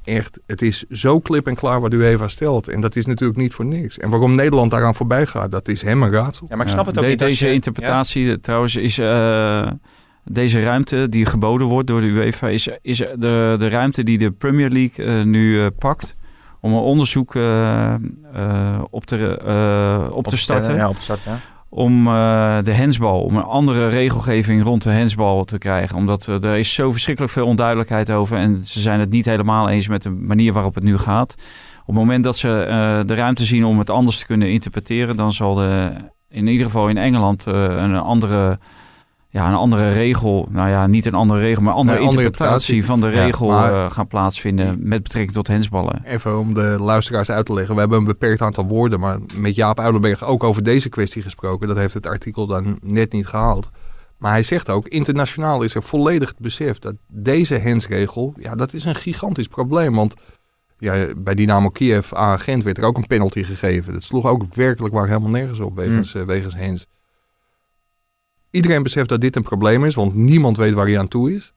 Echt, 0.04 0.40
het 0.46 0.62
is 0.62 0.84
zo 0.90 1.18
klip 1.20 1.46
en 1.46 1.54
klaar 1.54 1.80
wat 1.80 1.92
UEFA 1.92 2.28
stelt. 2.28 2.68
En 2.68 2.80
dat 2.80 2.96
is 2.96 3.06
natuurlijk 3.06 3.38
niet 3.38 3.54
voor 3.54 3.64
niks. 3.64 3.98
En 3.98 4.10
waarom 4.10 4.34
Nederland 4.34 4.70
daaraan 4.70 4.94
voorbij 4.94 5.26
gaat, 5.26 5.52
dat 5.52 5.68
is 5.68 5.82
hem 5.82 6.02
een 6.02 6.10
raadsel. 6.10 6.46
Ja, 6.50 6.56
maar 6.56 6.66
ik 6.66 6.72
snap 6.72 6.86
het 6.86 6.96
ook 6.98 7.04
De- 7.04 7.10
niet. 7.10 7.18
Deze 7.18 7.46
je- 7.46 7.52
interpretatie, 7.52 8.40
trouwens, 8.40 8.76
is 8.76 8.98
eh, 8.98 9.70
deze 10.24 10.60
ruimte 10.60 11.08
die 11.08 11.26
geboden 11.26 11.66
wordt 11.66 11.86
door 11.88 12.00
de 12.00 12.06
UEFA, 12.06 12.48
is, 12.48 12.68
is 12.82 12.96
de, 12.98 13.56
de 13.58 13.68
ruimte 13.68 14.04
die 14.04 14.18
de 14.18 14.30
Premier 14.30 14.70
League 14.70 15.04
eh, 15.06 15.22
nu 15.24 15.60
eh, 15.60 15.66
pakt 15.78 16.14
om 16.60 16.72
een 16.72 16.78
onderzoek 16.80 17.34
eh, 17.34 17.94
eh, 18.32 18.82
op 18.90 19.04
te, 19.06 19.38
eh, 19.38 20.06
op 20.12 20.26
te 20.26 20.36
starten. 20.36 20.74
Ja, 20.74 20.88
op 20.88 20.96
te 20.96 21.02
starten, 21.02 21.30
ja. 21.30 21.40
Om 21.72 22.06
eh, 22.06 22.58
de 22.62 22.72
hensbal, 22.72 23.20
om 23.20 23.36
een 23.36 23.42
andere 23.42 23.88
regelgeving 23.88 24.62
rond 24.62 24.82
de 24.82 24.90
hensbal 24.90 25.44
te 25.44 25.58
krijgen. 25.58 25.96
Omdat 25.96 26.26
er 26.26 26.56
is 26.56 26.74
zo 26.74 26.92
verschrikkelijk 26.92 27.32
veel 27.32 27.46
onduidelijkheid 27.46 28.10
over. 28.10 28.36
En 28.36 28.64
ze 28.64 28.80
zijn 28.80 29.00
het 29.00 29.10
niet 29.10 29.24
helemaal 29.24 29.68
eens 29.68 29.88
met 29.88 30.02
de 30.02 30.10
manier 30.10 30.52
waarop 30.52 30.74
het 30.74 30.84
nu 30.84 30.98
gaat. 30.98 31.34
Op 31.80 31.86
het 31.86 31.94
moment 31.94 32.24
dat 32.24 32.36
ze 32.36 32.62
eh, 32.62 33.00
de 33.06 33.14
ruimte 33.14 33.44
zien 33.44 33.64
om 33.64 33.78
het 33.78 33.90
anders 33.90 34.18
te 34.18 34.26
kunnen 34.26 34.50
interpreteren, 34.50 35.16
dan 35.16 35.32
zal 35.32 35.54
de, 35.54 35.92
in 36.28 36.46
ieder 36.46 36.66
geval 36.66 36.88
in 36.88 36.96
Engeland 36.96 37.46
eh, 37.46 37.54
een 37.54 37.96
andere 37.96 38.58
ja, 39.32 39.48
een 39.48 39.54
andere 39.54 39.92
regel, 39.92 40.48
nou 40.50 40.68
ja, 40.68 40.86
niet 40.86 41.06
een 41.06 41.14
andere 41.14 41.40
regel, 41.40 41.62
maar 41.62 41.72
een 41.72 41.78
andere 41.78 41.98
Nee, 41.98 42.06
andere 42.08 42.24
interpretatie 42.26 42.84
van 42.84 43.00
de 43.00 43.06
Ja, 43.06 43.24
regel 43.24 43.48
maar- 43.48 43.72
eh, 43.72 43.90
gaan 43.90 44.06
plaatsvinden 44.06 44.76
met 44.78 45.02
betrekking 45.02 45.34
tot 45.34 45.46
hensballen. 45.46 46.02
Even 46.04 46.38
om 46.38 46.54
de 46.54 46.76
luisteraars 46.80 47.30
uit 47.30 47.46
te 47.46 47.52
leggen. 47.54 47.74
We 47.74 47.80
hebben 47.80 47.98
een 47.98 48.04
beperkt 48.04 48.40
aantal 48.42 48.66
woorden, 48.66 49.00
maar 49.00 49.18
met 49.34 49.54
Jaap 49.54 49.80
Uilenberg 49.80 50.24
ook 50.24 50.44
over 50.44 50.62
deze 50.62 50.88
kwestie 50.88 51.22
gesproken. 51.22 51.68
Dat 51.68 51.76
heeft 51.76 51.94
het 51.94 52.06
artikel 52.06 52.46
dan 52.46 52.78
net 52.82 53.12
niet 53.12 53.26
gehaald. 53.26 53.70
Maar 54.18 54.30
hij 54.32 54.42
zegt 54.42 54.70
ook, 54.70 54.88
internationaal 54.88 55.62
is 55.62 55.74
er 55.74 55.82
volledig 55.82 56.28
het 56.28 56.38
besef 56.38 56.78
dat 56.78 56.94
deze 57.08 57.54
hensregel, 57.54 58.34
ja, 58.38 58.54
dat 58.54 58.72
is 58.72 58.84
een 58.84 58.94
gigantisch 58.94 59.48
probleem. 59.48 59.94
Want 59.94 60.14
ja, 60.78 61.06
bij 61.16 61.34
Dynamo 61.34 61.68
Kiev 61.68 62.12
aan 62.12 62.40
Gent 62.40 62.62
werd 62.62 62.78
er 62.78 62.84
ook 62.84 62.96
een 62.96 63.06
penalty 63.06 63.42
gegeven. 63.42 63.92
Dat 63.92 64.04
sloeg 64.04 64.26
ook 64.26 64.54
werkelijk 64.54 64.94
waar 64.94 65.06
helemaal 65.06 65.30
nergens 65.30 65.60
op 65.60 65.76
wegens, 65.76 66.14
eh, 66.14 66.22
wegens 66.22 66.54
hens. 66.54 66.86
Iedereen 68.50 68.82
beseft 68.82 69.08
dat 69.08 69.20
dit 69.20 69.36
een 69.36 69.42
probleem 69.42 69.84
is, 69.84 69.94
want 69.94 70.14
niemand 70.14 70.56
weet 70.56 70.72
waar 70.72 70.86
hij 70.86 70.98
aan 70.98 71.08
toe 71.08 71.34
is. 71.34 71.52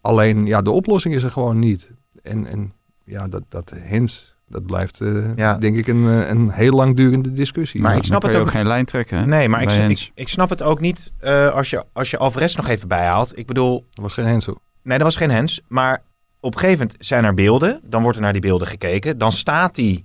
Alleen, 0.00 0.46
ja, 0.46 0.62
de 0.62 0.70
oplossing 0.70 1.14
is 1.14 1.22
er 1.22 1.30
gewoon 1.30 1.58
niet. 1.58 1.90
En, 2.22 2.46
en 2.46 2.72
ja, 3.04 3.28
dat, 3.28 3.42
dat 3.48 3.72
hens, 3.76 4.34
dat 4.48 4.66
blijft 4.66 5.00
eh, 5.00 5.36
Ja. 5.36 5.58
denk 5.58 5.76
ik 5.76 5.86
een, 5.86 6.08
eh, 6.08 6.28
een 6.28 6.50
heel 6.50 6.72
langdurende 6.72 7.32
discussie. 7.32 7.80
Maar 7.80 7.90
Ja. 7.92 7.96
ik 7.98 8.04
snap 8.04 8.20
Dan 8.20 8.30
het 8.30 8.40
ook- 8.40 8.50
geen 8.50 8.66
lijn 8.66 8.84
trekken. 8.84 9.18
hè, 9.18 9.26
Nee, 9.26 9.48
maar 9.48 9.62
ik, 9.62 9.70
ik, 9.90 10.10
ik 10.14 10.28
snap 10.28 10.50
het 10.50 10.62
ook 10.62 10.80
niet 10.80 11.12
eh, 11.18 11.48
als, 11.48 11.70
je, 11.70 11.84
als 11.92 12.10
je 12.10 12.18
Alvarez 12.18 12.54
nog 12.56 12.68
even 12.68 12.88
bijhaalt. 12.88 13.38
Ik 13.38 13.46
bedoel, 13.46 13.84
Dat 13.90 14.02
was 14.04 14.14
geen 14.14 14.26
hens 14.26 14.46
hoor. 14.46 14.58
nee, 14.82 14.98
dat 14.98 15.06
was 15.06 15.16
geen 15.16 15.30
hens. 15.30 15.60
Maar 15.68 16.02
op 16.40 16.54
een 16.54 16.60
gegeven 16.60 16.80
moment 16.86 17.04
zijn 17.06 17.24
er 17.24 17.34
beelden. 17.34 17.80
Dan 17.84 18.02
wordt 18.02 18.16
er 18.16 18.22
naar 18.22 18.32
die 18.32 18.40
beelden 18.42 18.68
gekeken. 18.68 19.18
Dan 19.18 19.32
staat 19.32 19.76
hij 19.76 20.04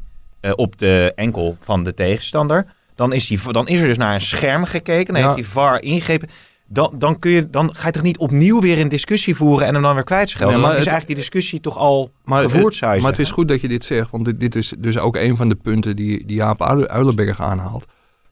op 0.56 0.78
de 0.78 1.12
enkel 1.16 1.58
van 1.60 1.84
de 1.84 1.94
tegenstander. 1.94 2.66
Dan 3.00 3.14
is, 3.14 3.28
die, 3.28 3.52
dan 3.52 3.68
is 3.68 3.80
er 3.80 3.88
dus 3.88 3.98
naar 3.98 4.14
een 4.14 4.22
scherm 4.22 4.66
gekeken. 4.66 5.14
Dan 5.14 5.22
Ja. 5.22 5.30
heeft 5.30 5.40
die 5.42 5.52
VAR 5.52 5.82
ingegrepen. 5.82 6.30
Dan, 6.66 6.94
dan, 6.98 7.20
kun 7.20 7.32
je, 7.32 7.50
dan 7.50 7.76
ga 7.76 7.86
je 7.86 7.92
toch 7.92 8.04
niet 8.04 8.18
opnieuw 8.18 8.62
weer 8.62 8.80
een 8.80 8.90
discussie 8.90 9.36
voeren 9.36 9.68
en 9.68 9.74
hem 9.74 9.84
dan 9.84 9.94
weer 9.96 10.04
kwijtschelden. 10.04 10.54
Nee, 10.54 10.58
maar 10.62 10.70
dan 10.72 10.80
is 10.80 10.86
het- 10.86 10.94
eigenlijk 10.94 11.20
die 11.22 11.30
discussie 11.30 11.60
toch 11.60 11.78
al 11.78 12.12
Maar, 12.24 12.44
gevoerd, 12.44 12.64
het, 12.64 12.74
zou 12.76 12.96
je 12.96 13.02
maar 13.02 13.12
het 13.12 13.20
is 13.20 13.32
goed 13.32 13.48
dat 13.48 13.62
je 13.62 13.68
dit 13.68 13.86
zegt, 13.86 14.12
want 14.12 14.26
dit, 14.26 14.40
dit 14.40 14.56
is 14.56 14.74
dus 14.78 14.98
ook 14.98 15.16
een 15.16 15.36
van 15.38 15.50
de 15.50 15.56
punten 15.56 15.96
die, 15.96 16.26
die 16.26 16.36
Jaap 16.36 16.62
Uil- 16.62 16.88
Uilenberg 16.88 17.42
aanhaalt. 17.42 17.86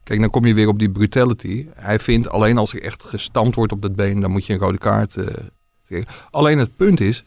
Kijk, 0.04 0.20
dan 0.20 0.30
kom 0.30 0.46
je 0.46 0.54
weer 0.54 0.68
op 0.68 0.80
die 0.80 0.90
brutality. 0.92 1.66
Hij 1.76 2.00
vindt 2.00 2.30
alleen 2.30 2.58
als 2.58 2.74
er 2.74 2.82
echt 2.82 3.04
gestampt 3.04 3.56
wordt 3.56 3.72
op 3.72 3.82
dat 3.82 3.96
been, 3.96 4.20
dan 4.20 4.32
moet 4.32 4.46
je 4.46 4.54
een 4.54 4.60
rode 4.60 4.78
kaart 4.78 5.14
zeggen. 5.88 6.08
Alleen 6.32 6.58
het 6.58 6.76
punt 6.76 7.00
is, 7.02 7.24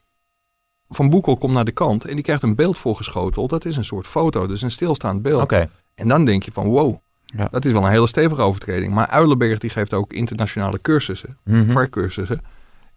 Van 0.89 1.11
Boekel 1.11 1.37
komt 1.37 1.53
naar 1.53 1.65
de 1.65 1.73
kant 1.73 2.05
en 2.05 2.15
die 2.15 2.25
krijgt 2.25 2.43
een 2.43 2.55
beeld 2.55 2.79
voorgeschoteld. 2.79 3.51
Dat 3.51 3.65
is 3.65 3.77
een 3.77 3.85
soort 3.85 4.07
foto, 4.07 4.47
dus 4.47 4.63
een 4.63 4.71
stilstaand 4.71 5.23
beeld. 5.23 5.53
En 5.95 6.09
dan 6.09 6.25
denk 6.25 6.43
je 6.43 6.53
van 6.53 6.67
wow, 6.67 6.97
Ja. 7.37 7.49
dat 7.51 7.65
is 7.65 7.73
wel 7.73 7.85
een 7.85 7.91
hele 7.91 8.07
stevige 8.07 8.41
overtreding. 8.41 8.93
Maar 8.95 9.07
Uilenberg 9.07 9.59
die 9.59 9.71
geeft 9.71 9.95
ook 9.95 10.13
internationale 10.13 10.81
cursussen. 10.81 11.37
VAR-cursussen. 11.47 12.41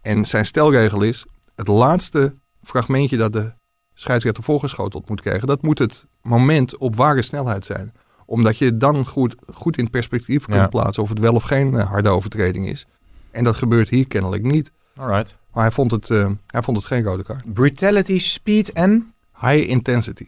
En 0.01 0.25
zijn 0.25 0.45
stelregel 0.45 1.01
is, 1.01 1.25
het 1.55 1.67
laatste 1.67 2.33
fragmentje 2.63 3.17
dat 3.17 3.33
de 3.33 3.51
scheidsrechter 3.93 4.43
voorgeschoteld 4.43 5.09
moet 5.09 5.21
krijgen, 5.21 5.47
dat 5.47 5.61
moet 5.61 5.79
het 5.79 6.05
moment 6.21 6.77
op 6.77 6.95
ware 6.95 7.21
snelheid 7.21 7.65
zijn. 7.65 7.93
Omdat 8.25 8.57
je 8.57 8.77
dan 8.77 9.05
goed, 9.05 9.35
goed 9.53 9.77
in 9.77 9.89
perspectief 9.89 10.45
kunt 10.45 10.57
Ja. 10.57 10.67
plaatsen 10.67 11.03
of 11.03 11.09
het 11.09 11.19
wel 11.19 11.33
of 11.33 11.43
geen 11.43 11.77
eh, 11.77 11.89
harde 11.89 12.09
overtreding 12.09 12.67
is. 12.67 12.85
En 13.31 13.43
dat 13.43 13.55
gebeurt 13.55 13.89
hier 13.89 14.07
kennelijk 14.07 14.43
niet. 14.43 14.71
Alright. 14.95 15.35
Maar 15.53 15.63
hij 15.63 15.71
vond 15.71 15.91
het, 15.91 16.09
eh, 16.09 16.31
hij 16.47 16.61
vond 16.61 16.77
het 16.77 16.85
geen 16.85 17.03
rode 17.03 17.23
kaart. 17.23 17.53
Brutality, 17.53 18.19
speed 18.19 18.71
en... 18.71 19.13
High 19.39 19.69
intensity. 19.69 20.25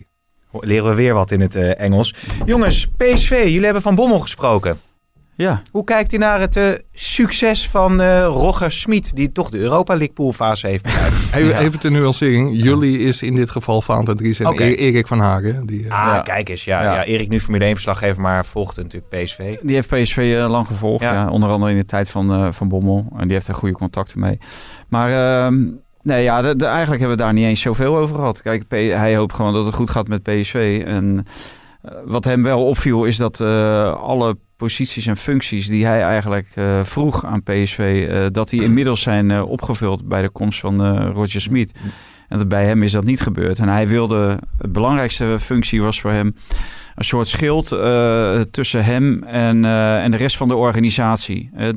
Leren 0.60 0.90
we 0.90 0.96
weer 0.96 1.14
wat 1.14 1.32
in 1.32 1.42
het 1.42 1.56
eh, 1.56 1.80
Engels. 1.80 2.16
Jongens, 2.46 2.88
PSV, 2.98 3.30
jullie 3.44 3.64
hebben 3.64 3.82
Van 3.82 3.96
Bommel 3.96 4.20
gesproken. 4.20 4.78
Ja, 5.38 5.62
Hoe 5.72 5.84
kijkt 5.84 6.14
u 6.14 6.18
naar 6.18 6.40
het 6.40 6.56
eh, 6.56 6.64
succes 6.94 7.70
van 7.70 8.02
eh 8.02 8.20
Roger 8.26 8.72
Smit, 8.72 9.16
die 9.16 9.32
toch 9.32 9.50
de 9.50 9.58
Europa 9.58 9.94
League 9.94 10.14
poolfase 10.14 10.68
heeft 10.68 10.84
bereikt? 10.84 11.16
Even, 11.34 11.48
Ja. 11.48 11.60
even 11.60 11.80
ter 11.80 11.92
nuancering. 11.92 12.64
Jullie 12.64 13.00
is 13.00 13.22
in 13.22 13.36
dit 13.36 13.50
geval 13.50 13.82
Vaanta 13.82 14.14
Dries 14.14 14.40
en. 14.40 14.54
E- 14.62 14.74
Erik 14.74 15.08
van 15.08 15.20
Hagen. 15.20 15.66
Die, 15.66 15.82
Ah, 15.94 16.06
Ja. 16.16 16.22
kijk 16.22 16.50
eens. 16.50 16.64
Ja, 16.64 16.84
ja. 16.84 16.94
Ja. 16.96 17.04
Erik 17.04 17.30
nu 17.30 17.40
Formule 17.40 17.64
1 17.66 17.74
verslaggever, 17.74 18.22
maar 18.22 18.46
volgt 18.46 18.78
natuurlijk 18.78 19.10
PSV. 19.24 19.56
die 19.62 19.76
heeft 19.76 19.88
PSV 19.88 20.36
eh, 20.38 20.50
lang 20.50 20.68
gevolgd. 20.68 21.04
Ja. 21.04 21.14
Ja. 21.14 21.30
onder 21.30 21.50
andere 21.50 21.72
in 21.72 21.78
de 21.78 21.86
tijd 21.86 22.10
van, 22.10 22.34
eh, 22.34 22.48
van 22.52 22.68
Bommel. 22.68 23.06
En 23.18 23.24
die 23.24 23.34
heeft 23.34 23.48
er 23.48 23.56
goede 23.56 23.76
contacten 23.76 24.20
mee. 24.20 24.38
Maar 24.90 25.10
ehm, 25.46 25.64
nee, 26.06 26.24
ja, 26.24 26.44
eigenlijk 26.44 26.90
hebben 26.90 27.18
we 27.18 27.24
daar 27.24 27.34
niet 27.34 27.46
eens 27.46 27.62
zoveel 27.62 27.98
over 27.98 28.16
gehad. 28.16 28.42
Kijk, 28.42 28.64
hij 28.70 29.16
hoopt 29.16 29.34
gewoon 29.34 29.54
dat 29.54 29.66
het 29.66 29.76
goed 29.76 29.90
gaat 29.90 30.08
met 30.08 30.24
PSV. 30.24 30.84
En 30.86 31.26
eh, 31.82 31.92
wat 32.06 32.24
hem 32.24 32.44
wel 32.44 32.66
opviel 32.66 33.06
is 33.06 33.18
dat 33.18 33.40
eh, 33.40 33.94
alle 33.94 34.38
posities 34.58 35.06
en 35.06 35.18
functies 35.18 35.68
die 35.68 35.86
hij 35.86 36.02
eigenlijk 36.02 36.48
eh, 36.56 36.84
vroeg 36.84 37.26
aan 37.26 37.44
PSV, 37.44 38.10
dat 38.32 38.50
die 38.50 38.64
inmiddels 38.64 39.02
zijn 39.02 39.42
opgevuld 39.44 40.08
bij 40.08 40.22
de 40.22 40.30
komst 40.30 40.60
van 40.60 41.02
Roger 41.12 41.42
Smit. 41.42 41.72
Bij 42.48 42.66
hem 42.66 42.84
is 42.84 42.92
dat 42.92 43.04
niet 43.04 43.22
gebeurd. 43.22 43.60
En 43.60 43.70
hij 43.70 43.88
wilde, 43.88 44.40
het 44.58 44.72
belangrijkste 44.72 45.38
functie 45.40 45.82
was 45.82 46.02
voor 46.02 46.12
hem 46.12 46.36
een 46.96 47.04
soort 47.04 47.28
schild 47.28 47.72
eh, 47.72 48.40
tussen 48.52 48.86
hem 48.86 49.24
en, 49.24 49.66
eh, 49.66 50.04
en 50.04 50.12
de 50.12 50.18
rest 50.18 50.38
van 50.38 50.48
de 50.48 50.56
organisatie. 50.56 51.50
Eh, 51.56 51.70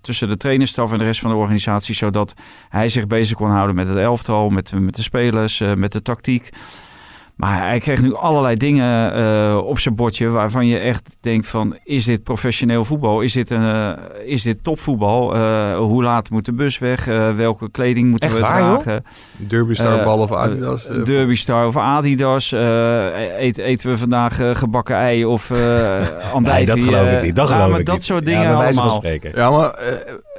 tussen 0.00 0.28
de 0.28 0.36
trainerstaf 0.36 0.92
en 0.92 0.98
de 0.98 1.04
rest 1.04 1.20
van 1.20 1.30
de 1.30 1.36
organisatie, 1.36 1.94
zodat 1.94 2.34
hij 2.68 2.88
zich 2.88 3.06
bezig 3.06 3.36
kon 3.36 3.50
houden 3.50 3.74
met 3.74 3.88
het 3.88 3.98
elftal, 3.98 4.50
met, 4.50 4.72
met 4.72 4.96
de 4.96 5.02
spelers, 5.02 5.62
met 5.76 5.92
de 5.92 6.02
tactiek. 6.02 6.50
Maar 7.34 7.58
hij 7.68 7.78
kreeg 7.80 8.02
nu 8.02 8.14
allerlei 8.14 8.56
dingen 8.56 9.14
eh, 9.14 9.56
op 9.64 9.78
zijn 9.78 9.94
bordje 9.94 10.28
waarvan 10.28 10.66
je 10.66 10.78
echt 10.78 11.16
denkt 11.20 11.46
van... 11.46 11.76
is 11.84 12.04
dit 12.04 12.22
professioneel 12.22 12.84
voetbal? 12.84 13.20
Is 13.20 13.32
dit, 13.32 13.50
een, 13.50 13.62
eh, 13.62 13.92
is 14.24 14.42
dit 14.42 14.64
topvoetbal? 14.64 15.34
Eh, 15.34 15.76
hoe 15.76 16.02
laat 16.02 16.30
moet 16.30 16.44
de 16.44 16.52
bus 16.52 16.78
weg? 16.78 17.08
Eh, 17.08 17.34
welke 17.36 17.70
kleding 17.70 18.10
moeten 18.10 18.28
Echt 18.28 18.36
we 18.38 18.42
waar, 18.44 18.58
dragen? 18.82 19.04
Derby 19.36 19.74
Star 19.74 19.98
Eh, 19.98 20.04
Ball 20.04 20.18
of 20.18 20.32
Adidas. 20.32 20.86
eh, 20.86 21.04
Derby 21.04 21.34
Star 21.34 21.66
of 21.66 21.76
Adidas. 21.76 22.52
eh, 22.52 23.38
eet, 23.40 23.58
eten 23.58 23.90
we 23.90 23.98
vandaag 23.98 24.38
gebakken 24.58 24.96
ei 24.96 25.24
of 25.24 25.50
uh, 25.50 25.56
andijvie? 26.32 26.66
dat 26.66 26.82
geloof 26.82 27.10
ik 27.10 27.22
niet. 27.22 27.36
Dat 27.36 27.48
ja, 27.48 27.54
geloof 27.54 27.70
maar 27.70 27.80
ik 27.80 27.86
dat 27.86 27.94
niet. 27.94 28.04
soort 28.04 28.28
Ja, 28.28 28.30
dingen 28.30 28.54
allemaal. 28.56 28.90
spreken. 28.90 29.32
ja, 29.34 29.50
maar 29.50 29.70
eh, 29.70 29.94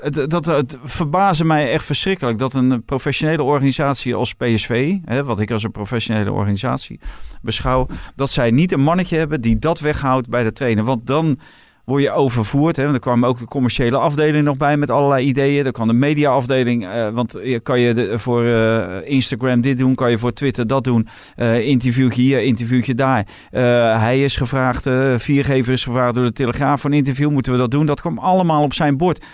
Het, 0.06 0.30
dat, 0.30 0.46
het 0.46 0.78
verbaasde 0.84 1.46
mij 1.46 1.72
echt 1.72 1.86
verschrikkelijk 1.86 2.38
dat 2.38 2.54
een 2.54 2.84
professionele 2.84 3.44
organisatie 3.44 4.16
als 4.16 4.34
PSV, 4.34 4.96
hè, 5.06 5.24
wat 5.24 5.40
ik 5.40 5.52
als 5.52 5.64
een 5.64 5.72
professionele 5.72 6.32
organisatie 6.32 7.00
beschouw, 7.42 7.88
dat 8.16 8.32
zij 8.32 8.52
niet 8.52 8.72
een 8.72 8.80
mannetje 8.80 9.18
hebben 9.18 9.42
die 9.42 9.60
dat 9.60 9.80
weghoudt 9.80 10.30
bij 10.30 10.44
de 10.44 10.54
trainer. 10.54 10.84
Want 10.84 11.08
dan 11.08 11.40
word 11.86 12.02
je 12.02 12.12
overvoerd. 12.12 12.76
Hè? 12.76 12.84
Want 12.84 12.96
er 12.96 13.02
kwam 13.02 13.26
ook 13.26 13.38
de 13.38 13.46
commerciële 13.46 13.98
afdeling 13.98 14.46
nog 14.46 14.58
bij 14.58 14.78
met 14.78 14.90
allerlei 14.90 15.28
ideeën. 15.28 15.64
Dan 15.64 15.72
kan 15.72 15.88
de 15.88 15.94
mediaafdeling, 15.94 16.86
eh, 16.86 17.10
want 17.10 17.40
kan 17.64 17.80
je 17.80 18.14
voor 18.16 18.46
eh, 18.46 19.10
Instagram 19.10 19.62
dit 19.62 19.78
doen, 19.78 19.96
kan 19.96 20.10
je 20.10 20.18
voor 20.18 20.34
Twitter 20.34 20.68
dat 20.68 20.84
doen. 20.84 21.08
Eh 21.36 21.68
interviewtje 21.68 22.22
hier, 22.22 22.42
interviewtje 22.42 22.96
daar. 22.96 23.26
Hij 24.00 24.24
is 24.24 24.36
gevraagd, 24.36 24.90
viergever 25.18 25.74
is 25.74 25.84
gevraagd 25.84 26.16
door 26.16 26.24
de 26.24 26.34
Telegraaf 26.34 26.82
voor 26.82 26.90
een 26.90 26.98
interview. 26.98 27.30
Moeten 27.30 27.52
we 27.52 27.58
dat 27.58 27.72
doen? 27.72 27.86
Dat 27.86 28.02
kwam 28.02 28.18
allemaal 28.18 28.64
op 28.64 28.74
zijn 28.74 28.98
bord. 28.98 29.26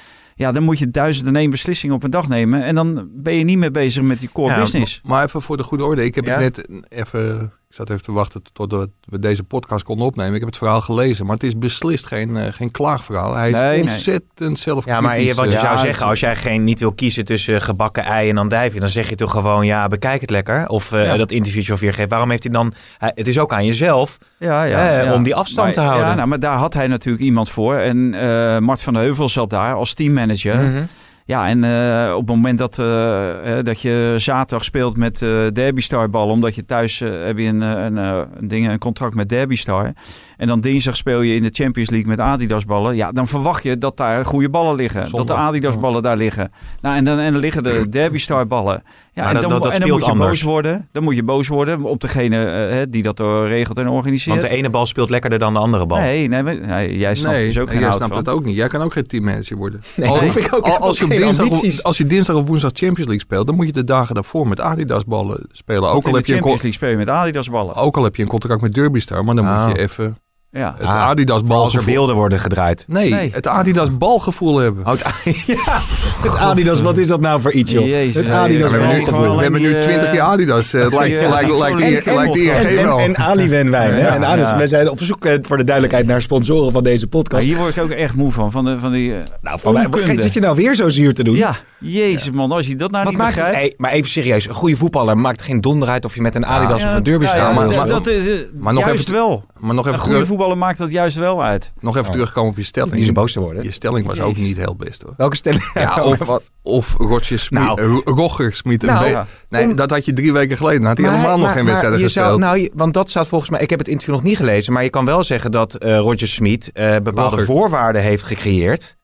Ja, 0.41 0.51
dan 0.51 0.63
moet 0.63 0.79
je 0.79 0.91
duizend 0.91 1.27
en 1.27 1.35
één 1.35 1.49
beslissingen 1.49 1.95
op 1.95 2.03
een 2.03 2.11
dag 2.11 2.27
nemen. 2.27 2.63
En 2.63 2.75
dan 2.75 3.09
ben 3.13 3.35
je 3.37 3.43
niet 3.43 3.57
meer 3.57 3.71
bezig 3.71 4.03
met 4.03 4.19
die 4.19 4.29
core 4.33 4.53
Ja, 4.53 4.59
business. 4.59 5.01
Maar 5.03 5.23
even 5.25 5.41
voor 5.41 5.57
de 5.57 5.63
goede 5.63 5.83
orde. 5.83 6.03
Ik 6.05 6.15
heb 6.15 6.25
Ja? 6.25 6.39
het 6.39 6.67
net 6.69 6.83
even... 6.89 7.51
Ik 7.71 7.77
zat 7.77 7.89
even 7.89 8.03
te 8.03 8.11
wachten 8.11 8.41
totdat 8.53 8.89
we 9.05 9.19
deze 9.19 9.43
podcast 9.43 9.83
konden 9.83 10.05
opnemen. 10.05 10.33
Ik 10.33 10.39
heb 10.39 10.49
het 10.49 10.57
verhaal 10.57 10.81
gelezen. 10.81 11.25
Maar 11.25 11.33
het 11.33 11.43
is 11.43 11.57
beslist 11.57 12.05
geen, 12.05 12.37
eh, 12.37 12.53
geen 12.53 12.71
klaagverhaal. 12.71 13.35
Hij 13.35 13.49
is 13.49 13.55
Nee, 13.55 13.69
nee. 13.69 13.81
ontzettend 13.81 14.59
zelfkritisch. 14.59 15.01
Ja, 15.03 15.07
maar 15.07 15.19
je- 15.21 15.33
wat 15.33 15.45
je 15.45 15.51
Ja, 15.51 15.59
zou 15.61 15.77
zeggen, 15.77 16.05
als 16.05 16.19
jij 16.19 16.35
geen, 16.35 16.63
niet 16.63 16.79
wil 16.79 16.91
kiezen 16.93 17.25
tussen 17.25 17.61
gebakken 17.61 18.03
ei 18.03 18.29
en 18.29 18.37
andijvie, 18.37 18.79
dan 18.79 18.89
zeg 18.89 19.09
je 19.09 19.15
toch 19.15 19.31
gewoon, 19.31 19.65
ja, 19.65 19.87
bekijk 19.87 20.21
het 20.21 20.29
lekker. 20.29 20.67
Of 20.67 20.91
eh, 20.91 21.05
Ja. 21.05 21.17
dat 21.17 21.31
interviewtje 21.31 21.73
of 21.73 21.79
geeft. 21.79 22.09
Waarom 22.09 22.29
heeft 22.29 22.43
hij 22.43 22.51
dan... 22.51 22.73
het 22.97 23.27
is 23.27 23.39
ook 23.39 23.53
aan 23.53 23.65
jezelf 23.65 24.17
Ja, 24.39 24.67
eh, 25.01 25.13
om 25.13 25.23
die 25.23 25.35
afstand 25.35 25.65
Maar- 25.65 25.73
te 25.75 25.81
houden. 25.81 26.07
Ja, 26.07 26.15
nou, 26.15 26.27
maar 26.27 26.39
daar 26.39 26.57
had 26.57 26.73
hij 26.73 26.87
natuurlijk 26.87 27.23
iemand 27.23 27.49
voor. 27.49 27.75
En 27.75 28.13
eh, 28.13 28.57
Mart 28.57 28.81
van 28.81 28.93
de 28.93 28.99
Heuvel 28.99 29.29
zat 29.29 29.49
daar 29.49 29.73
als 29.75 29.93
teammanager. 29.93 30.55
Mhm. 30.59 30.83
Ja, 31.25 31.47
en 31.47 31.63
eh, 31.63 32.11
op 32.11 32.27
het 32.27 32.35
moment 32.35 32.57
dat, 32.57 32.79
eh, 32.79 33.57
dat 33.63 33.81
je 33.81 34.15
zaterdag 34.17 34.63
speelt 34.63 34.97
met 34.97 35.21
eh 35.21 35.47
Derby 35.53 35.81
Star 35.81 36.09
ballen, 36.09 36.33
omdat 36.33 36.55
je 36.55 36.65
thuis 36.65 36.99
heb 36.99 37.37
je 37.37 37.47
een, 37.47 37.61
een, 37.61 37.95
een, 37.95 38.47
ding, 38.47 38.69
een 38.69 38.79
contract 38.79 39.15
met 39.15 39.29
Derby 39.29 39.55
Star. 39.55 39.93
En 40.41 40.47
dan 40.47 40.59
dinsdag 40.61 40.97
speel 40.97 41.21
je 41.21 41.35
in 41.35 41.43
de 41.43 41.49
Champions 41.51 41.89
League 41.89 42.07
met 42.09 42.19
Adidas 42.19 42.65
ballen. 42.65 42.95
Ja, 42.95 43.11
dan 43.11 43.27
verwacht 43.27 43.63
je 43.63 43.77
dat 43.77 43.97
daar 43.97 44.25
goede 44.25 44.49
ballen 44.49 44.75
liggen. 44.75 45.07
Zondag. 45.07 45.27
Dat 45.27 45.37
de 45.37 45.43
Adidas 45.43 45.79
ballen 45.79 46.03
daar 46.03 46.17
liggen. 46.17 46.51
Nou, 46.81 46.95
en 46.95 47.03
dan, 47.03 47.19
en 47.19 47.31
dan 47.31 47.41
liggen 47.41 47.63
de 47.63 47.85
Derby 47.89 48.17
Star 48.17 48.47
ballen. 48.47 48.83
Ja, 49.13 49.23
Maar 49.23 49.27
en 49.27 49.33
dat- 49.33 49.41
dan, 49.41 49.51
dat- 49.51 49.63
dat 49.63 49.71
en 49.71 49.79
dan 49.79 49.89
moet 49.89 49.99
je 50.05 50.11
anders. 50.11 50.29
boos 50.29 50.41
worden. 50.41 50.87
Dan 50.91 51.03
moet 51.03 51.15
je 51.15 51.23
boos 51.23 51.47
worden 51.47 51.83
op 51.83 52.01
degene 52.01 52.45
eh, 52.45 52.81
die 52.89 53.03
dat 53.03 53.19
eh, 53.19 53.41
regelt 53.47 53.77
en 53.77 53.87
organiseert. 53.87 54.37
Want 54.39 54.49
de 54.49 54.57
ene 54.57 54.69
bal 54.69 54.85
speelt 54.85 55.09
lekkerder 55.09 55.39
dan 55.39 55.53
de 55.53 55.59
andere 55.59 55.85
bal. 55.85 55.97
Nee, 55.97 56.27
nee, 56.27 56.97
jij 56.97 57.15
snapt 57.15 57.35
Nee, 57.35 57.45
dus 57.45 57.57
ook 57.57 57.61
en 57.65 57.69
geen 57.71 57.79
jij 57.79 57.87
hout 57.87 57.97
snapt 57.97 58.13
van. 58.13 58.23
het 58.23 58.29
ook 58.33 58.43
niet. 58.45 58.55
Jij 58.55 58.67
kan 58.67 58.81
ook 58.81 58.93
geen 58.93 59.07
teammanager 59.07 59.57
worden. 59.57 59.81
Nee, 59.95 60.07
Al- 60.09 60.13
dat 60.15 60.23
hoef 60.23 60.35
ik 60.37 60.53
ook. 60.53 60.63
al- 60.63 60.67
Ik 60.67 60.73
heb 60.73 60.81
als, 60.81 60.99
je 60.99 61.07
dinsdag, 61.07 61.45
ambities. 61.45 61.83
als 61.83 61.97
je 61.97 62.05
dinsdag 62.05 62.35
of 62.35 62.47
woensdag 62.47 62.71
Champions 62.73 62.97
League 63.09 63.19
speelt, 63.19 63.47
dan 63.47 63.55
moet 63.55 63.65
je 63.65 63.71
de 63.73 63.83
dagen 63.83 64.15
daarvoor 64.15 64.47
met 64.47 64.59
Adidas 64.59 65.05
ballen 65.05 65.45
spelen. 65.51 65.89
Ook 65.89 66.03
al, 66.03 66.09
in 66.09 66.15
heb 66.15 66.25
je 66.25 66.31
een, 66.33 66.37
Champions 66.39 66.61
League 66.61 66.73
speel 66.73 66.89
je 66.89 66.97
met 66.97 67.09
Adidas 67.09 67.49
ballen. 67.49 67.75
ook 67.75 67.97
al 67.97 68.03
heb 68.03 68.15
je 68.15 68.21
een 68.21 68.27
contract 68.29 68.61
met 68.61 68.73
Derby 68.73 68.99
Star, 68.99 69.23
maar 69.25 69.35
dan 69.35 69.47
Ah. 69.47 69.65
moet 69.67 69.75
je 69.75 69.81
even 69.81 70.17
Ja. 70.53 70.75
Het 70.77 70.87
Ah, 70.87 71.03
Adidas 71.07 71.33
Als 71.35 71.41
er 71.41 71.47
balgevoel. 71.47 71.85
beelden 71.93 72.15
worden 72.15 72.39
gedraaid. 72.39 72.85
Nee, 72.87 73.09
Nee. 73.09 73.29
het 73.33 73.47
Adidas 73.47 73.97
balgevoel 73.97 74.57
hebben. 74.57 74.85
Oh, 74.85 74.91
het, 74.91 75.01
ja, 75.47 75.81
het 76.21 76.35
Adidas, 76.37 76.81
wat 76.81 76.97
is 76.97 77.07
dat 77.07 77.21
nou 77.21 77.41
voor 77.41 77.51
iets, 77.51 77.71
joh? 77.71 77.87
Jezus, 77.87 78.15
het 78.15 78.27
nee, 78.27 78.35
Adidas 78.35 78.71
we 78.71 78.77
hebben 78.77 78.97
nu, 78.97 79.03
balgevoel. 79.05 79.35
we 79.35 79.41
hebben 79.41 79.61
nu 79.61 79.67
die, 79.67 79.77
eh, 79.77 79.83
20 79.83 80.13
jaar 80.13 80.27
Adidas. 80.27 80.73
Eh, 80.73 80.81
Het 80.81 80.93
lijkt, 80.93 81.29
lijkt, 81.29 81.57
lijkt, 81.57 81.81
en- 81.81 81.87
die- 81.87 82.01
en- 82.01 82.15
lijkt 82.15 82.35
En, 82.35 82.41
ING 82.41 82.77
en, 82.79 82.85
wel. 82.85 82.99
en 82.99 83.17
Aliwenwijn. 83.17 83.97
Ja, 83.97 84.15
en 84.15 84.37
ja. 84.39 84.57
wij 84.57 84.67
zijn 84.67 84.89
op 84.89 84.99
zoek 85.01 85.25
eh, 85.25 85.37
voor 85.41 85.57
de 85.57 85.63
duidelijkheid 85.63 86.07
naar 86.07 86.21
sponsoren 86.21 86.71
van 86.71 86.83
deze 86.83 87.07
Maar 87.09 87.21
podcast. 87.21 87.43
hier 87.43 87.57
word 87.57 87.75
ik 87.75 87.83
ook 87.83 87.89
echt 87.89 88.13
moe 88.15 88.31
van. 88.31 88.51
Van, 88.51 88.65
de, 88.65 88.79
van 88.79 88.91
die 88.91 89.13
eh, 89.13 89.19
nou, 89.41 89.59
van 89.59 89.87
zit 90.17 90.33
je 90.33 90.39
nou 90.39 90.55
weer 90.55 90.75
zo 90.75 90.89
zuur 90.89 91.13
te 91.13 91.23
doen? 91.23 91.35
Ja, 91.35 91.55
jezus 91.79 92.31
man. 92.31 92.51
Als 92.51 92.67
je 92.67 92.75
dat 92.75 92.91
nou 92.91 93.03
Wat 93.03 93.13
niet 93.13 93.21
maakt 93.21 93.35
het, 93.35 93.43
begrijpt. 93.43 93.67
hey, 93.67 93.73
maar 93.77 93.91
even 93.91 94.09
serieus, 94.09 94.47
een 94.47 94.53
goede 94.53 94.75
voetballer 94.75 95.17
maakt 95.17 95.41
geen 95.41 95.61
donder 95.61 95.89
uit 95.89 96.05
of 96.05 96.15
je 96.15 96.21
met 96.21 96.35
een 96.35 96.45
Adidas 96.45 96.83
of 96.83 96.93
een 96.95 97.03
Derby 97.03 97.25
staat. 97.25 97.55
maar- 97.55 97.65
dat- 97.67 97.75
maar- 97.75 97.87
dat 97.87 98.07
is 98.07 98.27
eh, 98.27 98.33
maar 98.59 98.73
nog 98.73 98.89
even- 98.89 99.13
wel. 99.13 99.43
Maar 99.59 99.75
nog 99.75 99.87
even, 99.87 100.25
voetballer 100.41 100.57
maakt 100.65 100.77
dat 100.77 100.91
juist 100.91 101.15
wel 101.15 101.43
uit. 101.43 101.71
nog 101.79 101.95
even 101.95 102.07
Oh. 102.07 102.13
terugkomen 102.13 102.49
op 102.49 102.55
je 102.57 102.61
Niet 102.63 102.75
zo 102.75 102.83
stelling. 102.85 103.13
boos 103.13 103.31
te 103.31 103.39
worden. 103.39 103.63
Je 103.63 103.71
stelling 103.71 104.07
was 104.07 104.19
ook 104.21 104.35
niet 104.37 104.57
heel 104.57 104.75
best 104.75 105.01
hoor. 105.01 105.13
Welke 105.17 105.35
stelling? 105.35 105.71
Ja, 105.73 106.03
of, 106.03 106.49
of 106.63 106.95
Roger 106.97 107.39
Smit, 107.39 107.61
Nou. 107.61 108.01
Roger 108.05 108.53
Smit. 108.55 108.81
Nou, 108.81 109.05
ja. 109.07 109.27
nee, 109.49 109.65
om- 109.67 109.75
dat 109.75 109.89
had 109.89 110.05
je 110.05 110.13
drie 110.13 110.33
weken 110.33 110.57
geleden. 110.57 110.83
Had 110.85 110.97
hij 110.97 111.05
Maar 111.05 111.15
helemaal 111.15 111.37
nog 111.39 111.51
geen 111.51 111.65
maar 111.65 111.73
je 111.73 111.79
zou- 111.89 111.99
gespeeld. 112.01 112.39
nou, 112.39 112.57
je- 112.57 112.71
want 112.73 112.93
dat 112.93 113.09
staat 113.09 113.27
volgens 113.27 113.49
mij, 113.49 113.59
ik 113.61 113.69
heb 113.69 113.79
het 113.79 113.87
interview 113.87 114.15
nog 114.15 114.23
niet 114.23 114.37
gelezen, 114.37 114.73
maar 114.73 114.83
je 114.83 114.89
kan 114.89 115.05
wel 115.05 115.23
zeggen 115.23 115.51
dat 115.51 115.73
eh, 115.75 115.97
Roger 115.97 116.27
Smit 116.27 116.71
eh, 116.71 116.95
bepaalde 117.03 117.29
Roger. 117.35 117.45
voorwaarden 117.45 118.01
heeft 118.01 118.23
gecreëerd. 118.23 118.99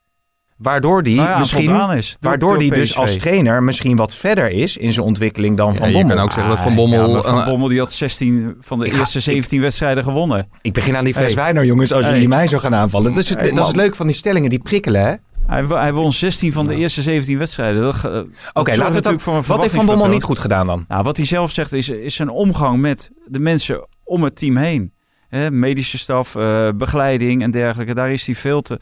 Waardoor 0.58 1.02
die 1.02 1.16
Nou 1.16 1.28
ja, 1.28 1.38
misschien, 1.38 1.90
is. 1.90 2.08
Door- 2.20 2.30
waardoor 2.30 2.48
door 2.50 2.58
die 2.58 2.70
dus 2.70 2.96
als 2.96 3.16
trainer 3.16 3.62
misschien 3.62 3.96
wat 3.96 4.14
verder 4.14 4.50
is 4.50 4.76
in 4.76 4.92
zijn 4.92 5.06
ontwikkeling 5.06 5.56
dan 5.56 5.72
Ja, 5.72 5.78
Van 5.78 5.88
je 5.88 5.94
Bommel. 5.94 6.14
kan 6.14 6.24
ook 6.24 6.32
zeggen 6.32 6.50
dat 6.50 6.60
Van 6.62 6.70
Ja, 6.70 6.76
Bommel... 6.76 7.22
Van 7.22 7.44
Bommel 7.44 7.68
die 7.68 7.78
had 7.78 7.92
16 7.92 8.56
van 8.60 8.78
de 8.78 8.90
ga- 8.90 8.98
eerste 8.98 9.20
17 9.20 9.60
wedstrijden 9.60 10.04
gewonnen. 10.04 10.48
Ik 10.62 10.72
begin 10.72 10.96
aan 10.96 11.04
die 11.04 11.14
fles 11.14 11.26
Hey. 11.26 11.34
wijn 11.42 11.54
nou 11.54 11.66
jongens, 11.66 11.92
als 11.92 12.04
Hey. 12.04 12.12
jullie 12.12 12.28
mij 12.28 12.46
zo 12.46 12.58
gaan 12.58 12.74
aanvallen. 12.74 13.10
Dat 13.14 13.22
is 13.22 13.28
het, 13.28 13.40
Hey, 13.40 13.50
dat 13.50 13.58
is 13.58 13.66
het 13.66 13.76
leuke 13.76 13.96
van 13.96 14.06
die 14.06 14.14
stellingen, 14.16 14.50
die 14.50 14.62
prikkelen 14.62 15.02
hè. 15.04 15.14
Hij, 15.46 15.64
hij 15.68 15.92
won 15.92 16.12
16 16.12 16.52
van 16.52 16.66
de 16.66 16.74
eerste 16.74 17.02
17 17.02 17.38
wedstrijden. 17.38 17.88
Oké, 17.88 17.98
laten 18.02 18.24
we 18.52 18.70
het 18.70 18.76
natuurlijk 18.78 19.06
ook. 19.14 19.20
voor 19.20 19.34
een 19.36 19.44
Wat 19.46 19.62
heeft 19.62 19.74
Van 19.74 19.86
Bommel 19.86 20.08
niet 20.08 20.22
goed 20.22 20.38
gedaan 20.38 20.66
dan? 20.66 20.84
Nou, 20.88 21.02
wat 21.02 21.16
hij 21.16 21.26
zelf 21.26 21.50
zegt 21.50 21.72
is, 21.72 21.88
is 21.88 22.14
zijn 22.14 22.28
omgang 22.28 22.80
met 22.80 23.10
de 23.26 23.38
mensen 23.38 23.86
om 24.04 24.22
het 24.22 24.36
team 24.36 24.56
heen. 24.56 24.92
Hè, 25.28 25.50
medische 25.50 25.98
staf, 25.98 26.34
eh, 26.34 26.68
begeleiding 26.74 27.42
en 27.42 27.50
dergelijke. 27.50 27.94
Daar 27.94 28.10
is 28.12 28.26
hij 28.26 28.34
veel 28.34 28.62
te, 28.62 28.78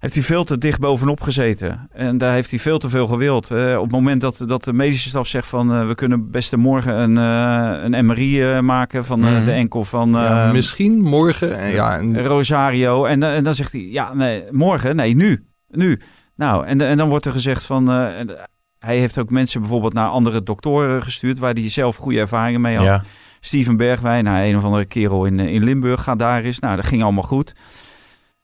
heeft 0.00 0.14
hij 0.14 0.22
veel 0.22 0.44
te 0.44 0.58
dicht 0.58 0.80
bovenop 0.80 1.20
gezeten. 1.20 1.88
En 1.92 2.18
daar 2.18 2.32
heeft 2.32 2.50
hij 2.50 2.58
veel 2.58 2.78
te 2.78 2.88
veel 2.88 3.06
gewild. 3.06 3.50
Eh, 3.50 3.74
op 3.76 3.82
het 3.82 3.90
moment 3.90 4.20
dat, 4.20 4.42
dat 4.46 4.64
de 4.64 4.72
medische 4.72 5.08
staf 5.08 5.26
zegt 5.26 5.48
van... 5.48 5.72
eh, 5.74 5.86
we 5.86 5.94
kunnen 5.94 6.30
best 6.30 6.56
morgen 6.56 6.94
een, 7.00 7.18
eh, 7.18 7.82
een 7.90 8.06
MRI 8.06 8.60
maken 8.60 9.04
van 9.04 9.18
Mhm. 9.20 9.44
de 9.44 9.52
enkel 9.52 9.84
van... 9.84 10.10
ja, 10.12 10.46
eh, 10.46 10.52
misschien 10.52 11.00
morgen. 11.00 11.58
en 11.58 11.70
ja, 11.70 11.98
en- 11.98 12.22
Rosario. 12.26 13.04
En, 13.04 13.22
en 13.22 13.44
dan 13.44 13.54
zegt 13.54 13.72
hij, 13.72 13.80
ja, 13.80 14.14
nee, 14.14 14.44
morgen? 14.50 14.96
Nee, 14.96 15.14
nu. 15.16 15.46
Nu. 15.68 16.00
Nou, 16.36 16.66
en, 16.66 16.80
en 16.80 16.96
dan 16.96 17.08
wordt 17.08 17.24
er 17.24 17.32
gezegd 17.32 17.64
van... 17.64 17.88
hij 18.78 18.98
heeft 18.98 19.18
ook 19.18 19.30
mensen 19.30 19.60
bijvoorbeeld 19.60 19.92
naar 19.92 20.08
andere 20.08 20.42
doktoren 20.42 21.02
gestuurd... 21.02 21.38
waar 21.38 21.52
hij 21.54 21.68
zelf 21.70 21.96
goede 21.96 22.18
ervaringen 22.18 22.60
mee 22.60 22.76
had. 22.76 22.84
Ja. 22.86 23.02
Steven 23.40 23.76
Bergwijn, 23.76 24.24
nou, 24.24 24.44
een 24.44 24.56
of 24.56 24.64
andere 24.64 24.84
kerel 24.84 25.24
in, 25.24 25.38
in 25.38 25.64
Limburg, 25.64 26.02
gaat 26.02 26.18
daar 26.18 26.42
eens. 26.42 26.58
Nou, 26.58 26.76
dat 26.76 26.86
ging 26.86 27.02
allemaal 27.02 27.22
goed. 27.22 27.52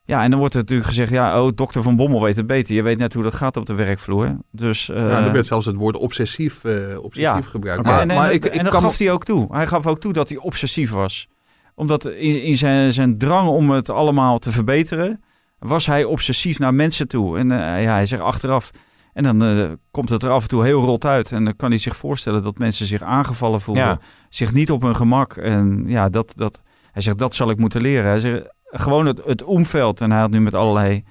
Ja, 0.07 0.22
en 0.22 0.30
dan 0.30 0.38
wordt 0.38 0.54
er 0.54 0.61
natuurlijk 0.61 0.88
gezegd... 0.88 1.11
ja, 1.11 1.42
oh, 1.42 1.50
dokter 1.54 1.82
Van 1.82 1.96
Bommel 1.96 2.22
weet 2.22 2.36
het 2.36 2.46
beter. 2.46 2.74
Je 2.74 2.82
weet 2.82 2.98
net 2.98 3.12
hoe 3.14 3.22
dat 3.22 3.34
gaat 3.34 3.57
op 3.57 3.66
de 3.66 3.74
werkvloer. 3.74 4.36
Dus... 4.50 4.88
eh, 4.88 4.96
ja, 4.96 5.24
er 5.24 5.32
werd 5.32 5.46
zelfs 5.46 5.66
het 5.66 5.76
woord 5.76 5.96
obsessief, 5.96 6.64
eh, 6.64 6.72
obsessief 7.02 7.34
Ja. 7.34 7.40
gebruikt. 7.42 7.82
Maar, 7.84 8.00
en, 8.00 8.11
en, 8.11 8.16
maar 8.16 8.32
ik, 8.32 8.44
ik 8.44 8.54
en 8.54 8.64
dat 8.64 8.72
kan 8.72 8.82
gaf 8.82 8.98
hij 8.98 9.12
ook 9.12 9.24
toe. 9.24 9.46
Hij 9.50 9.66
gaf 9.66 9.86
ook 9.86 10.00
toe 10.00 10.12
dat 10.12 10.28
hij 10.28 10.38
obsessief 10.38 10.90
was. 10.90 11.28
Omdat 11.74 12.07
in, 12.07 12.42
in 12.42 12.54
zijn, 12.54 12.92
zijn 12.92 13.18
drang 13.18 13.48
om 13.48 13.70
het 13.70 13.90
allemaal 13.90 14.38
te 14.38 14.50
verbeteren, 14.50 15.22
was 15.59 15.86
hij 15.86 16.04
obsessief 16.04 16.59
naar 16.59 16.74
mensen 16.74 17.09
toe. 17.09 17.38
En 17.38 17.52
eh, 17.52 17.82
ja, 17.82 17.92
hij 17.92 18.07
zegt 18.07 18.22
achteraf. 18.22 18.70
En 19.12 19.22
dan 19.22 19.42
eh, 19.42 19.70
komt 19.90 20.11
het 20.11 20.22
er 20.22 20.30
af 20.30 20.42
en 20.42 20.48
toe 20.48 20.64
heel 20.64 20.82
rot 20.82 21.04
uit. 21.07 21.32
En 21.32 21.44
dan 21.44 21.57
kan 21.57 21.70
hij 21.70 21.78
zich 21.78 21.96
voorstellen 21.96 22.42
dat 22.42 22.59
mensen 22.59 22.86
zich 22.86 23.02
aangevallen 23.02 23.61
voelen. 23.61 23.84
Ja. 23.84 23.98
Zich 24.28 24.52
niet 24.52 24.70
op 24.70 24.82
hun 24.82 24.96
gemak. 24.96 25.36
En 25.36 25.84
ja, 25.86 26.09
dat, 26.09 26.32
dat, 26.36 26.62
hij 26.92 27.02
zegt 27.02 27.18
dat 27.18 27.34
zal 27.34 27.50
ik 27.50 27.59
moeten 27.59 27.80
leren. 27.80 28.07
Hij 28.07 28.18
zegt 28.18 28.54
gewoon 28.70 29.06
het, 29.06 29.20
het 29.24 29.42
omveld. 29.42 30.00
En 30.00 30.10
hij 30.10 30.20
had 30.20 30.30
nu 30.30 30.40
met 30.40 30.54
allerlei 30.54 31.04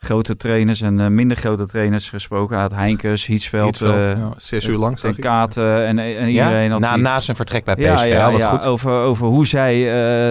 grote 0.00 0.36
trainers 0.36 0.80
en 0.80 1.00
eh, 1.00 1.06
minder 1.06 1.36
grote 1.36 1.66
trainers 1.66 2.08
gesproken. 2.08 2.54
Hij 2.54 2.62
had 2.62 2.72
Heinkes, 2.74 3.26
Hietsveld, 3.26 3.64
Hietsveld, 3.78 3.94
eh, 3.94 4.18
ja, 4.18 4.32
zes 4.36 4.66
uur 4.66 4.76
lang 4.78 5.00
ik. 5.00 5.16
Katen 5.16 5.86
en, 5.86 5.98
en 5.98 6.28
iedereen. 6.28 6.64
Ja? 6.64 6.70
had 6.70 6.80
Na, 6.80 6.94
die- 6.94 7.02
na 7.02 7.20
zijn 7.20 7.36
vertrek 7.36 7.64
bij 7.64 7.74
PSV. 7.74 7.82
ja, 7.84 8.02
ja, 8.02 8.30
wat 8.30 8.40
ja, 8.40 8.50
goed. 8.50 8.64
Over, 8.66 8.90
over 8.92 9.26
hoe 9.26 9.46
zij 9.46 9.74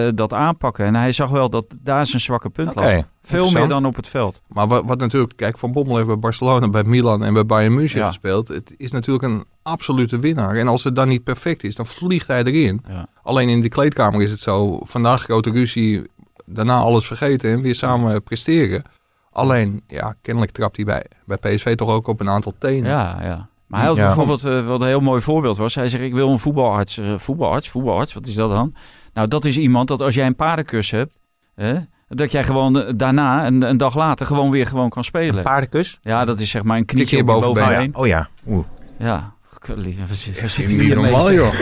eh, 0.06 0.12
dat 0.14 0.32
aanpakken. 0.32 0.84
En 0.84 0.94
hij 0.94 1.12
zag 1.12 1.30
wel 1.30 1.50
dat 1.50 1.64
daar 1.82 2.06
zijn 2.06 2.20
zwakke 2.20 2.48
punt 2.50 2.70
Oké, 2.70 2.82
lag. 2.94 3.04
Veel 3.22 3.50
meer 3.50 3.68
dan 3.68 3.84
op 3.86 3.96
het 3.96 4.06
veld. 4.08 4.42
Maar 4.46 4.66
wat, 4.68 4.84
wat 4.86 4.98
natuurlijk, 4.98 5.36
kijk, 5.36 5.58
Van 5.58 5.72
Bommel 5.72 5.94
heeft 5.96 6.08
bij 6.08 6.18
Barcelona, 6.18 6.68
bij 6.68 6.84
Milan 6.84 7.24
en 7.24 7.32
bij 7.34 7.46
Bayern 7.46 7.74
München 7.74 7.98
Ja. 8.00 8.06
gespeeld. 8.06 8.48
Het 8.48 8.74
is 8.76 8.92
natuurlijk 8.92 9.24
een 9.24 9.44
absolute 9.62 10.18
winnaar. 10.18 10.54
En 10.56 10.68
als 10.68 10.84
het 10.84 10.94
dan 10.94 11.08
niet 11.08 11.24
perfect 11.24 11.64
is, 11.64 11.76
dan 11.76 11.86
vliegt 11.86 12.26
hij 12.26 12.42
erin. 12.42 12.84
Ja. 12.88 13.06
Alleen 13.22 13.48
in 13.48 13.60
de 13.60 13.68
kleedkamer 13.68 14.22
is 14.22 14.30
het 14.30 14.40
zo, 14.40 14.80
vandaag 14.82 15.22
grote 15.22 15.50
ruzie, 15.50 16.02
daarna 16.48 16.76
alles 16.78 17.06
vergeten 17.06 17.50
en 17.52 17.62
weer 17.62 17.74
samen 17.74 18.22
presteren. 18.22 18.82
Alleen, 19.32 19.82
ja, 19.86 20.14
kennelijk 20.22 20.52
trapt 20.52 20.76
hij 20.76 20.84
bij, 20.84 21.04
bij 21.26 21.36
PSV 21.36 21.74
toch 21.76 21.90
ook 21.90 22.06
op 22.06 22.20
een 22.20 22.28
aantal 22.28 22.52
tenen. 22.58 22.90
Ja, 22.90 23.18
ja. 23.22 23.48
Maar 23.66 23.78
hij 23.80 23.88
had 23.88 23.96
Ja. 23.98 24.04
bijvoorbeeld, 24.04 24.44
eh, 24.44 24.66
wat 24.66 24.80
een 24.80 24.86
heel 24.86 25.00
mooi 25.00 25.20
voorbeeld 25.20 25.56
was. 25.56 25.74
Hij 25.74 25.88
zegt, 25.88 26.02
ik 26.02 26.12
wil 26.14 26.30
een 26.30 26.38
voetbalarts. 26.38 26.98
Eh, 26.98 27.18
voetbalarts, 27.18 27.68
voetbalarts, 27.68 28.14
wat 28.14 28.26
is 28.26 28.34
dat 28.34 28.50
dan? 28.50 28.74
Nou, 29.14 29.28
dat 29.28 29.44
is 29.44 29.56
iemand 29.58 29.88
dat 29.88 30.02
als 30.02 30.14
jij 30.14 30.26
een 30.26 30.34
paardenkus 30.36 30.90
hebt... 30.90 31.12
Hè, 31.54 31.74
dat 32.08 32.32
jij 32.32 32.44
gewoon 32.44 32.80
eh, 32.82 32.92
daarna, 32.96 33.46
een, 33.46 33.62
een 33.62 33.76
dag 33.76 33.94
later, 33.94 34.26
gewoon 34.26 34.50
weer 34.50 34.66
gewoon 34.66 34.88
kan 34.88 34.98
Een 34.98 35.04
spelen. 35.04 35.42
paardenkus? 35.42 35.98
Ja, 36.02 36.24
dat 36.24 36.40
is 36.40 36.50
zeg 36.50 36.62
maar 36.62 36.76
een 36.76 36.84
knietje. 36.84 37.18
Oh 37.20 37.24
bovenbeen. 37.26 37.96
Oh 37.96 38.06
ja. 38.06 38.28
Oeh. 38.46 38.64
Ja. 38.98 39.32
Niet 39.66 40.80
hier 40.80 40.94
normaal, 40.94 41.32
joh. 41.32 41.52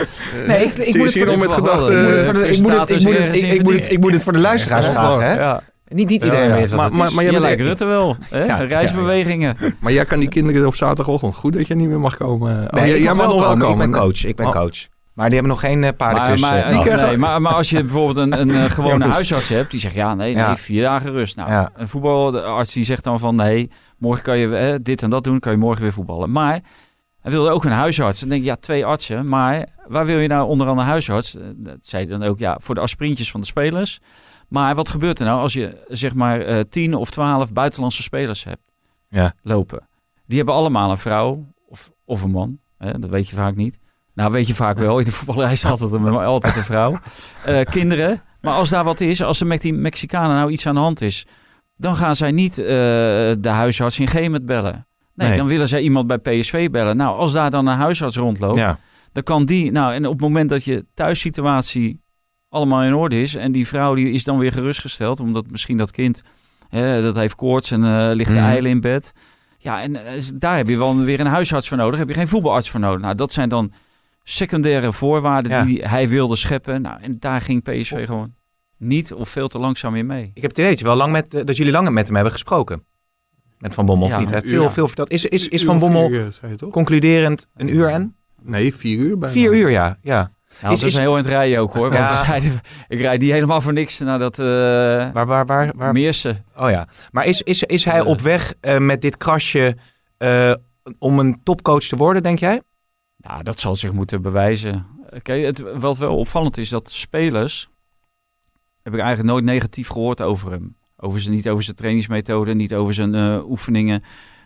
Nee, 0.47 0.65
ik, 0.65 0.97
moet 0.97 1.13
het 1.13 1.37
met 1.39 1.51
gedachten... 1.51 1.95
eh, 1.95 2.27
ik 2.27 2.61
moet 2.61 2.71
het- 2.73 2.89
ik 2.89 3.03
moet 3.03 3.17
het- 3.17 3.35
ik- 3.35 3.51
ik 3.51 3.63
moet 3.63 3.73
het- 3.73 3.91
ik 3.91 3.99
moet 3.99 4.11
het 4.13 4.23
voor 4.23 4.33
de 4.33 4.39
luisteraars 4.39 4.85
Ja. 4.85 4.91
vragen, 4.91 5.23
hè? 5.25 5.33
Ja. 5.33 5.61
Niet, 5.89 6.09
niet 6.09 6.23
iedereen 6.23 6.47
Ja, 6.47 6.53
ja. 6.55 6.55
weet 6.61 6.69
wat 6.69 6.79
Maar- 6.79 6.91
maar- 6.97 7.07
is. 7.07 7.13
maar 7.13 7.23
Je 7.23 7.31
jij 7.31 7.39
lijkt 7.39 7.61
Rutte 7.61 7.85
wel. 7.85 8.15
Hè? 8.29 8.43
Ja, 8.45 8.55
Reisbewegingen. 8.57 9.57
Maar 9.79 9.91
jij 9.91 10.05
kan 10.05 10.19
die 10.19 10.29
kinderen 10.29 10.67
op 10.67 10.75
zaterdagochtend. 10.75 11.35
Goed 11.35 11.53
dat 11.53 11.67
je 11.67 11.75
niet 11.75 11.87
meer 11.87 11.99
mag 11.99 12.17
komen. 12.17 12.67
Oh, 12.73 12.81
Nee, 12.81 13.01
jij, 13.01 13.13
mag 13.13 13.25
mag 13.25 13.35
nog 13.35 13.45
wel 13.45 13.57
komen. 13.57 13.85
Ik 13.85 13.91
ben 13.91 14.01
coach. 14.01 14.25
Ik 14.25 14.35
ben 14.35 14.45
Oh. 14.45 14.51
coach. 14.51 14.87
Maar 15.13 15.25
die 15.29 15.39
hebben 15.39 15.51
nog 15.57 15.59
geen 15.59 15.83
eh, 15.83 15.89
paardenkus. 15.97 16.39
Maar, 16.41 16.55
eh, 16.57 16.75
eh, 16.93 17.07
nee, 17.07 17.17
maar, 17.17 17.41
maar 17.41 17.53
als 17.53 17.69
je 17.69 17.83
bijvoorbeeld 17.83 18.17
een, 18.17 18.39
een 18.41 18.51
eh, 18.51 18.63
gewone 18.79 19.05
huisarts 19.07 19.49
hebt, 19.49 19.71
die 19.71 19.79
zegt 19.79 19.93
ja, 19.95 20.15
nee, 20.15 20.33
nee, 20.33 20.43
Ja. 20.43 20.57
vier 20.57 20.81
dagen 20.81 21.11
rust. 21.11 21.35
Nou, 21.35 21.49
Ja. 21.51 21.69
een 21.75 21.87
voetbalarts 21.87 22.73
die 22.73 22.83
zegt 22.85 23.03
dan 23.03 23.19
van 23.19 23.35
nee, 23.35 23.71
morgen 23.97 24.23
kan 24.23 24.37
je 24.37 24.55
eh, 24.55 24.75
dit 24.81 25.03
en 25.03 25.09
dat 25.09 25.23
doen, 25.23 25.39
kan 25.39 25.51
je 25.51 25.57
morgen 25.57 25.81
weer 25.81 25.93
voetballen. 25.93 26.31
Maar 26.31 26.61
hij 27.27 27.35
wilde 27.35 27.51
ook 27.51 27.65
een 27.65 27.71
huisarts. 27.71 28.19
Dan 28.19 28.29
denk 28.29 28.41
ik, 28.41 28.47
ja, 28.47 28.55
twee 28.55 28.85
artsen, 28.85 29.27
maar 29.29 29.67
waar 29.87 30.05
wil 30.05 30.17
je 30.19 30.27
nou 30.27 30.47
onder 30.47 30.67
andere 30.67 30.87
huisarts? 30.87 31.35
Eh, 31.35 31.43
Dat 31.55 31.77
zei 31.85 32.05
dan 32.05 32.23
ook, 32.23 32.39
ja, 32.39 32.57
voor 32.61 32.75
de 32.75 32.81
aspirintjes 32.81 33.31
van 33.31 33.39
de 33.39 33.45
spelers. 33.45 33.99
Maar 34.47 34.75
wat 34.75 34.89
gebeurt 34.89 35.19
er 35.19 35.25
nou 35.25 35.39
als 35.41 35.53
je 35.53 35.83
zeg 35.87 36.13
maar 36.13 36.41
eh, 36.41 36.59
tien 36.69 36.93
of 36.93 37.09
twaalf 37.09 37.53
buitenlandse 37.53 38.01
spelers 38.03 38.43
hebt 38.43 38.61
Ja. 39.09 39.33
lopen? 39.41 39.87
Die 40.25 40.37
hebben 40.37 40.55
allemaal 40.55 40.91
een 40.91 40.97
vrouw 40.97 41.47
of, 41.69 41.91
of 42.05 42.21
een 42.21 42.31
man. 42.31 42.59
Hè? 42.77 42.99
Dat 42.99 43.09
weet 43.09 43.29
je 43.29 43.35
vaak 43.35 43.55
niet. 43.55 43.77
Nou, 44.13 44.31
weet 44.31 44.47
je 44.47 44.55
vaak 44.55 44.77
wel. 44.77 44.99
In 44.99 45.05
de 45.05 45.11
voetballerij 45.11 45.51
is 45.51 45.65
altijd 45.65 45.91
een, 45.91 46.07
altijd 46.17 46.55
een 46.55 46.63
vrouw. 46.63 46.99
Eh, 47.45 47.61
kinderen. 47.65 48.21
Maar 48.41 48.53
als 48.53 48.69
daar 48.69 48.83
wat 48.83 48.99
is, 48.99 49.21
als 49.23 49.39
er 49.39 49.47
met 49.47 49.61
die 49.61 49.73
Mexicanen 49.73 50.35
nou 50.35 50.51
iets 50.51 50.65
aan 50.67 50.75
de 50.75 50.81
hand 50.81 51.01
is, 51.01 51.25
dan 51.75 51.95
gaan 51.95 52.15
zij 52.15 52.31
niet 52.31 52.55
de 52.55 53.37
huisarts 53.41 53.99
in 53.99 54.07
Gemet 54.07 54.45
bellen. 54.45 54.87
Nee, 55.17 55.27
Nee. 55.27 55.37
dan 55.37 55.47
willen 55.47 55.67
zij 55.67 55.81
iemand 55.81 56.07
bij 56.07 56.17
PSV 56.17 56.69
bellen. 56.69 56.97
Nou, 56.97 57.17
als 57.17 57.31
daar 57.31 57.51
dan 57.51 57.67
een 57.67 57.77
huisarts 57.77 58.15
rondloopt, 58.17 58.57
Ja. 58.57 58.79
dan 59.11 59.23
kan 59.23 59.45
die. 59.45 59.71
Nou, 59.71 59.93
en 59.93 60.05
op 60.05 60.11
het 60.11 60.21
moment 60.21 60.49
dat 60.49 60.63
je 60.63 60.85
thuissituatie 60.93 62.01
allemaal 62.49 62.83
in 62.83 62.93
orde 62.93 63.21
is 63.21 63.35
en 63.35 63.51
die 63.51 63.67
vrouw 63.67 63.95
die 63.95 64.11
is 64.11 64.23
dan 64.23 64.37
weer 64.37 64.51
gerustgesteld, 64.51 65.19
omdat 65.19 65.49
misschien 65.49 65.77
dat 65.77 65.91
kind 65.91 66.21
hè, 66.69 67.01
dat 67.01 67.15
heeft 67.15 67.35
koorts 67.35 67.71
en 67.71 67.83
eh 67.83 68.09
ligt 68.15 68.29
de 68.29 68.35
Mhm. 68.35 68.45
eilen 68.45 68.71
in 68.71 68.81
bed. 68.81 69.13
Ja, 69.57 69.81
en 69.81 70.05
eh, 70.05 70.21
daar 70.35 70.57
heb 70.57 70.67
je 70.67 70.77
wel 70.77 70.97
weer 70.97 71.19
een 71.19 71.25
huisarts 71.25 71.67
voor 71.67 71.77
nodig. 71.77 71.99
Heb 71.99 72.07
je 72.07 72.13
geen 72.13 72.27
voetbalarts 72.27 72.69
voor 72.69 72.79
nodig. 72.79 73.01
Nou, 73.01 73.15
dat 73.15 73.33
zijn 73.33 73.49
dan 73.49 73.71
secundaire 74.23 74.93
voorwaarden 74.93 75.51
Ja. 75.51 75.63
die 75.63 75.81
hij 75.87 76.09
wilde 76.09 76.35
scheppen. 76.35 76.81
Nou, 76.81 77.01
en 77.01 77.15
daar 77.19 77.41
ging 77.41 77.63
PSV 77.63 78.05
gewoon 78.05 78.33
niet 78.77 79.13
of 79.13 79.29
veel 79.29 79.47
te 79.47 79.59
langzaam 79.59 79.95
in 79.95 80.05
mee. 80.05 80.31
Ik 80.33 80.41
heb 80.41 80.55
het 80.55 80.79
je 80.79 80.85
wel 80.85 80.95
lang 80.95 81.11
met, 81.11 81.33
eh, 81.33 81.45
dat 81.45 81.57
jullie 81.57 81.71
lang 81.71 81.89
met 81.89 82.05
hem 82.05 82.15
hebben 82.15 82.33
gesproken. 82.33 82.83
Met 83.57 83.73
Van 83.73 83.85
Bommel, 83.85 84.07
Ja, 84.07 84.21
of 84.21 84.31
niet? 84.31 84.41
Veel, 84.49 84.69
veel 84.69 84.87
verteld. 84.87 85.11
Is, 85.11 85.25
is, 85.25 85.47
is 85.47 85.63
Van 85.63 85.79
Bommel 85.79 86.11
concluderend 86.71 87.47
een 87.55 87.67
uur 87.75 87.89
en? 87.89 88.15
Nee, 88.41 88.75
vier 88.75 88.97
uur 88.97 89.17
bijna. 89.17 89.33
Vier 89.35 89.53
uur, 89.53 89.69
ja. 89.69 89.97
ja. 90.01 90.31
Nou, 90.61 90.73
Is- 90.73 90.79
dat 90.79 90.89
is, 90.89 90.93
is 90.93 90.93
een 90.95 91.01
heel 91.01 91.11
in 91.17 91.23
het 91.23 91.25
rijden 91.27 91.59
ook 91.59 91.73
hoor. 91.73 91.89
Want 91.91 91.93
Ja. 91.93 92.35
ik 92.87 92.99
rijd 93.01 93.21
niet 93.21 93.31
helemaal 93.31 93.61
voor 93.61 93.73
niks 93.73 93.99
naar 93.99 94.19
dat 94.19 94.39
eh 94.39 94.45
Waar, 94.45 95.25
waar, 95.25 95.45
waar, 95.45 95.73
waar? 95.75 95.93
Meersen. 95.93 96.45
Oh 96.55 96.69
ja. 96.69 96.87
Maar 97.11 97.25
is, 97.25 97.41
is, 97.41 97.63
is 97.63 97.83
hij 97.83 98.01
op 98.01 98.21
weg 98.21 98.53
eh, 98.59 98.77
met 98.77 99.01
dit 99.01 99.17
krasje 99.17 99.77
eh, 100.17 100.53
om 100.99 101.19
een 101.19 101.39
topcoach 101.43 101.83
te 101.83 101.95
worden, 101.95 102.23
denk 102.23 102.39
jij? 102.39 102.61
Nou, 103.17 103.43
dat 103.43 103.59
zal 103.59 103.75
zich 103.75 103.91
moeten 103.91 104.21
bewijzen. 104.21 104.85
Kijk, 105.21 105.45
het, 105.45 105.63
wat 105.79 105.97
wel 105.97 106.17
opvallend 106.17 106.57
is, 106.57 106.69
dat 106.69 106.91
spelers 106.91 107.69
heb 108.83 108.93
ik 108.93 108.99
eigenlijk 108.99 109.29
nooit 109.29 109.43
negatief 109.45 109.87
gehoord 109.87 110.21
over 110.21 110.51
hem. 110.51 110.75
Over 110.97 111.21
zijn, 111.21 111.33
niet 111.33 111.49
over 111.49 111.63
zijn 111.63 111.75
trainingsmethode, 111.75 112.53
niet 112.53 112.73
over 112.73 112.93
zijn 112.93 113.15
eh, 113.15 113.49
oefeningen, 113.49 114.03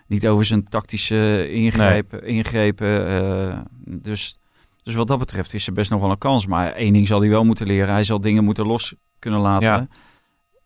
niet 0.08 0.28
over 0.28 0.46
zijn 0.46 0.64
tactische 0.64 1.52
ingrepen. 1.52 2.24
ingrepen 2.26 3.08
eh, 3.08 3.60
dus, 3.86 4.40
dus 4.84 4.94
wat 4.94 5.08
dat 5.08 5.20
betreft 5.20 5.54
is 5.54 5.68
er 5.68 5.74
best 5.74 5.92
nog 5.92 6.02
wel 6.02 6.12
een 6.12 6.18
kans. 6.18 6.46
Maar 6.46 6.72
één 6.72 6.94
ding 6.94 7.08
zal 7.08 7.20
hij 7.20 7.30
wel 7.30 7.46
moeten 7.46 7.68
leren. 7.68 7.94
Hij 7.94 8.04
zal 8.04 8.22
dingen 8.22 8.44
moeten 8.44 8.66
los 8.66 8.94
kunnen 9.20 9.40
laten. 9.40 9.68
Ja. 9.68 9.88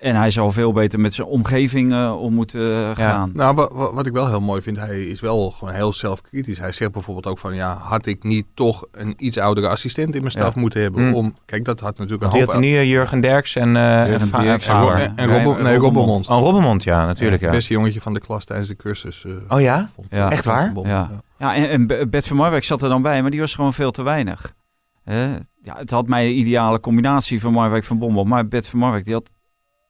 En 0.06 0.16
hij 0.16 0.30
zal 0.30 0.52
veel 0.52 0.72
beter 0.74 1.00
met 1.00 1.14
zijn 1.14 1.28
omgeving 1.28 1.92
eh, 1.94 2.16
om 2.22 2.34
moeten 2.34 2.62
eh, 2.62 2.92
gaan. 2.96 3.32
Nou, 3.34 3.56
wa- 3.56 3.70
wa- 3.74 3.94
wat 3.94 4.06
ik 4.06 4.14
wel 4.14 4.28
heel 4.28 4.42
mooi 4.42 4.62
vind, 4.62 4.78
hij 4.78 5.06
is 5.06 5.20
wel 5.20 5.52
gewoon 5.52 5.74
heel 5.74 5.94
zelfkritisch. 5.94 6.60
Hij 6.60 6.72
zegt 6.72 6.92
bijvoorbeeld 6.92 7.26
ook 7.26 7.40
van, 7.40 7.56
ja, 7.56 7.78
had 7.82 8.06
ik 8.06 8.24
niet 8.24 8.46
toch 8.54 8.86
een 8.92 9.14
iets 9.18 9.38
oudere 9.38 9.68
assistent 9.68 10.14
in 10.14 10.20
mijn 10.20 10.32
staf 10.32 10.54
Ja. 10.56 10.62
moeten 10.62 10.82
hebben? 10.82 11.08
Mm. 11.08 11.14
Om, 11.14 11.34
kijk, 11.46 11.66
dat 11.66 11.80
had 11.80 11.98
natuurlijk 11.98 12.22
Want 12.22 12.34
een 12.34 12.40
die 12.40 12.48
hoop... 12.48 12.56
had 12.62 12.64
nu 12.72 12.76
eh, 12.78 12.90
Jurgen 12.90 13.20
Derks 13.22 13.56
en, 13.56 13.76
eh 13.76 14.02
en, 14.02 14.08
Jurgen 14.10 14.34
en 14.34 14.60
Faber. 14.62 14.94
en, 14.96 15.16
en 15.16 15.30
Nee, 15.30 15.44
Robbe- 15.44 15.62
nee, 15.62 15.78
Robbermond. 15.78 16.28
Oh, 16.28 16.40
Robbermond, 16.42 16.84
ja, 16.84 17.06
natuurlijk. 17.06 17.42
Ja. 17.42 17.50
Beste 17.52 17.74
jongetje 17.74 18.02
van 18.02 18.14
de 18.14 18.20
klas 18.20 18.46
tijdens 18.46 18.68
de 18.70 18.76
cursus. 18.76 19.26
eh, 19.26 19.32
Oh 19.50 19.62
ja? 19.62 19.90
Echt 20.10 20.46
waar? 20.46 20.72
Ja. 20.84 21.10
Ja, 21.38 21.56
en, 21.56 21.70
en 21.70 21.88
Be- 21.88 22.08
Bert 22.10 22.28
van 22.28 22.38
Marwijk 22.38 22.64
zat 22.64 22.82
er 22.82 22.90
dan 22.90 23.02
bij, 23.02 23.22
maar 23.22 23.32
die 23.32 23.40
was 23.40 23.54
gewoon 23.54 23.74
veel 23.74 23.92
te 23.92 24.04
weinig. 24.04 24.54
Hè? 25.04 25.26
ja, 25.62 25.76
het 25.78 25.92
had 25.92 26.08
mij 26.08 26.24
de 26.24 26.34
ideale 26.34 26.80
combinatie 26.80 27.42
van 27.42 27.54
Marwijk 27.54 27.84
van 27.84 27.98
Bommel. 28.00 28.24
Maar 28.24 28.48
Bert 28.48 28.68
van 28.68 28.80
Marwijk, 28.80 29.06
die 29.06 29.14
had, 29.14 29.32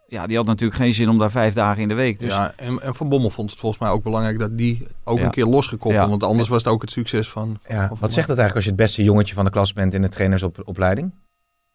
ja, 0.08 0.28
die 0.28 0.38
had 0.38 0.46
natuurlijk 0.46 0.80
geen 0.80 0.94
zin 0.94 1.10
om 1.10 1.18
daar 1.18 1.32
vijf 1.32 1.54
dagen 1.54 1.82
in 1.82 1.88
de 1.88 1.94
week. 1.94 2.20
Dus 2.20 2.34
Ja, 2.34 2.54
en, 2.56 2.82
en 2.82 2.96
Van 2.96 3.10
Bommel 3.10 3.30
vond 3.30 3.50
het 3.50 3.60
volgens 3.60 3.82
mij 3.82 3.92
ook 3.92 4.04
belangrijk 4.04 4.40
dat 4.40 4.58
die 4.58 4.88
ook 5.04 5.18
Ja. 5.20 5.26
een 5.26 5.32
keer 5.32 5.46
losgekoppeld. 5.46 6.04
Ja. 6.04 6.10
Want 6.10 6.24
anders 6.24 6.50
was 6.50 6.64
het 6.64 6.74
ook 6.74 6.82
het 6.82 6.92
succes 6.92 7.30
van... 7.30 7.58
Ja, 7.70 7.88
van 7.88 7.98
wat 8.00 8.14
zegt 8.14 8.28
dat 8.28 8.38
eigenlijk 8.38 8.56
als 8.56 8.64
je 8.64 8.70
het 8.70 8.80
beste 8.80 9.04
jongetje 9.04 9.34
van 9.36 9.46
de 9.46 9.52
klas 9.52 9.74
bent 9.74 9.94
in 9.94 10.02
de 10.02 10.10
trainersopleiding? 10.10 11.12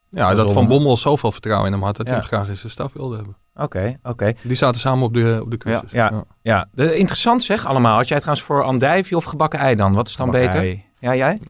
Ja, 0.09 0.35
Dat 0.35 0.53
Van 0.53 0.69
Bommel 0.69 0.97
zoveel 0.97 1.33
vertrouwen 1.33 1.67
in 1.67 1.73
hem 1.73 1.83
had 1.83 1.97
dat 1.97 2.07
Ja. 2.07 2.13
hij 2.13 2.21
hem 2.21 2.31
graag 2.31 2.49
in 2.49 2.57
zijn 2.57 2.73
staf 2.73 2.93
wilde 2.93 3.17
hebben. 3.17 3.37
Oké, 3.55 3.97
oké. 4.03 4.33
Die 4.43 4.57
zaten 4.57 4.81
samen 4.81 5.05
op 5.05 5.15
de, 5.15 5.39
op 5.43 5.51
de 5.51 5.57
cursus. 5.57 5.91
Ja. 5.91 6.25
Ja, 6.43 6.69
de, 6.73 6.97
interessant 6.97 7.43
zeg 7.43 7.67
allemaal. 7.67 7.97
Had 7.97 8.09
jij 8.09 8.19
trouwens 8.19 8.47
voor 8.47 8.63
andijvie 8.63 9.17
of 9.17 9.25
gebakken 9.25 9.59
ei 9.59 9.75
dan? 9.75 9.95
Wat 9.95 10.09
is 10.09 10.17
dan 10.17 10.31
beter? 10.31 10.65
Ja, 10.99 11.15
jij? 11.15 11.41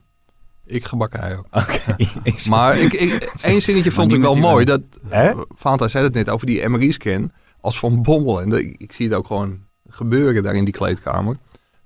Ik 0.71 0.85
gebakken 0.85 1.21
ei 1.21 1.35
ook. 1.37 1.47
Maar 2.49 2.79
ik, 2.79 2.93
ik, 2.93 3.13
één 3.43 3.63
zinnetje 3.63 3.91
vond 3.91 4.13
ik 4.13 4.21
wel 4.21 4.37
mooi. 4.37 4.65
Dat, 4.65 4.81
Hè? 5.09 5.33
Fanta 5.57 5.89
zei 5.89 6.05
het 6.05 6.15
net 6.15 6.29
over 6.29 6.47
die 6.47 6.69
MRI-scan. 6.69 7.33
Als 7.61 7.79
Van 7.79 8.03
Bommel, 8.03 8.41
en 8.41 8.49
dat- 8.51 8.61
ik 8.61 8.93
zie 8.93 9.07
het 9.09 9.17
ook 9.17 9.27
gewoon 9.27 9.59
gebeuren 9.89 10.43
daar 10.43 10.55
in 10.55 10.65
die 10.65 10.75
kleedkamer. 10.75 11.37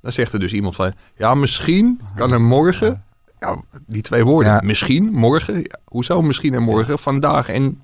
Dan 0.00 0.12
zegt 0.12 0.32
er 0.32 0.38
dus 0.40 0.52
iemand 0.52 0.74
van, 0.74 0.92
ja 1.16 1.34
misschien 1.34 2.00
kan 2.16 2.32
er 2.32 2.40
morgen, 2.40 3.04
ja, 3.40 3.56
die 3.86 4.02
twee 4.02 4.24
woorden, 4.24 4.52
Ja. 4.52 4.60
misschien, 4.64 5.12
morgen, 5.12 5.54
ja, 5.56 5.78
hoezo 5.84 6.22
misschien 6.22 6.54
en 6.54 6.62
morgen, 6.62 6.98
vandaag 6.98 7.48
en 7.48 7.82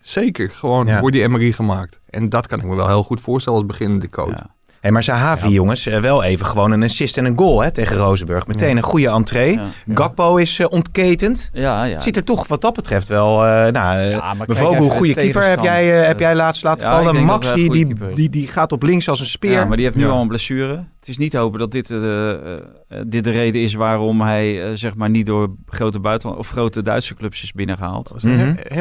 zeker 0.00 0.50
gewoon 0.50 0.86
Ja. 0.86 1.00
wordt 1.00 1.16
die 1.16 1.28
MRI 1.28 1.52
gemaakt. 1.52 2.00
En 2.10 2.28
dat 2.28 2.46
kan 2.46 2.58
ik 2.58 2.64
me 2.64 2.74
wel 2.74 2.86
heel 2.88 3.02
goed 3.04 3.20
voorstellen 3.20 3.58
als 3.58 3.68
beginnende 3.68 4.08
coach. 4.10 4.30
Ja. 4.38 4.54
Hey, 4.80 4.90
maar 4.90 5.02
Zahavi, 5.02 5.46
Ja. 5.46 5.52
jongens, 5.52 5.86
eh, 5.86 6.00
wel 6.00 6.22
even 6.22 6.46
gewoon 6.46 6.70
een 6.70 6.82
assist 6.82 7.16
en 7.16 7.24
een 7.24 7.38
goal 7.38 7.60
hè, 7.62 7.70
tegen 7.70 7.96
Rozenburg. 7.96 8.46
Meteen 8.46 8.76
een 8.76 8.82
goede 8.82 9.08
entree. 9.08 9.52
Ja. 9.52 9.62
Gakpo 9.94 10.36
is 10.36 10.58
eh, 10.58 10.66
ontketend. 10.70 11.50
Ja, 11.52 11.84
ja. 11.84 12.00
Ziet 12.00 12.16
er 12.16 12.24
toch 12.24 12.46
wat 12.48 12.60
dat 12.60 12.74
betreft 12.74 13.08
wel... 13.08 13.44
eh 13.46 13.72
nou, 13.72 13.98
Ja, 14.00 14.34
even 14.46 14.90
goede 14.90 15.14
de 15.14 15.20
keeper, 15.20 15.44
heb 15.48 15.60
jij, 15.62 15.86
heb 15.86 16.18
jij 16.18 16.34
laatst 16.34 16.62
laten 16.62 16.86
vallen. 16.88 17.24
Max, 17.24 17.52
die, 17.54 17.70
die, 17.70 17.94
die, 18.14 18.30
die 18.30 18.46
gaat 18.46 18.72
op 18.72 18.82
links 18.82 19.08
als 19.08 19.20
een 19.20 19.26
speer. 19.26 19.50
Ja, 19.50 19.64
maar 19.64 19.76
die 19.76 19.84
heeft 19.84 19.96
nu 19.98 20.04
Ja. 20.04 20.10
al 20.10 20.20
een 20.20 20.28
blessure. 20.28 20.84
Het 21.08 21.16
is 21.16 21.22
niet 21.22 21.32
hopen 21.36 21.58
dat 21.58 21.70
dit, 21.70 21.90
eh, 21.90 22.30
eh, 22.54 22.60
dit 23.06 23.24
de 23.24 23.30
reden 23.30 23.62
is 23.62 23.74
waarom 23.74 24.20
hij 24.20 24.62
eh, 24.64 24.70
zeg 24.74 24.94
maar 24.94 25.10
niet 25.10 25.26
door 25.26 25.54
grote 25.66 26.00
buitenland 26.00 26.38
of 26.40 26.48
grote 26.48 26.82
Duitse 26.82 27.14
clubs 27.14 27.42
is 27.42 27.52
binnengehaald. 27.52 28.08
Was 28.08 28.22
een 28.22 28.30
Mhm. 28.30 28.38
hem- 28.38 28.48
niet? 28.48 28.72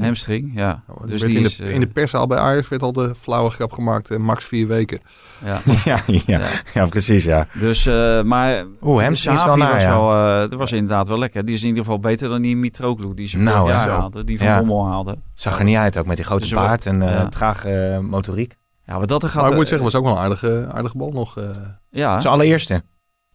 Hamstring, 0.00 0.50
ja. 0.54 0.82
Oh, 0.88 1.06
Dus 1.06 1.20
die 1.20 1.38
in, 1.38 1.44
is, 1.44 1.56
de, 1.56 1.72
in 1.72 1.80
de 1.80 1.86
perszaal 1.86 2.26
bij 2.26 2.38
Ajax 2.38 2.68
werd 2.68 2.82
al 2.82 2.92
de 2.92 3.14
flauwe 3.20 3.50
grap 3.50 3.72
gemaakt, 3.72 4.18
max 4.18 4.44
vier 4.44 4.66
weken. 4.66 5.00
ja. 5.44 5.60
ja, 5.84 6.00
ja, 6.06 6.20
ja. 6.26 6.40
Ja. 6.74 6.86
precies, 6.86 7.24
ja. 7.24 7.46
Dus, 7.58 7.86
eh, 7.86 8.22
maar 8.22 8.64
Oeh, 8.82 8.98
de 8.98 9.04
hamstring 9.04 9.36
is 9.36 9.44
wel 9.44 9.54
Savi 9.54 9.58
naar, 9.58 9.72
was, 9.72 9.82
ja. 9.82 10.00
wel, 10.00 10.48
dat 10.48 10.58
was 10.58 10.72
inderdaad 10.72 11.08
wel 11.08 11.18
lekker. 11.18 11.44
Die 11.44 11.54
is 11.54 11.62
in 11.62 11.68
ieder 11.68 11.82
geval 11.84 11.98
beter 11.98 12.28
dan 12.28 12.42
die 12.42 12.56
Mitroglou 12.56 13.14
die 13.14 13.28
ze 13.28 13.38
Nou, 13.38 13.58
vorig 13.58 13.74
jaar 13.74 13.88
haalde. 13.88 14.24
Die 14.24 14.38
van 14.38 14.46
Ja. 14.46 14.58
Bommel 14.58 14.86
haalde. 14.86 15.18
Zag 15.32 15.58
er 15.58 15.64
niet 15.64 15.76
uit 15.76 15.98
ook 15.98 16.06
met 16.06 16.16
die 16.16 16.24
grote 16.24 16.42
Dus 16.42 16.52
baard 16.52 16.86
en 16.86 17.02
eh 17.02 17.10
Ja. 17.10 17.28
trage 17.28 17.98
motoriek. 18.02 18.56
Ja, 18.86 18.98
wat 18.98 19.08
dat 19.08 19.22
er 19.22 19.28
gaat... 19.28 19.40
Maar 19.42 19.50
ik 19.50 19.56
moet 19.56 19.62
eh, 19.64 19.68
zeggen, 19.70 19.86
was 19.86 19.94
ook 19.94 20.04
wel 20.04 20.12
een 20.16 20.22
aardige, 20.22 20.68
aardige 20.72 20.96
bal 20.96 21.10
nog. 21.10 21.38
eh. 21.38 21.44
Ja, 21.90 22.20
Zijn 22.20 22.32
allereerste. 22.34 22.82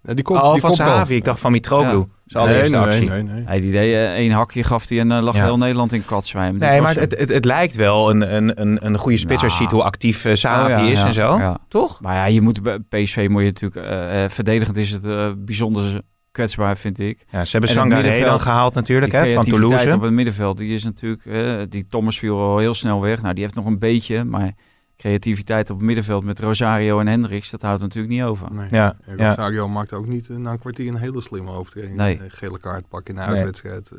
Ja, 0.03 0.13
die 0.13 0.23
kop, 0.23 0.37
oh, 0.37 0.51
die 0.51 0.61
van. 0.61 0.73
Zahavi. 0.73 1.15
Ik 1.15 1.23
dacht 1.23 1.39
van 1.39 1.51
Mitroglou. 1.51 1.97
Ja. 1.97 2.05
Zijn 2.25 2.43
allereerste 2.43 2.71
nee, 2.71 2.81
actie. 2.81 3.09
nee, 3.09 3.23
nee, 3.23 3.33
nee. 3.33 3.43
Hij 3.45 3.59
die 3.59 3.71
deed 3.71 3.93
eh, 3.93 4.13
één 4.13 4.31
hakje 4.31 4.63
gaf 4.63 4.89
hij 4.89 4.99
en 4.99 5.11
eh, 5.11 5.21
lag 5.21 5.35
Ja. 5.35 5.43
heel 5.43 5.57
Nederland 5.57 5.93
in 5.93 6.05
katzwijm. 6.05 6.57
Nee, 6.57 6.81
was 6.81 6.93
maar 6.93 7.01
het, 7.03 7.19
het, 7.19 7.29
het 7.29 7.45
lijkt 7.45 7.75
wel 7.75 8.09
een, 8.09 8.35
een, 8.35 8.61
een, 8.61 8.85
een 8.85 8.97
goede 8.97 9.17
spits 9.17 9.43
als 9.43 9.53
je 9.53 9.59
Nou. 9.59 9.61
ziet 9.69 9.71
hoe 9.71 9.83
actief 9.83 10.25
Sahavi 10.33 10.73
Oh, 10.73 10.79
ja, 10.79 10.91
is 10.91 10.99
ja, 10.99 11.05
en 11.05 11.13
zo. 11.13 11.37
ja. 11.37 11.57
Toch? 11.67 12.01
Maar 12.01 12.15
ja, 12.15 12.25
je 12.25 12.41
moet 12.41 12.61
bij 12.63 12.79
PSV 12.79 13.27
moet 13.29 13.41
je 13.43 13.51
natuurlijk 13.59 14.31
verdedigend 14.33 14.77
is 14.77 14.91
het 14.91 15.05
eh, 15.05 15.31
bijzonder 15.37 16.01
kwetsbaar, 16.31 16.77
vind 16.77 16.99
ik. 16.99 17.25
Ja, 17.31 17.45
ze 17.45 17.51
hebben 17.51 17.69
Sangaré 17.69 18.01
middenveld, 18.01 18.29
dan 18.29 18.41
gehaald 18.41 18.73
natuurlijk, 18.73 19.11
hè, 19.11 19.33
van 19.33 19.45
Toulouse. 19.45 19.93
op 19.93 20.01
het 20.01 20.11
middenveld, 20.11 20.57
die 20.57 20.73
is 20.73 20.83
natuurlijk, 20.83 21.23
die 21.71 21.87
Thomas 21.87 22.19
viel 22.19 22.37
al 22.39 22.57
heel 22.57 22.73
snel 22.73 23.01
weg. 23.01 23.21
Nou, 23.21 23.33
die 23.33 23.43
heeft 23.43 23.55
nog 23.55 23.65
een 23.65 23.79
beetje, 23.79 24.23
maar 24.23 24.51
creativiteit 24.99 25.69
op 25.69 25.77
het 25.77 25.85
middenveld 25.85 26.23
met 26.23 26.39
Rosario 26.39 26.99
en 26.99 27.07
Hendricks, 27.07 27.49
dat 27.49 27.61
houdt 27.61 27.81
natuurlijk 27.81 28.13
niet 28.13 28.23
over. 28.23 28.53
Nee. 28.53 28.67
Ja, 28.71 28.95
En 29.05 29.17
ja. 29.17 29.27
Rosario 29.27 29.67
maakte 29.67 29.95
ook 29.95 30.07
niet 30.07 30.29
eh, 30.29 30.35
na 30.35 30.51
een 30.51 30.59
kwartier 30.59 30.87
een 30.87 30.97
hele 30.97 31.21
slimme 31.21 31.51
overtreding. 31.51 31.95
Nee. 31.95 32.19
Een 32.21 32.31
gele 32.31 32.59
kaart 32.59 32.87
pakken 32.87 33.15
in 33.15 33.21
de 33.21 33.27
uitwedstrijd. 33.27 33.91
Eh, 33.91 33.97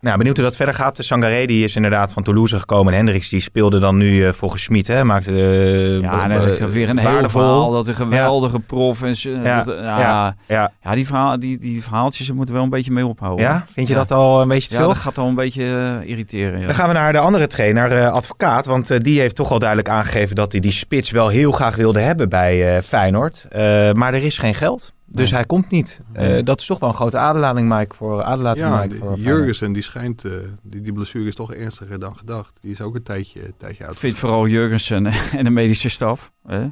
Nou, 0.00 0.16
benieuwd 0.16 0.36
hoe 0.36 0.44
dat 0.44 0.56
verder 0.56 0.74
gaat. 0.74 0.96
De 0.96 1.02
Sangaré 1.02 1.46
die 1.46 1.64
is 1.64 1.76
inderdaad 1.76 2.12
van 2.12 2.22
Toulouse 2.22 2.58
gekomen. 2.58 2.92
En 2.92 2.98
Hendricks 2.98 3.28
die 3.28 3.40
speelde 3.40 3.78
dan 3.78 3.96
nu 3.96 4.26
eh, 4.26 4.32
volgens 4.32 4.62
Schmid. 4.62 4.86
Hè? 4.86 5.04
Maakte 5.04 5.32
de, 5.32 5.98
Ja, 6.02 6.30
eh, 6.30 6.64
weer 6.66 6.88
een 6.88 6.98
heel 6.98 7.28
verhaal 7.28 7.70
dat 7.70 7.88
een 7.88 7.94
geweldige 7.94 8.58
prof 8.60 9.02
en 9.02 9.14
Ja, 9.44 9.62
dat, 9.62 9.78
ja, 9.78 10.36
ja, 10.46 10.94
die, 10.94 11.06
verhaal, 11.06 11.38
die, 11.38 11.58
die 11.58 11.82
verhaaltjes 11.82 12.26
daar 12.26 12.36
moeten 12.36 12.54
we 12.54 12.60
wel 12.60 12.70
een 12.70 12.76
beetje 12.76 12.92
mee 12.92 13.06
ophouden. 13.06 13.44
ja, 13.44 13.66
vind 13.72 13.88
je 13.88 13.94
dat 13.94 14.10
al 14.10 14.40
een 14.40 14.48
beetje 14.48 14.68
te 14.68 14.74
Ja, 14.74 14.80
veel? 14.80 14.88
dat 14.88 14.98
gaat 14.98 15.18
al 15.18 15.28
een 15.28 15.34
beetje 15.34 16.00
irriteren. 16.04 16.60
Ja. 16.60 16.66
Dan 16.66 16.74
gaan 16.74 16.88
we 16.88 16.94
naar 16.94 17.12
de 17.12 17.18
andere 17.18 17.46
trainer, 17.46 18.08
advocaat. 18.08 18.66
Want 18.66 19.04
die 19.04 19.20
heeft 19.20 19.34
toch 19.34 19.50
al 19.50 19.58
duidelijk 19.58 19.88
aangegeven 19.88 20.36
dat 20.36 20.52
hij 20.52 20.60
die 20.60 20.72
spits 20.72 21.10
wel 21.10 21.28
heel 21.28 21.52
graag 21.52 21.76
wilde 21.76 22.00
hebben 22.00 22.28
bij 22.28 22.82
Feyenoord. 22.82 23.46
Maar 23.92 24.14
er 24.14 24.22
is 24.24 24.38
geen 24.38 24.54
geld. 24.54 24.92
Dus 25.10 25.30
hij 25.30 25.44
komt 25.44 25.70
niet. 25.70 26.00
Eh, 26.12 26.44
dat 26.44 26.60
is 26.60 26.66
toch 26.66 26.78
wel 26.78 26.88
een 26.88 26.94
grote 26.94 27.18
aderlating, 27.18 27.68
Mike, 27.68 27.94
voor, 27.94 28.22
aderlating, 28.22 28.66
ja, 28.66 28.76
Mike, 28.76 28.88
die- 28.88 28.98
voor. 28.98 29.18
Jurgensen 29.18 29.72
die 29.72 29.82
schijnt, 29.82 30.24
eh, 30.24 30.32
die, 30.62 30.80
die 30.80 30.92
blessure 30.92 31.26
is 31.28 31.34
toch 31.34 31.52
ernstiger 31.54 31.98
dan 31.98 32.16
gedacht. 32.16 32.58
Die 32.62 32.70
is 32.72 32.80
ook 32.80 32.94
een 32.94 33.02
tijdje, 33.02 33.46
een 33.46 33.54
tijdje 33.56 33.84
uit. 33.84 33.92
Ik 33.92 33.98
vind 33.98 34.18
vooral 34.18 34.46
Jurgensen 34.46 35.06
en 35.38 35.44
de 35.44 35.50
medische 35.50 35.88
staf. 35.88 36.32
Hè? 36.46 36.66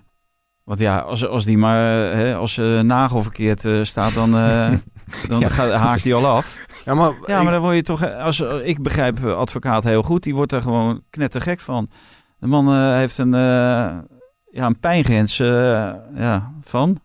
Want 0.65 0.79
ja, 0.81 0.99
als, 0.99 1.27
als 1.27 1.45
die 1.45 1.59
maar 1.59 1.79
hè, 2.17 2.35
als 2.35 2.57
uh, 2.57 2.81
nagel 2.81 3.23
verkeerd 3.23 3.65
uh, 3.65 3.85
staat, 3.85 4.15
dan, 4.15 4.35
uh, 4.35 4.73
dan 5.29 5.41
Ja, 5.41 5.49
gaat, 5.49 5.73
haakt 5.73 6.05
hij 6.05 6.15
al 6.15 6.27
af. 6.27 6.67
Ja, 6.85 6.95
maar, 6.95 7.13
Ja, 7.27 7.43
maar 7.43 7.53
dan 7.53 7.63
word 7.63 7.75
je 7.75 7.83
toch, 7.83 8.15
als, 8.15 8.41
ik 8.41 8.83
begrijp 8.83 9.25
advocaat 9.25 9.85
heel 9.85 10.03
goed, 10.03 10.23
die 10.23 10.35
wordt 10.35 10.53
er 10.53 10.63
gewoon 10.63 11.03
knettergek 11.11 11.61
van. 11.61 11.89
De 12.39 12.47
man 12.47 12.69
uh, 12.69 12.95
heeft 12.97 13.19
een, 13.19 13.31
ja, 13.31 14.05
een 14.51 14.79
pijngrens 14.81 15.37
ja, 15.37 16.53
van. 16.63 17.01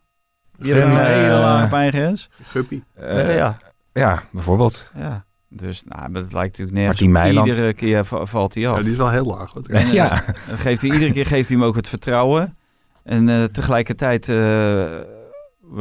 Je 0.62 0.74
hebt 0.74 0.91
een 0.91 1.05
hele 1.05 1.34
lage 1.34 1.68
pijngrens. 1.68 2.30
Guppy. 2.43 2.82
Uh, 3.01 3.36
ja. 3.36 3.57
ja, 3.93 4.24
bijvoorbeeld. 4.32 4.91
Ja. 4.95 5.26
Dus 5.49 5.84
nou, 5.84 6.12
dat 6.12 6.34
lijkt 6.34 6.57
natuurlijk 6.57 6.78
nergens. 6.78 6.86
Martien 6.86 7.12
Meiland. 7.12 7.47
Iedere 7.47 7.74
keer 7.74 8.05
valt 8.05 8.53
hij 8.53 8.68
af. 8.68 8.78
Ja, 8.78 8.84
die 8.84 8.91
is 8.91 8.97
wel 8.97 9.09
heel 9.09 9.26
laag. 9.26 9.53
Hoor. 9.53 9.64
Ja. 9.68 9.80
ja. 9.80 10.24
Dan 10.47 10.57
geeft 10.57 10.82
hij, 10.82 10.91
iedere 10.91 11.14
keer 11.14 11.26
geeft 11.26 11.49
hij 11.49 11.57
hem 11.57 11.68
ook 11.68 11.76
het 11.76 11.88
vertrouwen. 11.88 12.57
En 13.03 13.28
uh, 13.28 13.43
tegelijkertijd 13.43 14.28
uh, 14.28 14.89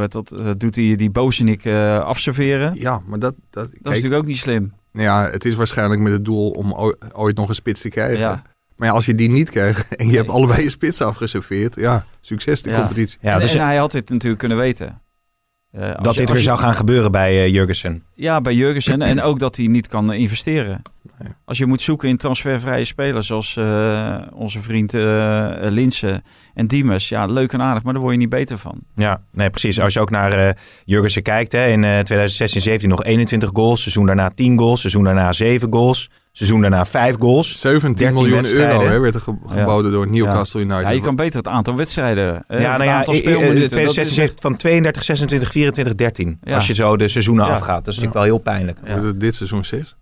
dat, 0.09 0.33
uh, 0.33 0.51
doet 0.57 0.77
hij 0.77 0.97
die 0.97 1.11
Bozenik 1.11 1.67
afserveren. 1.67 2.75
Ja, 2.75 3.01
maar 3.07 3.19
dat... 3.19 3.35
Dat, 3.35 3.41
dat 3.51 3.71
kijk, 3.71 3.79
is 3.83 3.89
natuurlijk 3.89 4.23
ook 4.23 4.29
niet 4.29 4.39
slim. 4.39 4.73
Ja, 4.93 5.31
het 5.31 5.45
is 5.45 5.55
waarschijnlijk 5.55 6.01
met 6.01 6.13
het 6.13 6.25
doel 6.25 6.51
om 6.51 6.95
ooit 7.13 7.37
nog 7.37 7.49
een 7.49 7.55
spits 7.55 7.81
te 7.81 7.89
krijgen. 7.89 8.19
Ja. 8.19 8.43
Maar 8.81 8.89
ja, 8.89 8.95
als 8.95 9.07
je 9.07 9.15
die 9.15 9.31
niet 9.31 9.51
krijgt 9.51 9.89
en 9.97 10.09
je 10.09 10.17
hebt 10.17 10.29
allebei 10.29 10.63
je 10.63 10.71
spits 10.71 11.01
afgeserveerd, 11.01 11.75
ja, 11.75 12.07
succes 12.21 12.63
de 12.63 12.71
ja. 12.71 12.79
competitie. 12.79 13.19
Ja, 13.23 13.39
dus 13.39 13.53
en, 13.53 13.59
en 13.59 13.67
hij 13.67 13.77
had 13.77 13.93
dit 13.93 14.11
natuurlijk 14.11 14.41
kunnen 14.41 14.59
weten. 14.59 15.01
Uh, 15.73 15.81
dat 16.03 16.15
je, 16.15 16.21
dit 16.21 16.29
weer 16.29 16.39
je... 16.39 16.45
zou 16.45 16.59
gaan 16.59 16.75
gebeuren 16.75 17.13
bij 17.13 17.35
uh, 17.35 17.55
Jurgensen. 17.55 18.03
Ja, 18.15 18.41
bij 18.41 18.55
Jurgensen. 18.55 19.03
en 19.03 19.23
ook 19.23 19.39
dat 19.39 19.57
hij 19.57 19.67
niet 19.67 19.89
kan 19.89 20.13
investeren. 20.13 20.83
Nee. 21.19 21.33
Als 21.45 21.59
je 21.59 21.67
moet 21.67 21.83
zoeken 21.83 22.09
in 22.09 22.17
transfervrije 22.17 22.85
spelers 22.85 23.27
zoals 23.27 23.57
uh, 23.57 24.17
onze 24.33 24.61
vriend 24.61 24.93
Linsen 25.73 26.23
en 26.55 26.67
Diemers. 26.67 27.09
Ja, 27.09 27.27
leuk 27.27 27.53
en 27.53 27.63
aardig, 27.63 27.83
maar 27.83 27.93
daar 27.93 28.03
word 28.03 28.15
je 28.15 28.21
niet 28.21 28.29
beter 28.29 28.59
van. 28.59 28.81
Ja, 28.95 29.23
nee, 29.33 29.51
precies. 29.51 29.81
Als 29.81 29.95
je 29.95 30.01
ook 30.01 30.11
naar 30.11 30.47
uh, 30.47 30.51
Jurgensen 30.85 31.23
kijkt, 31.23 31.53
hè, 31.53 31.67
in 31.67 31.81
2016, 31.81 32.61
17 32.61 32.89
nog 32.89 33.05
21 33.05 33.51
goals. 33.53 33.81
Seizoen 33.81 34.07
daarna 34.07 34.31
10 34.31 34.59
goals. 34.59 34.81
Seizoen 34.81 35.05
daarna 35.05 35.33
7 35.33 35.73
goals. 35.73 36.11
Seizoen 36.41 36.61
daarna 36.61 36.85
5 36.85 37.17
goals. 37.19 37.61
17 37.61 38.13
miljoen 38.13 38.47
euro 38.47 38.87
hè, 38.87 38.99
werd 38.99 39.15
er 39.15 39.21
ge 39.21 39.35
geboden 39.47 39.91
ja. 39.91 39.97
door 39.97 40.11
Newcastle. 40.11 40.61
United. 40.61 40.83
Ja, 40.83 40.91
je 40.91 41.01
kan 41.01 41.17
beter 41.17 41.39
het 41.39 41.49
aantal 41.49 41.77
wedstrijden. 41.77 42.45
Hè, 42.47 42.59
ja, 42.61 42.77
nou 42.77 42.85
ja, 42.85 42.97
aantal 42.97 43.15
2016 43.15 44.21
heeft 44.21 44.41
van 44.41 44.57
32, 44.57 45.05
26, 45.05 45.51
24, 45.51 45.95
13. 45.95 46.39
Ja. 46.43 46.55
Als 46.55 46.67
je 46.67 46.75
zo 46.75 46.97
de 46.97 47.09
seizoenen 47.09 47.47
ja. 47.47 47.51
afgaat. 47.51 47.85
Dat 47.85 47.95
is 47.95 48.01
natuurlijk 48.01 48.15
wel 48.15 48.23
heel 48.23 48.39
pijnlijk. 48.39 48.79
Ja. 48.85 49.13
Dit 49.15 49.35
seizoen 49.35 49.65
6. 49.65 49.97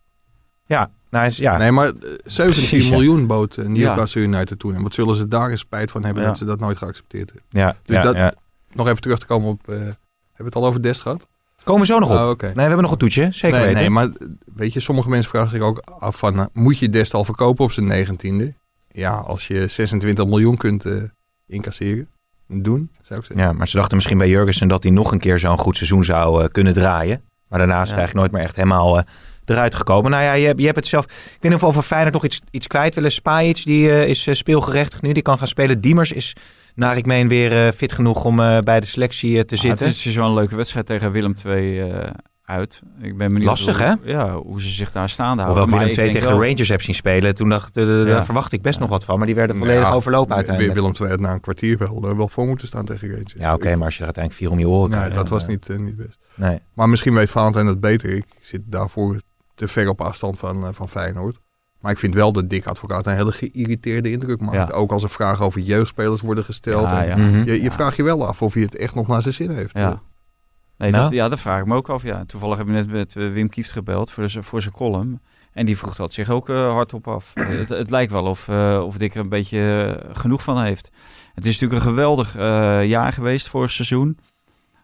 Ja, 0.67 0.91
nou, 1.11 1.31
ja. 1.35 1.57
Nee, 1.57 1.73
maar 1.73 1.87
eh, 1.87 1.93
17 2.25 2.69
Precies, 2.69 2.85
ja. 2.85 2.91
miljoen 2.91 3.27
bood 3.27 3.57
eh, 3.57 3.67
Newcastle 3.67 4.21
United 4.23 4.59
toen. 4.59 4.75
En 4.75 4.83
wat 4.83 4.95
zullen 4.95 5.17
ze 5.17 5.29
daar 5.29 5.51
een 5.51 5.59
spijt 5.59 5.91
van 5.91 6.05
hebben 6.05 6.23
Ja. 6.23 6.29
dat 6.29 6.39
ze 6.39 6.45
dat 6.45 6.61
nooit 6.61 6.77
geaccepteerd 6.79 7.31
hebben. 7.33 7.61
ja, 7.61 7.77
Dus 7.85 7.97
ja, 7.97 8.03
dat- 8.03 8.15
ja. 8.15 8.35
Nog 8.73 8.89
even 8.89 9.01
terug 9.01 9.19
te 9.19 9.27
komen 9.27 9.49
op... 9.49 9.61
eh, 9.69 9.75
hebben 9.75 9.97
we 10.37 10.45
het 10.45 10.55
al 10.55 10.67
over 10.67 10.83
Dest 10.83 11.01
gehad? 11.01 11.29
Komen 11.69 11.87
we 11.87 11.93
zo 11.93 11.99
nog 11.99 12.11
op. 12.11 12.17
Oh, 12.17 12.29
oké. 12.29 12.45
Nee, 12.47 12.55
we 12.55 12.61
hebben 12.61 12.83
nog 12.83 12.91
een 12.93 12.99
toetje, 12.99 13.29
zeker 13.31 13.57
nee, 13.59 13.67
weten. 13.67 13.81
nee, 13.81 13.91
maar 13.91 14.05
eh, 14.05 14.27
weet 14.55 14.73
je, 14.73 14.81
sommige 14.81 15.09
mensen 15.09 15.31
vragen 15.31 15.51
zich 15.51 15.61
ook 15.61 15.79
af 15.99 16.19
van... 16.19 16.35
nou, 16.35 16.49
moet 16.53 16.79
je 16.79 16.89
Dest 16.89 17.15
al 17.15 17.25
verkopen 17.25 17.65
op 17.65 17.73
zijn 17.73 17.87
negentiende? 17.87 18.55
Ja, 18.89 19.11
als 19.13 19.47
je 19.47 19.67
26 19.67 20.27
miljoen 20.27 20.57
kunt 20.57 20.85
eh, 20.85 20.93
incasseren, 21.47 22.09
doen, 22.47 22.91
zou 23.03 23.21
ik 23.21 23.27
zeggen. 23.27 23.47
Ja, 23.47 23.53
maar 23.53 23.69
ze 23.69 23.77
dachten 23.77 23.97
misschien 23.97 24.19
bij 24.19 24.29
Jurgensen 24.29 24.69
dat 24.69 24.83
hij 24.83 24.93
nog 24.93 25.13
een 25.13 25.19
keer 25.21 25.39
zo'n 25.39 25.59
goed 25.59 25.77
seizoen 25.77 26.05
zou 26.05 26.43
eh, 26.43 26.49
kunnen 26.53 26.73
draaien. 26.73 27.23
Maar 27.49 27.59
daarna 27.59 27.83
is 27.83 27.89
Ja. 27.89 27.95
hij 27.95 27.99
eigenlijk 28.05 28.15
nooit 28.15 28.33
meer 28.33 28.43
echt 28.49 28.57
helemaal 28.57 28.99
eh, 28.99 29.05
eruit 29.45 29.75
gekomen. 29.75 30.11
Nou 30.11 30.23
ja, 30.23 30.33
je, 30.33 30.47
hebt- 30.47 30.59
je 30.59 30.65
hebt 30.65 30.77
het 30.77 30.87
zelf... 30.87 31.05
Ik 31.05 31.11
weet 31.31 31.43
niet 31.43 31.55
of 31.55 31.61
we 31.61 31.67
over 31.67 31.83
Feyenoord 31.83 32.15
nog 32.15 32.25
iets, 32.25 32.41
iets 32.51 32.67
kwijt 32.67 32.95
willen. 32.95 33.13
Spajic, 33.13 33.65
die 33.65 33.91
eh, 33.91 34.09
is 34.09 34.27
eh, 34.27 34.35
speelgerechtigd 34.35 35.03
nu. 35.03 35.13
Die 35.13 35.23
kan 35.23 35.39
gaan 35.39 35.49
spelen. 35.49 35.81
Diemers 35.81 36.13
is, 36.13 36.37
naar 36.79 36.97
ik 36.97 37.07
meen, 37.07 37.29
weer 37.29 37.67
eh, 37.67 37.73
fit 37.73 37.93
genoeg 37.93 38.25
om 38.25 38.41
eh, 38.41 38.59
bij 38.59 38.81
de 38.81 38.87
selectie 38.87 39.37
eh, 39.39 39.43
te 39.45 39.55
Ah, 39.55 39.61
zitten. 39.61 39.87
het 39.87 39.95
is 39.97 40.03
dus 40.03 40.15
wel 40.15 40.27
een 40.27 40.35
leuke 40.35 40.57
wedstrijd 40.57 40.87
tegen 40.87 41.13
Willem 41.13 41.35
II 41.47 41.81
eh, 41.81 42.11
uit. 42.45 42.81
Ik 43.01 43.17
ben 43.17 43.29
benieuwd 43.29 43.45
Lastig, 43.49 43.79
hoe, 43.79 43.87
hè? 43.87 44.11
Ja, 44.13 44.35
hoe 44.37 44.63
ze 44.63 44.69
zich 44.69 44.93
daar 44.93 45.09
staande 45.11 45.43
Hoewel 45.43 45.55
houden. 45.55 45.65
ik 45.65 45.71
Maar 45.71 45.79
Willem 45.89 46.05
II 46.05 46.13
tegen 46.13 46.29
wel- 46.31 46.39
de 46.41 46.47
Rangers 46.47 46.69
heb 46.69 46.83
zien 46.83 46.95
spelen. 46.95 47.35
Toen 47.35 47.49
dacht, 47.49 47.77
eh, 47.77 47.87
daar 48.05 48.25
verwacht 48.25 48.53
ik 48.53 48.63
best 48.63 48.79
nog 48.79 48.89
wat 48.89 49.05
van. 49.05 49.17
Maar 49.17 49.27
die 49.27 49.35
werden 49.35 49.57
volledig 49.57 49.83
ja, 49.83 49.93
overlopen 49.93 50.35
uiteindelijk. 50.35 50.75
Willem 50.75 50.93
II 51.01 51.09
had 51.11 51.21
na 51.21 51.33
een 51.33 51.41
kwartier 51.41 51.79
wel, 51.79 52.17
wel 52.17 52.29
voor 52.29 52.47
moeten 52.47 52.67
staan 52.67 52.85
tegen 52.85 53.09
Rangers. 53.11 53.35
Ja, 53.39 53.55
oké, 53.55 53.77
maar 53.77 53.85
als 53.85 53.95
je 53.95 54.01
er 54.01 54.05
uiteindelijk 54.07 54.45
vier 54.45 54.51
om 54.51 54.59
je 54.59 54.69
oren 54.69 54.91
Nee, 54.91 54.99
krijgt, 54.99 55.17
dat 55.17 55.29
was 55.29 55.47
niet, 55.47 55.69
niet 55.79 55.97
best. 55.97 56.19
Nee. 56.35 56.59
Maar 56.75 56.89
misschien 56.89 57.15
weet 57.15 57.31
Valentijn 57.31 57.67
dat 57.67 57.81
beter. 57.81 58.11
Ik 58.15 58.25
zit 58.41 58.61
daarvoor 58.65 59.21
te 59.55 59.69
ver 59.69 59.89
op 59.89 60.01
afstand 60.01 60.39
van, 60.39 60.75
van 60.75 60.89
Feyenoord. 60.89 61.39
Maar 61.81 61.93
ik 61.93 61.99
vind 61.99 62.15
wel 62.15 62.33
dat 62.33 62.51
Dick 62.51 62.67
Advocaat 62.67 63.07
een 63.07 63.15
hele 63.17 63.33
geïrriteerde 63.33 64.11
indruk 64.11 64.41
maakt. 64.41 64.69
Ja. 64.69 64.75
Ook 64.75 64.93
als 64.93 65.03
er 65.03 65.11
vragen 65.11 65.45
over 65.45 65.61
jeugdspelers 65.61 66.21
worden 66.21 66.45
gesteld. 66.45 66.91
Ja. 66.91 67.17
Mhm. 67.17 67.37
Je, 67.39 67.53
je 67.53 67.63
Ja. 67.63 67.71
vraagt 67.71 67.97
je 67.97 68.03
wel 68.03 68.27
af 68.27 68.43
of 68.43 68.53
hij 68.55 68.63
het 68.63 68.77
echt 68.77 68.95
nog 68.95 69.07
naar 69.07 69.23
zijn 69.23 69.35
zin 69.35 69.51
heeft. 69.51 69.79
Ja. 69.79 70.03
Nee, 70.77 70.91
Nou? 70.91 71.03
dat, 71.03 71.13
ja, 71.13 71.29
dat 71.29 71.41
vraag 71.41 71.61
ik 71.61 71.67
me 71.67 71.75
ook 71.75 71.89
af. 71.89 72.03
Ja. 72.03 72.25
Toevallig 72.27 72.59
heb 72.59 72.67
ik 72.67 72.73
net 72.73 72.91
met 72.91 73.17
eh, 73.17 73.33
Wim 73.33 73.49
Kieft 73.49 73.73
gebeld 73.73 74.11
voor, 74.11 74.29
zijn- 74.29 74.45
voor 74.45 74.63
zijn 74.63 74.75
column. 74.75 75.21
En 75.53 75.67
die 75.67 75.77
vroeg 75.79 75.95
dat 75.97 76.13
zich 76.13 76.31
ook 76.31 76.49
eh, 76.49 76.73
hardop 76.73 77.09
af. 77.09 77.33
Eh, 77.35 77.49
het, 77.49 77.69
het 77.69 77.91
lijkt 77.91 78.13
wel 78.13 78.25
of, 78.25 78.49
eh, 78.49 78.83
of 78.85 78.97
Dick 78.97 79.15
er 79.15 79.21
een 79.21 79.29
beetje 79.29 80.01
genoeg 80.13 80.43
van 80.43 80.63
heeft. 80.63 80.91
Het 81.35 81.47
is 81.47 81.53
natuurlijk 81.61 81.83
een 81.85 81.89
geweldig 81.91 82.37
eh, 82.37 82.85
jaar 82.85 83.13
geweest 83.13 83.49
vorig 83.49 83.71
seizoen. 83.71 84.19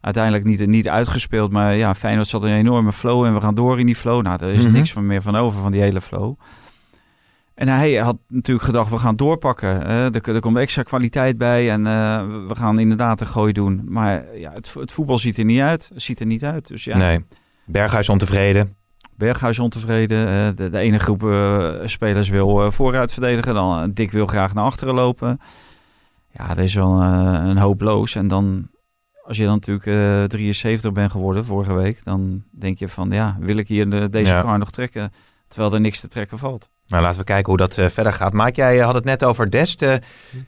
Uiteindelijk 0.01 0.45
niet, 0.45 0.67
niet 0.67 0.89
uitgespeeld, 0.89 1.51
maar 1.53 1.75
ja, 1.75 1.95
Feyenoord 1.95 2.29
zat 2.29 2.45
in 2.45 2.51
een 2.51 2.59
enorme 2.59 2.93
flow 2.93 3.25
en 3.25 3.35
we 3.35 3.41
gaan 3.41 3.55
door 3.55 3.79
in 3.79 3.87
die 3.87 3.97
flow. 3.97 4.23
Nou, 4.23 4.39
daar 4.39 4.51
is 4.51 4.63
Mhm. 4.63 4.73
niks 4.73 4.93
van 4.93 5.07
meer 5.07 5.23
van 5.23 5.37
over 5.37 5.61
van 5.63 5.73
die 5.73 5.81
hele 5.81 6.01
flow. 6.01 6.35
En 7.55 7.69
hij 7.69 7.95
had 7.95 8.17
natuurlijk 8.29 8.67
gedacht, 8.67 8.91
we 8.91 8.99
gaan 8.99 9.17
doorpakken. 9.17 9.87
er, 9.87 10.29
er 10.35 10.41
komt 10.41 10.57
extra 10.57 10.83
kwaliteit 10.83 11.39
bij 11.39 11.71
en 11.71 11.87
eh, 11.87 12.27
we 12.49 12.55
gaan 12.55 12.79
inderdaad 12.79 13.21
een 13.21 13.27
gooi 13.27 13.53
doen. 13.53 13.83
Maar 13.89 14.37
ja, 14.39 14.51
het, 14.53 14.75
het 14.75 14.93
voetbal 14.93 15.19
ziet 15.19 15.39
er 15.39 15.45
niet 15.45 15.61
uit. 15.61 15.91
Ziet 15.95 16.21
er 16.21 16.27
niet 16.27 16.45
uit. 16.45 16.67
Dus 16.69 16.85
ja, 16.85 16.97
Nee. 16.97 17.25
Berghuis 17.67 18.09
ontevreden. 18.09 18.77
Berghuis 19.17 19.59
ontevreden. 19.59 20.29
eh, 20.29 20.57
de, 20.57 20.71
de 20.71 20.79
ene 20.79 20.99
groep 20.99 21.25
eh, 21.25 21.69
spelers 21.85 22.29
wil 22.29 22.73
vooruit 22.73 23.13
verdedigen. 23.13 23.55
Dan 23.55 23.91
Dick 23.93 24.11
wil 24.11 24.27
graag 24.27 24.55
naar 24.55 24.65
achteren 24.65 24.95
lopen. 24.95 25.41
Ja, 26.31 26.49
dat 26.55 26.65
is 26.65 26.75
wel 26.75 27.03
een 27.03 27.59
hooploos. 27.59 28.15
En 28.15 28.29
dan, 28.29 28.69
als 29.27 29.37
je 29.37 29.45
dan 29.45 29.53
natuurlijk 29.53 29.87
eh 29.87 30.25
73 30.25 30.93
bent 30.93 31.11
geworden 31.11 31.45
vorige 31.45 31.73
week, 31.75 32.01
dan 32.05 32.43
denk 32.51 32.79
je 32.79 32.89
van, 32.89 33.11
ja, 33.11 33.37
wil 33.41 33.57
ik 33.57 33.69
hier 33.69 33.91
de, 33.91 34.09
deze 34.11 34.33
Ja. 34.33 34.41
kar 34.41 34.59
nog 34.59 34.71
trekken? 34.71 35.13
Terwijl 35.55 35.75
er 35.75 35.81
niks 35.81 36.01
te 36.01 36.09
trekken 36.09 36.39
valt. 36.39 36.69
Nou, 36.87 37.03
laten 37.03 37.19
we 37.19 37.25
kijken 37.25 37.47
hoe 37.49 37.57
dat 37.57 37.79
eh, 37.79 37.89
verder 37.89 38.13
gaat. 38.13 38.33
Mike, 38.33 38.53
jij 38.61 38.79
eh, 38.79 38.85
had 38.85 38.95
het 38.95 39.05
net 39.05 39.25
over 39.25 39.51
Dest. 39.51 39.83
eh, 39.83 39.95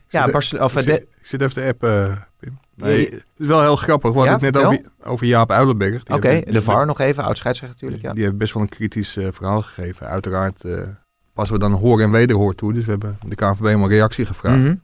ja, 0.09 0.23
zit- 0.23 0.31
Barce- 0.31 0.63
of, 0.63 0.71
Ik 0.71 0.79
eh, 0.79 0.85
de- 0.85 0.91
zit, 0.91 1.01
ik 1.01 1.25
zit 1.25 1.41
even 1.41 1.53
te 1.53 1.67
appen, 1.67 2.27
Pim. 2.39 2.57
Nee, 2.75 3.05
het 3.05 3.25
is 3.37 3.45
wel 3.47 3.61
heel 3.61 3.75
grappig. 3.75 4.11
We 4.11 4.19
Ja, 4.23 4.29
hadden 4.29 4.45
het 4.47 4.55
net 4.55 4.65
over, 4.65 4.81
over 5.03 5.25
Jaap 5.25 5.51
Uilenberg. 5.51 6.03
Oké, 6.11 6.27
heeft- 6.27 6.51
de 6.53 6.61
VAR 6.61 6.85
nog 6.85 6.99
even. 6.99 7.23
Oud 7.23 7.43
natuurlijk. 7.61 8.01
Ja. 8.01 8.13
Die 8.13 8.23
heeft 8.23 8.37
best 8.37 8.53
wel 8.53 8.63
een 8.63 8.69
kritisch 8.69 9.17
eh, 9.17 9.27
verhaal 9.31 9.61
gegeven. 9.61 10.07
Uiteraard 10.07 10.63
eh, 10.63 10.81
passen 11.33 11.55
we 11.55 11.61
dan 11.61 11.71
hoor 11.71 12.01
en 12.01 12.11
wederhoor 12.11 12.55
toe. 12.55 12.73
Dus 12.73 12.85
we 12.85 12.91
hebben 12.91 13.17
de 13.25 13.35
KNVB 13.35 13.75
om 13.75 13.83
een 13.83 13.89
reactie 13.89 14.25
gevraagd. 14.25 14.57
Mhm. 14.57 14.75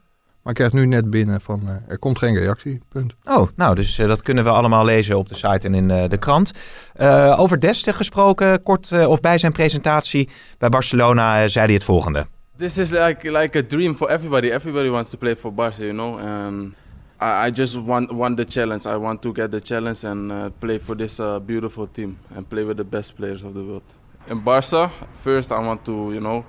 Maar 0.43 0.53
ik 0.53 0.59
krijg 0.59 0.73
nu 0.73 0.85
net 0.85 1.09
binnen 1.09 1.41
van 1.41 1.61
eh, 1.67 1.75
er 1.87 1.99
komt 1.99 2.17
geen 2.17 2.35
reactie. 2.35 2.81
Punt. 2.89 3.13
Oh, 3.23 3.47
nou, 3.55 3.75
dus 3.75 3.97
eh, 3.97 4.07
dat 4.07 4.21
kunnen 4.21 4.43
we 4.43 4.49
allemaal 4.49 4.85
lezen 4.85 5.17
op 5.17 5.29
de 5.29 5.35
site 5.35 5.67
en 5.67 5.73
in 5.73 5.91
eh, 5.91 6.09
de 6.09 6.17
krant. 6.17 6.51
Eh, 6.93 7.35
over 7.39 7.59
Dest 7.59 7.87
eh, 7.87 7.93
gesproken, 7.93 8.63
kort 8.63 8.91
eh, 8.91 9.09
of 9.09 9.19
bij 9.19 9.37
zijn 9.37 9.51
presentatie 9.51 10.29
bij 10.57 10.69
Barcelona 10.69 11.47
zei 11.47 11.65
hij 11.65 11.73
het 11.73 11.83
volgende. 11.83 12.25
This 12.57 12.77
is 12.77 12.89
like 12.89 13.31
like 13.31 13.57
a 13.57 13.63
dream 13.67 13.95
for 13.95 14.09
everybody. 14.09 14.47
Everybody 14.51 14.89
wants 14.89 15.09
to 15.09 15.17
play 15.17 15.35
for 15.35 15.53
Barca, 15.53 15.83
you 15.83 15.93
know. 15.93 16.19
And 16.19 16.73
I, 17.21 17.47
I 17.47 17.51
just 17.51 17.73
want 17.85 18.11
want 18.11 18.37
the 18.37 18.45
challenge. 18.47 18.95
I 18.95 18.97
want 18.97 19.21
to 19.21 19.31
get 19.33 19.51
the 19.51 19.59
challenge 19.63 20.07
and 20.07 20.31
uh, 20.31 20.45
play 20.59 20.79
for 20.79 20.97
this 20.97 21.19
uh, 21.19 21.39
beautiful 21.39 21.87
team 21.87 22.17
and 22.35 22.47
play 22.49 22.63
with 22.63 22.77
the 22.77 22.83
best 22.83 23.15
players 23.15 23.43
of 23.43 23.53
the 23.53 23.59
world. 23.63 23.83
In 24.27 24.43
Barca, 24.43 24.89
first 25.23 25.51
I 25.51 25.65
want 25.65 25.83
to, 25.85 25.91
you 25.91 26.19
know, 26.19 26.43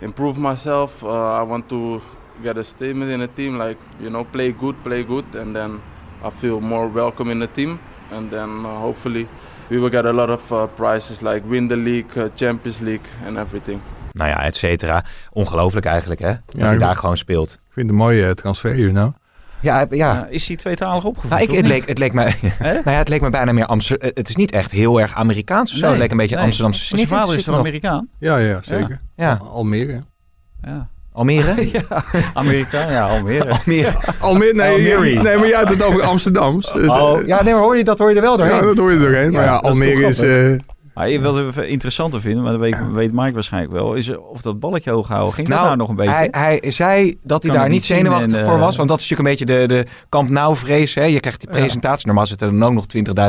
improve 0.00 0.38
myself. 0.38 1.02
Uh, 1.02 1.40
I 1.40 1.42
want 1.42 1.68
to 1.68 2.00
get 2.42 2.56
a 2.56 2.62
statement 2.62 3.10
in 3.10 3.18
the 3.20 3.28
team, 3.34 3.58
like 3.58 3.78
you 4.00 4.08
know, 4.10 4.24
play 4.24 4.52
good, 4.52 4.74
play 4.82 5.04
good, 5.04 5.24
and 5.40 5.54
then 5.54 5.80
I 6.24 6.30
feel 6.38 6.60
more 6.60 6.92
welcome 6.92 7.30
in 7.30 7.38
the 7.38 7.48
team. 7.52 7.78
And 8.12 8.30
then 8.30 8.48
uh, 8.48 8.64
hopefully 8.80 9.26
we 9.68 9.78
will 9.78 9.90
get 9.90 10.04
a 10.04 10.12
lot 10.12 10.28
of 10.28 10.50
uh, 10.50 10.64
prizes 10.74 11.20
like 11.20 11.42
win 11.48 11.68
the 11.68 11.76
league, 11.76 12.16
uh, 12.16 12.24
Champions 12.34 12.78
League, 12.80 13.06
and 13.26 13.36
everything. 13.36 13.80
Nou 14.12 14.28
ja, 14.30 14.42
et 14.44 14.56
cetera. 14.56 15.04
Ongelooflijk 15.30 15.86
eigenlijk, 15.86 16.20
hè? 16.20 16.32
Dat 16.46 16.64
hij 16.64 16.72
ik- 16.74 16.80
daar 16.80 16.96
gewoon 16.96 17.16
speelt. 17.16 17.52
Ik 17.52 17.58
vind 17.72 17.86
het 17.86 17.88
een 17.88 18.02
mooie 18.04 18.24
eh, 18.26 18.30
transfer 18.30 18.72
hier 18.72 18.92
nou. 18.92 19.12
Ja, 19.60 19.80
ja. 19.80 19.86
Ja, 19.90 20.26
is 20.26 20.46
hij 20.46 20.56
tweetalig 20.56 21.04
opgevoed? 21.04 21.30
Nou, 21.30 21.42
ik, 21.42 21.50
het, 21.50 21.66
leek, 21.66 21.88
het, 21.88 21.98
leek 21.98 22.12
me, 22.12 22.22
nou 22.58 22.80
ja, 22.84 22.90
het 22.90 23.08
leek 23.08 23.20
me 23.20 23.30
bijna 23.30 23.52
meer 23.52 23.66
Amsterdam. 23.66 24.10
Het 24.14 24.28
is 24.28 24.36
niet 24.36 24.52
echt 24.52 24.70
heel 24.72 25.00
erg 25.00 25.14
Amerikaans 25.14 25.70
of 25.72 25.76
zo. 25.76 25.82
Nee, 25.82 25.90
het 25.90 26.00
leek 26.00 26.10
een 26.10 26.16
beetje 26.16 26.34
nee. 26.34 26.44
Amsterdamse 26.44 26.84
snit. 26.84 27.08
Zijn 27.08 27.20
vader 27.20 27.36
is 27.36 27.44
toch. 27.44 27.58
Amerikaan? 27.58 28.08
Ja, 28.18 28.36
ja, 28.36 28.62
zeker. 28.62 29.00
Ja. 29.16 29.38
Al- 29.40 29.48
Almere. 29.48 30.02
Ja. 30.62 30.88
Almere? 31.16 31.54
ja, 31.72 32.04
Amerikaan, 32.34 32.92
ja, 32.92 33.02
Almere. 33.02 33.50
Almere. 33.58 33.92
Almere, 34.20 34.52
nee, 34.54 34.94
Almere. 34.94 35.22
nee, 35.22 35.36
maar 35.36 35.48
jij 35.48 35.58
had 35.58 35.68
het 35.68 35.82
over 35.82 36.02
Amsterdams. 36.02 36.72
Het, 36.72 36.88
Oh, 36.88 37.26
ja, 37.26 37.42
nee, 37.42 37.52
maar 37.52 37.62
hoor 37.62 37.76
je, 37.76 37.84
dat 37.84 37.98
hoor 37.98 38.10
je 38.10 38.16
er 38.16 38.22
wel 38.22 38.36
doorheen. 38.36 38.56
ja, 38.56 38.62
dat 38.62 38.78
hoor 38.78 38.90
je 38.90 38.96
er 38.96 39.02
doorheen. 39.02 39.32
maar 39.32 39.44
Ja, 39.44 39.54
Almere 39.56 40.06
is... 40.06 40.18
Maar 40.96 41.08
je 41.10 41.20
wilde 41.20 41.44
het 41.46 41.56
interessanter 41.56 42.20
vinden, 42.20 42.42
maar 42.42 42.52
dat 42.52 42.60
weet, 42.60 42.76
weet 42.92 43.12
Mike 43.12 43.32
waarschijnlijk 43.32 43.72
wel. 43.72 43.94
Is 43.94 44.16
of 44.16 44.42
dat 44.42 44.60
balletje 44.60 44.90
hoog 44.90 45.08
houden, 45.08 45.34
ging 45.34 45.48
dat 45.48 45.60
nou 45.60 45.76
nog 45.76 45.88
een 45.88 45.96
beetje? 45.96 46.10
Hij, 46.12 46.28
hij 46.30 46.62
zei 46.70 47.18
dat 47.22 47.42
hij 47.42 47.50
Kan 47.50 47.50
daar 47.50 47.62
het 47.62 47.72
niet 47.72 47.84
zenuwachtig 47.84 48.32
en, 48.38 48.44
voor 48.44 48.54
eh, 48.54 48.60
was. 48.60 48.76
Want 48.76 48.88
dat 48.88 49.00
is 49.00 49.08
natuurlijk 49.08 49.40
een 49.40 49.46
beetje 49.46 49.66
de, 49.66 49.82
de 49.84 49.90
Camp 50.08 50.28
Nou 50.28 50.56
vrees. 50.56 50.94
Hè? 50.94 51.04
Je 51.04 51.20
krijgt 51.20 51.40
die 51.40 51.48
presentatie. 51.50 52.06
Normaal 52.06 52.26
zitten 52.26 52.46
er 52.48 52.58
dan 52.58 52.68
ook 52.68 52.74
nog 52.74 52.84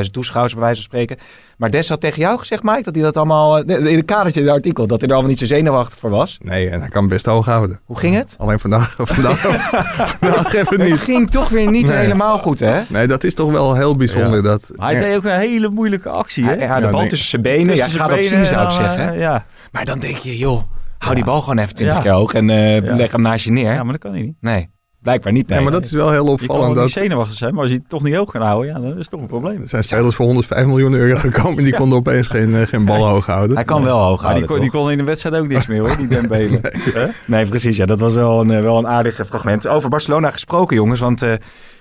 20.000 0.05 0.11
toeschouwers 0.11 0.53
bij 0.53 0.63
wijze 0.63 0.76
van 0.82 0.89
spreken. 0.89 1.18
Maar 1.57 1.70
Des 1.72 1.89
had 1.89 2.01
tegen 2.01 2.20
jou 2.20 2.39
gezegd, 2.39 2.63
Mike, 2.63 2.82
dat 2.82 2.95
hij 2.95 3.03
dat 3.03 3.18
allemaal... 3.18 3.59
eh, 3.59 3.78
In 3.91 3.97
het 3.97 4.05
kadertje 4.05 4.39
in 4.39 4.45
het 4.45 4.55
artikel, 4.55 4.88
dat 4.88 4.99
hij 4.99 5.07
er 5.09 5.13
allemaal 5.13 5.32
niet 5.32 5.39
zo 5.39 5.45
zenuwachtig 5.45 5.99
voor 5.99 6.09
was. 6.09 6.38
nee, 6.41 6.70
en 6.70 6.80
hij 6.80 6.89
kan 6.89 7.07
best 7.07 7.26
hoog 7.26 7.45
houden. 7.45 7.80
Hoe 7.86 7.97
ging 7.97 8.15
het? 8.15 8.36
Alleen 8.38 8.59
vandaag, 8.59 8.95
vandaag, 8.97 9.39
vandaag 10.20 10.53
even 10.55 10.80
Het 10.82 10.89
niet. 10.89 10.99
ging 10.99 11.32
toch 11.32 11.49
weer 11.49 11.72
niet 11.72 11.88
Nee. 11.88 11.97
helemaal 11.97 12.38
goed, 12.39 12.59
hè? 12.59 12.82
Nee, 12.89 13.07
dat 13.07 13.24
is 13.24 13.34
toch 13.34 13.51
wel 13.51 13.76
heel 13.76 13.95
bijzonder. 13.95 14.36
Ja. 14.36 14.41
Dat, 14.41 14.72
Maar 14.76 14.91
hij 14.91 14.99
deed 14.99 15.15
ook 15.18 15.24
een 15.24 15.32
hele 15.39 15.70
moeilijke 15.70 16.09
actie, 16.09 16.43
hè? 16.43 16.49
Hij, 16.49 16.57
hij 16.59 16.68
had 16.68 16.78
de 16.78 16.84
Ja, 16.86 16.89
bal 16.91 16.99
nee. 16.99 17.09
tussen 17.09 17.30
zijn 17.30 17.41
benen. 17.41 17.56
Ja, 17.65 17.85
ga 17.85 17.89
zijn 17.89 18.09
dat 18.09 18.21
zien, 18.21 18.29
benen 18.31 18.45
zou 18.45 18.61
ik 18.61 18.67
en 18.67 18.73
zeggen. 18.83 19.13
eh, 19.13 19.19
ja. 19.19 19.45
Maar 19.71 19.85
dan 19.85 19.99
denk 19.99 20.17
je, 20.17 20.37
joh, 20.37 20.61
hou 20.97 21.15
die 21.15 21.23
Ja. 21.25 21.29
bal 21.31 21.41
gewoon 21.41 21.57
even 21.57 21.75
20 21.75 21.95
Ja. 21.97 22.01
keer 22.03 22.11
hoog 22.11 22.33
en 22.33 22.49
eh, 22.49 22.81
Ja. 22.83 22.95
leg 22.95 23.11
hem 23.11 23.21
naast 23.21 23.43
je 23.45 23.51
neer. 23.51 23.73
ja, 23.73 23.83
maar 23.83 23.91
dat 23.91 24.01
kan 24.01 24.11
hij 24.11 24.21
niet. 24.21 24.35
Nee, 24.41 24.69
blijkbaar 25.01 25.31
niet. 25.33 25.47
ja, 25.49 25.53
Nee. 25.55 25.63
maar 25.63 25.71
dat 25.73 25.83
is 25.85 25.91
wel 25.91 26.11
heel 26.11 26.17
Je 26.17 26.25
kan 26.27 26.37
wel 26.37 26.55
opvallend. 26.55 26.67
niet 26.73 26.93
Dat, 26.93 27.03
zenuwachtig 27.03 27.37
zijn, 27.37 27.51
maar 27.53 27.61
als 27.61 27.71
hij 27.71 27.79
het 27.81 27.89
toch 27.89 28.03
niet 28.03 28.15
hoog 28.15 28.31
kan 28.31 28.41
houden, 28.41 28.73
ja, 28.73 28.79
dan 28.79 28.89
is 28.89 28.95
het 28.97 29.09
toch 29.09 29.21
een 29.21 29.27
probleem. 29.27 29.61
er 29.61 29.69
zijn 29.69 29.83
spelers 29.83 30.15
voor 30.15 30.25
105 30.25 30.65
miljoen 30.65 30.93
euro 30.93 31.17
gekomen. 31.29 31.63
Die 31.63 31.75
konden 31.75 31.97
opeens 31.97 32.27
geen, 32.27 32.53
eh, 32.55 32.61
geen 32.67 32.85
bal 32.85 33.05
hoog 33.07 33.25
houden. 33.25 33.55
Hij 33.55 33.65
kan 33.65 33.83
wel 33.83 33.99
hoog 33.99 34.21
Maar 34.21 34.33
die, 34.33 34.43
houden, 34.45 34.47
kon, 34.47 34.59
die 34.59 34.69
kon 34.81 34.91
in 34.91 34.97
de 34.97 35.03
wedstrijd 35.03 35.35
ook 35.35 35.47
niks 35.47 35.67
meer, 35.67 35.79
hoor, 35.79 35.97
die 35.97 36.07
Dembele. 36.17 36.59
Hè? 36.93 37.05
Nee, 37.25 37.45
precies. 37.45 37.77
Ja, 37.77 37.85
dat 37.85 37.99
was 37.99 38.13
wel 38.13 38.41
een, 38.41 38.61
wel 38.61 38.77
een 38.77 38.87
aardig 38.87 39.21
fragment. 39.25 39.67
Over 39.67 39.89
Barcelona 39.89 40.31
gesproken, 40.31 40.75
jongens. 40.75 40.99
Want 40.99 41.21
eh, 41.21 41.33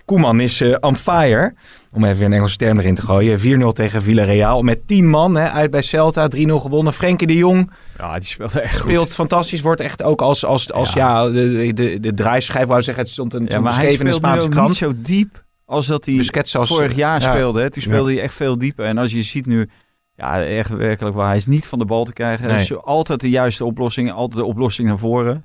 Koeman 0.05 0.41
is 0.41 0.61
eh 0.61 0.75
on 0.81 0.97
fire. 0.97 1.55
Om 1.97 2.05
even 2.05 2.17
weer 2.17 2.27
een 2.27 2.33
Engelse 2.33 2.57
term 2.57 2.79
erin 2.79 2.95
te 2.95 3.03
gooien. 3.03 3.61
4-0 3.63 3.73
tegen 3.73 4.03
Villarreal. 4.03 4.63
Met 4.63 4.87
10 4.87 5.09
man 5.09 5.37
hè, 5.37 5.51
uit 5.51 5.71
bij 5.71 5.83
Celta. 5.83 6.29
3-0 6.37 6.39
gewonnen. 6.41 6.93
Frenkie 6.93 7.27
de 7.27 7.35
Jong 7.37 7.71
Ja, 7.99 8.15
die 8.19 8.29
speelde 8.29 8.61
echt 8.61 8.79
goed. 8.81 8.91
speelt 8.91 9.15
fantastisch. 9.15 9.61
Wordt 9.61 9.81
echt 9.81 10.03
ook 10.03 10.21
als, 10.21 10.45
als, 10.45 10.73
als 10.73 10.93
ja. 10.93 11.23
Ja. 11.25 11.31
de, 11.31 11.73
de, 11.75 12.01
de 12.01 12.15
draaischijf, 12.15 12.67
wou 12.67 12.83
zeggen. 12.83 13.03
Het 13.05 13.13
stond 13.13 13.35
een 13.35 13.47
Ja, 13.49 13.61
maar 13.61 13.75
hij 13.75 13.83
in 13.85 13.91
de 13.91 13.97
speelt 13.97 14.15
Spaanse 14.15 14.41
ook 14.41 14.47
niet 14.49 14.55
krant. 14.59 14.77
zo 14.77 14.93
diep 14.97 15.45
als 15.65 15.87
dat 15.87 16.05
hij 16.05 16.17
Busquets 16.17 16.57
als- 16.57 16.69
vorig 16.69 16.95
jaar 16.95 17.21
ja. 17.21 17.31
speelde. 17.33 17.61
Hè. 17.61 17.71
Toen 17.71 17.83
speelde 17.83 18.13
hij 18.13 18.23
echt 18.23 18.35
veel 18.35 18.59
dieper. 18.59 18.85
En 18.87 18.99
als 18.99 19.13
je 19.13 19.23
ziet 19.23 19.47
nu, 19.47 19.69
ja, 20.15 20.43
echt 20.45 20.69
werkelijk 20.69 21.17
waar. 21.17 21.27
Hij 21.29 21.37
is 21.37 21.47
niet 21.47 21.67
van 21.67 21.79
de 21.79 21.85
bal 21.85 22.05
te 22.05 22.13
krijgen. 22.13 22.47
Nee. 22.47 22.57
Dus 22.57 22.77
altijd 22.83 23.21
de 23.21 23.31
juiste 23.31 23.65
oplossing, 23.65 24.13
altijd 24.13 24.39
de 24.41 24.45
oplossing 24.47 24.89
naar 24.89 24.99
voren. 24.99 25.45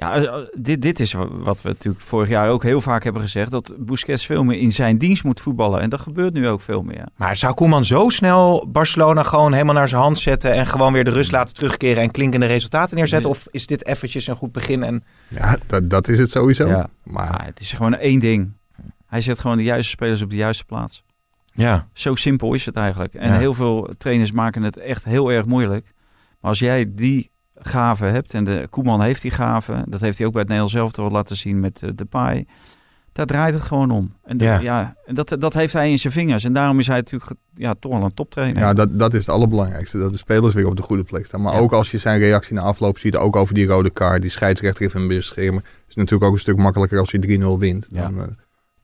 Ja, 0.00 0.14
eh, 0.14 0.34
dit, 0.52 0.82
dit 0.82 1.00
is 1.00 1.12
wat 1.30 1.62
we 1.62 1.68
natuurlijk 1.68 2.04
vorig 2.04 2.28
jaar 2.28 2.50
ook 2.50 2.62
heel 2.62 2.80
vaak 2.80 3.04
hebben 3.04 3.22
gezegd. 3.22 3.50
Dat 3.50 3.74
Busquets 3.78 4.26
veel 4.26 4.44
meer 4.44 4.58
in 4.58 4.72
zijn 4.72 4.98
dienst 4.98 5.24
moet 5.24 5.40
voetballen. 5.40 5.80
En 5.80 5.90
dat 5.90 6.00
gebeurt 6.00 6.32
nu 6.32 6.48
ook 6.48 6.60
veel 6.60 6.82
meer. 6.82 7.04
Maar 7.16 7.36
zou 7.36 7.54
Koeman 7.54 7.84
zo 7.84 8.08
snel 8.08 8.68
Barcelona 8.68 9.22
gewoon 9.22 9.52
helemaal 9.52 9.74
naar 9.74 9.88
zijn 9.88 10.02
hand 10.02 10.18
zetten 10.18 10.52
en 10.52 10.66
gewoon 10.66 10.92
weer 10.92 11.04
de 11.04 11.10
rust 11.10 11.30
laten 11.32 11.54
terugkeren 11.54 12.02
en 12.02 12.10
klinkende 12.10 12.46
resultaten 12.46 12.96
neerzetten? 12.96 13.30
Of 13.30 13.46
is 13.50 13.66
dit 13.66 13.86
eventjes 13.86 14.26
een 14.26 14.36
goed 14.36 14.52
begin? 14.52 14.82
En... 14.82 15.04
Ja, 15.28 15.56
dat, 15.66 15.90
dat 15.90 16.08
is 16.08 16.18
het 16.18 16.30
sowieso. 16.30 16.68
Ja. 16.68 16.88
Maar 17.02 17.30
Maar 17.30 17.44
het 17.44 17.60
is 17.60 17.72
gewoon 17.72 17.94
één 17.94 18.20
ding. 18.20 18.52
Hij 19.06 19.20
zet 19.20 19.40
gewoon 19.40 19.56
de 19.56 19.62
juiste 19.62 19.90
spelers 19.90 20.22
op 20.22 20.30
de 20.30 20.36
juiste 20.36 20.64
plaats. 20.64 21.04
Ja. 21.52 21.88
Zo 21.92 22.14
simpel 22.14 22.54
is 22.54 22.66
het 22.66 22.76
eigenlijk. 22.76 23.14
En 23.14 23.32
Ja. 23.32 23.38
heel 23.38 23.54
veel 23.54 23.90
trainers 23.98 24.32
maken 24.32 24.62
het 24.62 24.76
echt 24.76 25.04
heel 25.04 25.32
erg 25.32 25.46
moeilijk. 25.46 25.92
Maar 26.40 26.50
als 26.50 26.58
jij 26.58 26.86
die 26.94 27.29
gave 27.62 28.04
hebt, 28.04 28.34
en 28.34 28.44
de 28.44 28.66
Koeman 28.70 29.02
heeft 29.02 29.22
die 29.22 29.30
gave, 29.30 29.84
dat 29.88 30.00
heeft 30.00 30.18
hij 30.18 30.26
ook 30.26 30.32
bij 30.32 30.42
het 30.42 30.50
Nederlands 30.50 30.78
zelf 30.78 30.98
al 30.98 31.10
laten 31.10 31.36
zien 31.36 31.60
met 31.60 31.80
uh, 31.84 31.90
de 31.94 32.04
paai. 32.04 32.46
Daar 33.12 33.26
draait 33.26 33.54
het 33.54 33.62
gewoon 33.62 33.90
om. 33.90 34.14
En 34.24 34.38
Ja. 34.38 34.58
ja. 34.58 34.96
en 35.04 35.14
dat, 35.14 35.36
dat 35.38 35.52
heeft 35.54 35.72
hij 35.72 35.90
in 35.90 35.98
zijn 35.98 36.12
vingers. 36.12 36.44
En 36.44 36.52
daarom 36.52 36.78
is 36.78 36.86
hij 36.86 36.96
natuurlijk 36.96 37.32
ja, 37.54 37.74
toch 37.80 37.92
wel 37.92 38.02
een 38.02 38.14
toptrainer. 38.14 38.62
ja, 38.62 38.72
dat, 38.72 38.98
dat 38.98 39.14
is 39.14 39.26
het 39.26 39.34
allerbelangrijkste. 39.34 39.98
Dat 39.98 40.12
de 40.12 40.18
spelers 40.18 40.54
weer 40.54 40.66
op 40.66 40.76
de 40.76 40.82
goede 40.82 41.02
plek 41.02 41.26
staan. 41.26 41.40
Maar 41.42 41.52
Ja. 41.52 41.58
ook 41.58 41.72
als 41.72 41.90
je 41.90 41.98
zijn 41.98 42.18
reactie 42.18 42.54
na 42.54 42.60
afloop 42.62 42.98
ziet, 42.98 43.16
ook 43.16 43.36
over 43.36 43.54
die 43.54 43.66
rode 43.66 43.90
kaart, 43.90 44.22
die 44.22 44.30
scheidsrechter 44.30 44.86
even 44.86 45.08
beschermen, 45.08 45.62
is 45.64 45.70
het 45.86 45.96
natuurlijk 45.96 46.24
ook 46.24 46.32
een 46.32 46.38
stuk 46.40 46.56
makkelijker 46.56 46.98
als 46.98 47.10
je 47.10 47.38
3-0 47.56 47.58
wint. 47.58 47.86
Ja. 47.90 48.02
Dan, 48.02 48.20
eh, 48.20 48.26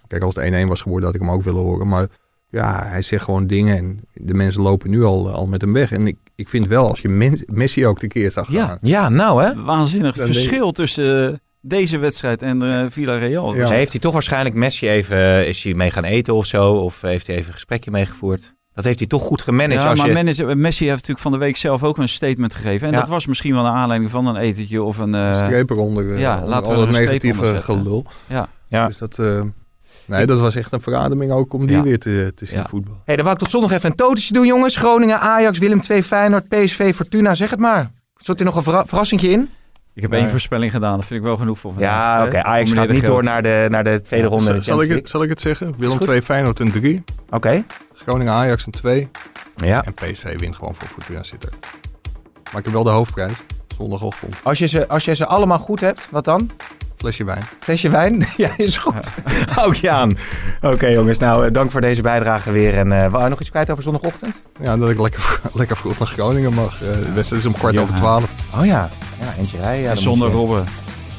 kijk, 0.06 0.22
als 0.22 0.34
het 0.34 0.44
1-1 0.44 0.68
was 0.68 0.80
geworden, 0.80 1.06
had 1.06 1.14
ik 1.14 1.20
hem 1.20 1.30
ook 1.30 1.42
willen 1.42 1.62
horen. 1.62 1.88
Maar 1.88 2.06
ja, 2.48 2.84
hij 2.86 3.02
zegt 3.02 3.24
gewoon 3.24 3.46
dingen 3.46 3.76
en 3.76 4.00
de 4.14 4.34
mensen 4.34 4.62
lopen 4.62 4.90
nu 4.90 5.04
al, 5.04 5.30
al 5.30 5.46
met 5.46 5.60
hem 5.60 5.72
weg. 5.72 5.92
En 5.92 6.06
ik, 6.06 6.16
ik 6.34 6.48
vind 6.48 6.66
wel, 6.66 6.88
als 6.88 7.00
je 7.00 7.08
Men- 7.08 7.44
Messi 7.46 7.86
ook 7.86 8.00
de 8.00 8.08
keer 8.08 8.30
zag 8.30 8.50
Ja. 8.50 8.66
gaan. 8.66 8.78
Ja, 8.80 9.08
nou 9.08 9.42
hè. 9.42 9.62
Waanzinnig 9.62 10.16
Dan 10.16 10.26
verschil 10.26 10.72
tussen 10.72 11.30
uh, 11.30 11.36
deze 11.60 11.98
wedstrijd 11.98 12.42
en 12.42 12.62
uh, 12.62 12.84
Villarreal. 12.88 13.54
Ja. 13.54 13.60
Dus 13.60 13.70
heeft 13.70 13.90
hij 13.92 14.00
toch 14.00 14.12
waarschijnlijk 14.12 14.54
Messi 14.54 14.88
even, 14.88 15.16
eh, 15.16 15.48
is 15.48 15.62
hij 15.62 15.74
mee 15.74 15.90
gaan 15.90 16.04
eten 16.04 16.34
of 16.34 16.46
zo? 16.46 16.72
Of 16.74 17.00
heeft 17.00 17.26
hij 17.26 17.36
even 17.36 17.48
een 17.48 17.54
gesprekje 17.54 17.90
meegevoerd? 17.90 18.54
Dat 18.74 18.84
heeft 18.84 18.98
hij 18.98 19.08
toch 19.08 19.22
goed 19.22 19.42
gemanaged. 19.42 19.82
Ja, 19.82 19.88
als 19.88 19.98
maar 19.98 20.08
je... 20.08 20.14
manager, 20.14 20.58
Messi 20.58 20.84
heeft 20.84 20.94
natuurlijk 20.96 21.20
van 21.20 21.32
de 21.32 21.38
week 21.38 21.56
zelf 21.56 21.82
ook 21.82 21.98
een 21.98 22.08
statement 22.08 22.54
gegeven. 22.54 22.86
En 22.86 22.92
Ja. 22.92 23.00
dat 23.00 23.08
was 23.08 23.26
misschien 23.26 23.54
wel 23.54 23.64
een 23.66 23.72
aanleiding 23.72 24.10
van 24.10 24.26
een 24.26 24.36
etentje 24.36 24.82
of 24.82 24.98
een... 24.98 25.14
Uh, 25.14 25.36
Streep 25.36 25.70
eronder, 25.70 26.14
eh, 26.14 26.20
ja, 26.20 26.34
onder 26.34 26.48
laten 26.48 26.70
we 26.70 26.74
al 26.76 26.80
het 26.80 26.90
negatieve 26.90 27.54
gelul. 27.62 28.04
Ja. 28.26 28.48
Ja. 28.68 28.86
Dus 28.86 28.98
dat, 28.98 29.18
eh, 29.18 29.42
nee, 30.06 30.26
dat 30.26 30.40
was 30.40 30.54
echt 30.54 30.72
een 30.72 30.80
verademing 30.80 31.32
ook 31.32 31.52
om 31.52 31.66
die 31.66 31.76
Ja. 31.76 31.82
weer 31.82 31.98
te, 31.98 32.32
te 32.34 32.46
zien 32.46 32.58
Ja. 32.58 32.66
voetbal. 32.68 33.00
hey, 33.04 33.14
dan 33.16 33.24
wou 33.24 33.36
ik 33.36 33.42
tot 33.42 33.50
zondag 33.52 33.70
even 33.70 33.90
een 33.90 33.96
totetje 33.96 34.32
doen, 34.32 34.46
jongens. 34.46 34.76
Groningen, 34.76 35.20
Ajax, 35.20 35.58
Willem 35.58 35.80
II, 35.90 36.02
Feyenoord, 36.02 36.48
PSV, 36.48 36.94
Fortuna. 36.94 37.34
Zeg 37.34 37.50
het 37.50 37.58
maar. 37.58 37.90
Zit 38.16 38.38
er 38.38 38.44
nog 38.44 38.56
een 38.56 38.62
verra 38.62 38.86
verrassingje 38.86 39.28
in? 39.30 39.48
Ik 39.94 40.02
heb 40.02 40.12
één 40.12 40.30
voorspelling 40.30 40.72
gedaan. 40.72 40.96
Dat 40.96 41.06
vind 41.06 41.20
ik 41.20 41.26
wel 41.26 41.36
genoeg 41.36 41.58
voor 41.58 41.72
vandaag. 41.72 42.20
Ja, 42.20 42.26
oké. 42.26 42.42
Ajax 42.42 42.72
gaat 42.72 42.88
niet 42.88 43.04
door 43.06 43.22
naar 43.24 43.42
de, 43.42 43.66
naar 43.70 43.84
de 43.84 44.00
tweede 44.02 44.26
ronde. 44.26 44.52
Zal, 44.52 44.62
zal, 44.62 44.82
ik 44.82 44.90
het, 44.90 45.08
zal 45.08 45.22
ik 45.22 45.28
het 45.28 45.40
zeggen? 45.40 45.66
Willem 45.76 45.92
Is 45.92 45.96
goed. 45.98 46.06
2, 46.06 46.22
Feyenoord 46.22 46.58
een 46.60 46.70
3. 46.70 46.82
League. 46.82 47.02
Oké. 47.30 47.64
Groningen 47.94 48.32
Ajax 48.32 48.66
een 48.66 48.72
2. 48.72 49.08
Ja. 49.56 49.84
En 49.84 49.94
PSV 49.94 50.38
wint 50.38 50.54
gewoon 50.56 50.74
voor 50.74 50.88
Fortuna 50.88 51.22
Sittard. 51.22 51.56
Maar 52.44 52.58
ik 52.58 52.64
heb 52.64 52.72
wel 52.72 52.84
de 52.84 52.90
hoofdprijs. 52.90 53.32
Zondagochtend. 53.76 54.34
Als 54.42 54.58
je, 54.58 54.66
ze, 54.66 54.88
als 54.88 55.04
je 55.04 55.14
ze 55.14 55.26
allemaal 55.26 55.58
goed 55.58 55.80
hebt, 55.80 56.06
wat 56.10 56.24
dan? 56.24 56.50
Flesje 56.96 57.24
wijn. 57.24 57.44
Flesje 57.60 57.88
wijn? 57.88 58.26
ja, 58.36 58.50
is 58.56 58.76
goed. 58.76 59.10
Hou 59.50 59.70
ik 59.70 59.76
je 59.76 59.90
aan. 59.90 60.18
Oké 60.62 60.86
jongens, 60.86 61.18
nou 61.18 61.46
eh, 61.46 61.52
dank 61.52 61.70
voor 61.70 61.80
deze 61.80 62.02
bijdrage 62.02 62.50
weer. 62.52 62.74
En 62.74 62.92
eh 63.02 63.10
wou 63.10 63.22
je 63.24 63.28
nog 63.30 63.40
iets 63.40 63.50
kwijt 63.50 63.70
over 63.70 63.82
zondagochtend? 63.82 64.40
Ja, 64.60 64.76
dat 64.76 64.90
ik 64.90 65.00
lekker, 65.00 65.40
lekker 65.52 65.76
vroeg 65.76 65.98
naar 65.98 66.08
Groningen 66.08 66.52
mag. 66.52 66.82
Eh, 66.82 66.88
de 66.88 67.12
wedstrijd 67.14 67.42
is 67.42 67.48
om 67.48 67.54
kwart 67.54 67.74
Ja. 67.74 67.80
over 67.80 67.94
twaalf. 67.94 68.24
Oh 68.58 68.66
ja. 68.66 68.88
Ja, 69.20 69.34
eentje 69.38 69.58
rij. 69.58 69.80
Ja, 69.80 69.90
En 69.90 69.98
zonder 69.98 70.30
Robben. 70.30 70.64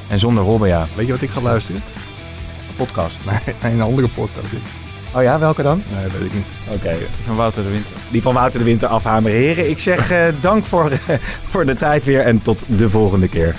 En 0.09 0.19
zonder 0.19 0.43
Robben, 0.43 0.67
ja. 0.67 0.86
Weet 0.95 1.05
je 1.05 1.11
wat 1.11 1.21
ik 1.21 1.30
ga 1.30 1.41
luisteren? 1.41 1.82
Podcast. 2.75 3.15
Nee, 3.25 3.55
een 3.73 3.82
andere 3.82 4.07
podcast. 4.07 4.53
Oh 5.13 5.21
ja, 5.23 5.39
welke 5.39 5.61
dan? 5.61 5.84
Nee, 5.95 6.07
weet 6.11 6.21
ik 6.21 6.34
niet. 6.34 6.45
Oké. 6.69 6.95
Van 7.25 7.36
Wouter 7.36 7.63
de 7.63 7.69
Winter. 7.69 7.91
Die 8.09 8.21
van 8.21 8.34
Wouter 8.34 8.59
de 8.59 8.65
Winter 8.65 8.88
afhameren. 8.88 9.38
Heren, 9.38 9.69
ik 9.69 9.80
zeg 9.80 10.11
eh, 10.11 10.28
dank 10.41 10.65
voor, 10.65 10.91
voor 11.51 11.65
de 11.65 11.75
tijd 11.75 12.03
weer 12.03 12.19
en 12.21 12.41
tot 12.41 12.63
de 12.67 12.89
volgende 12.89 13.28
keer. 13.28 13.55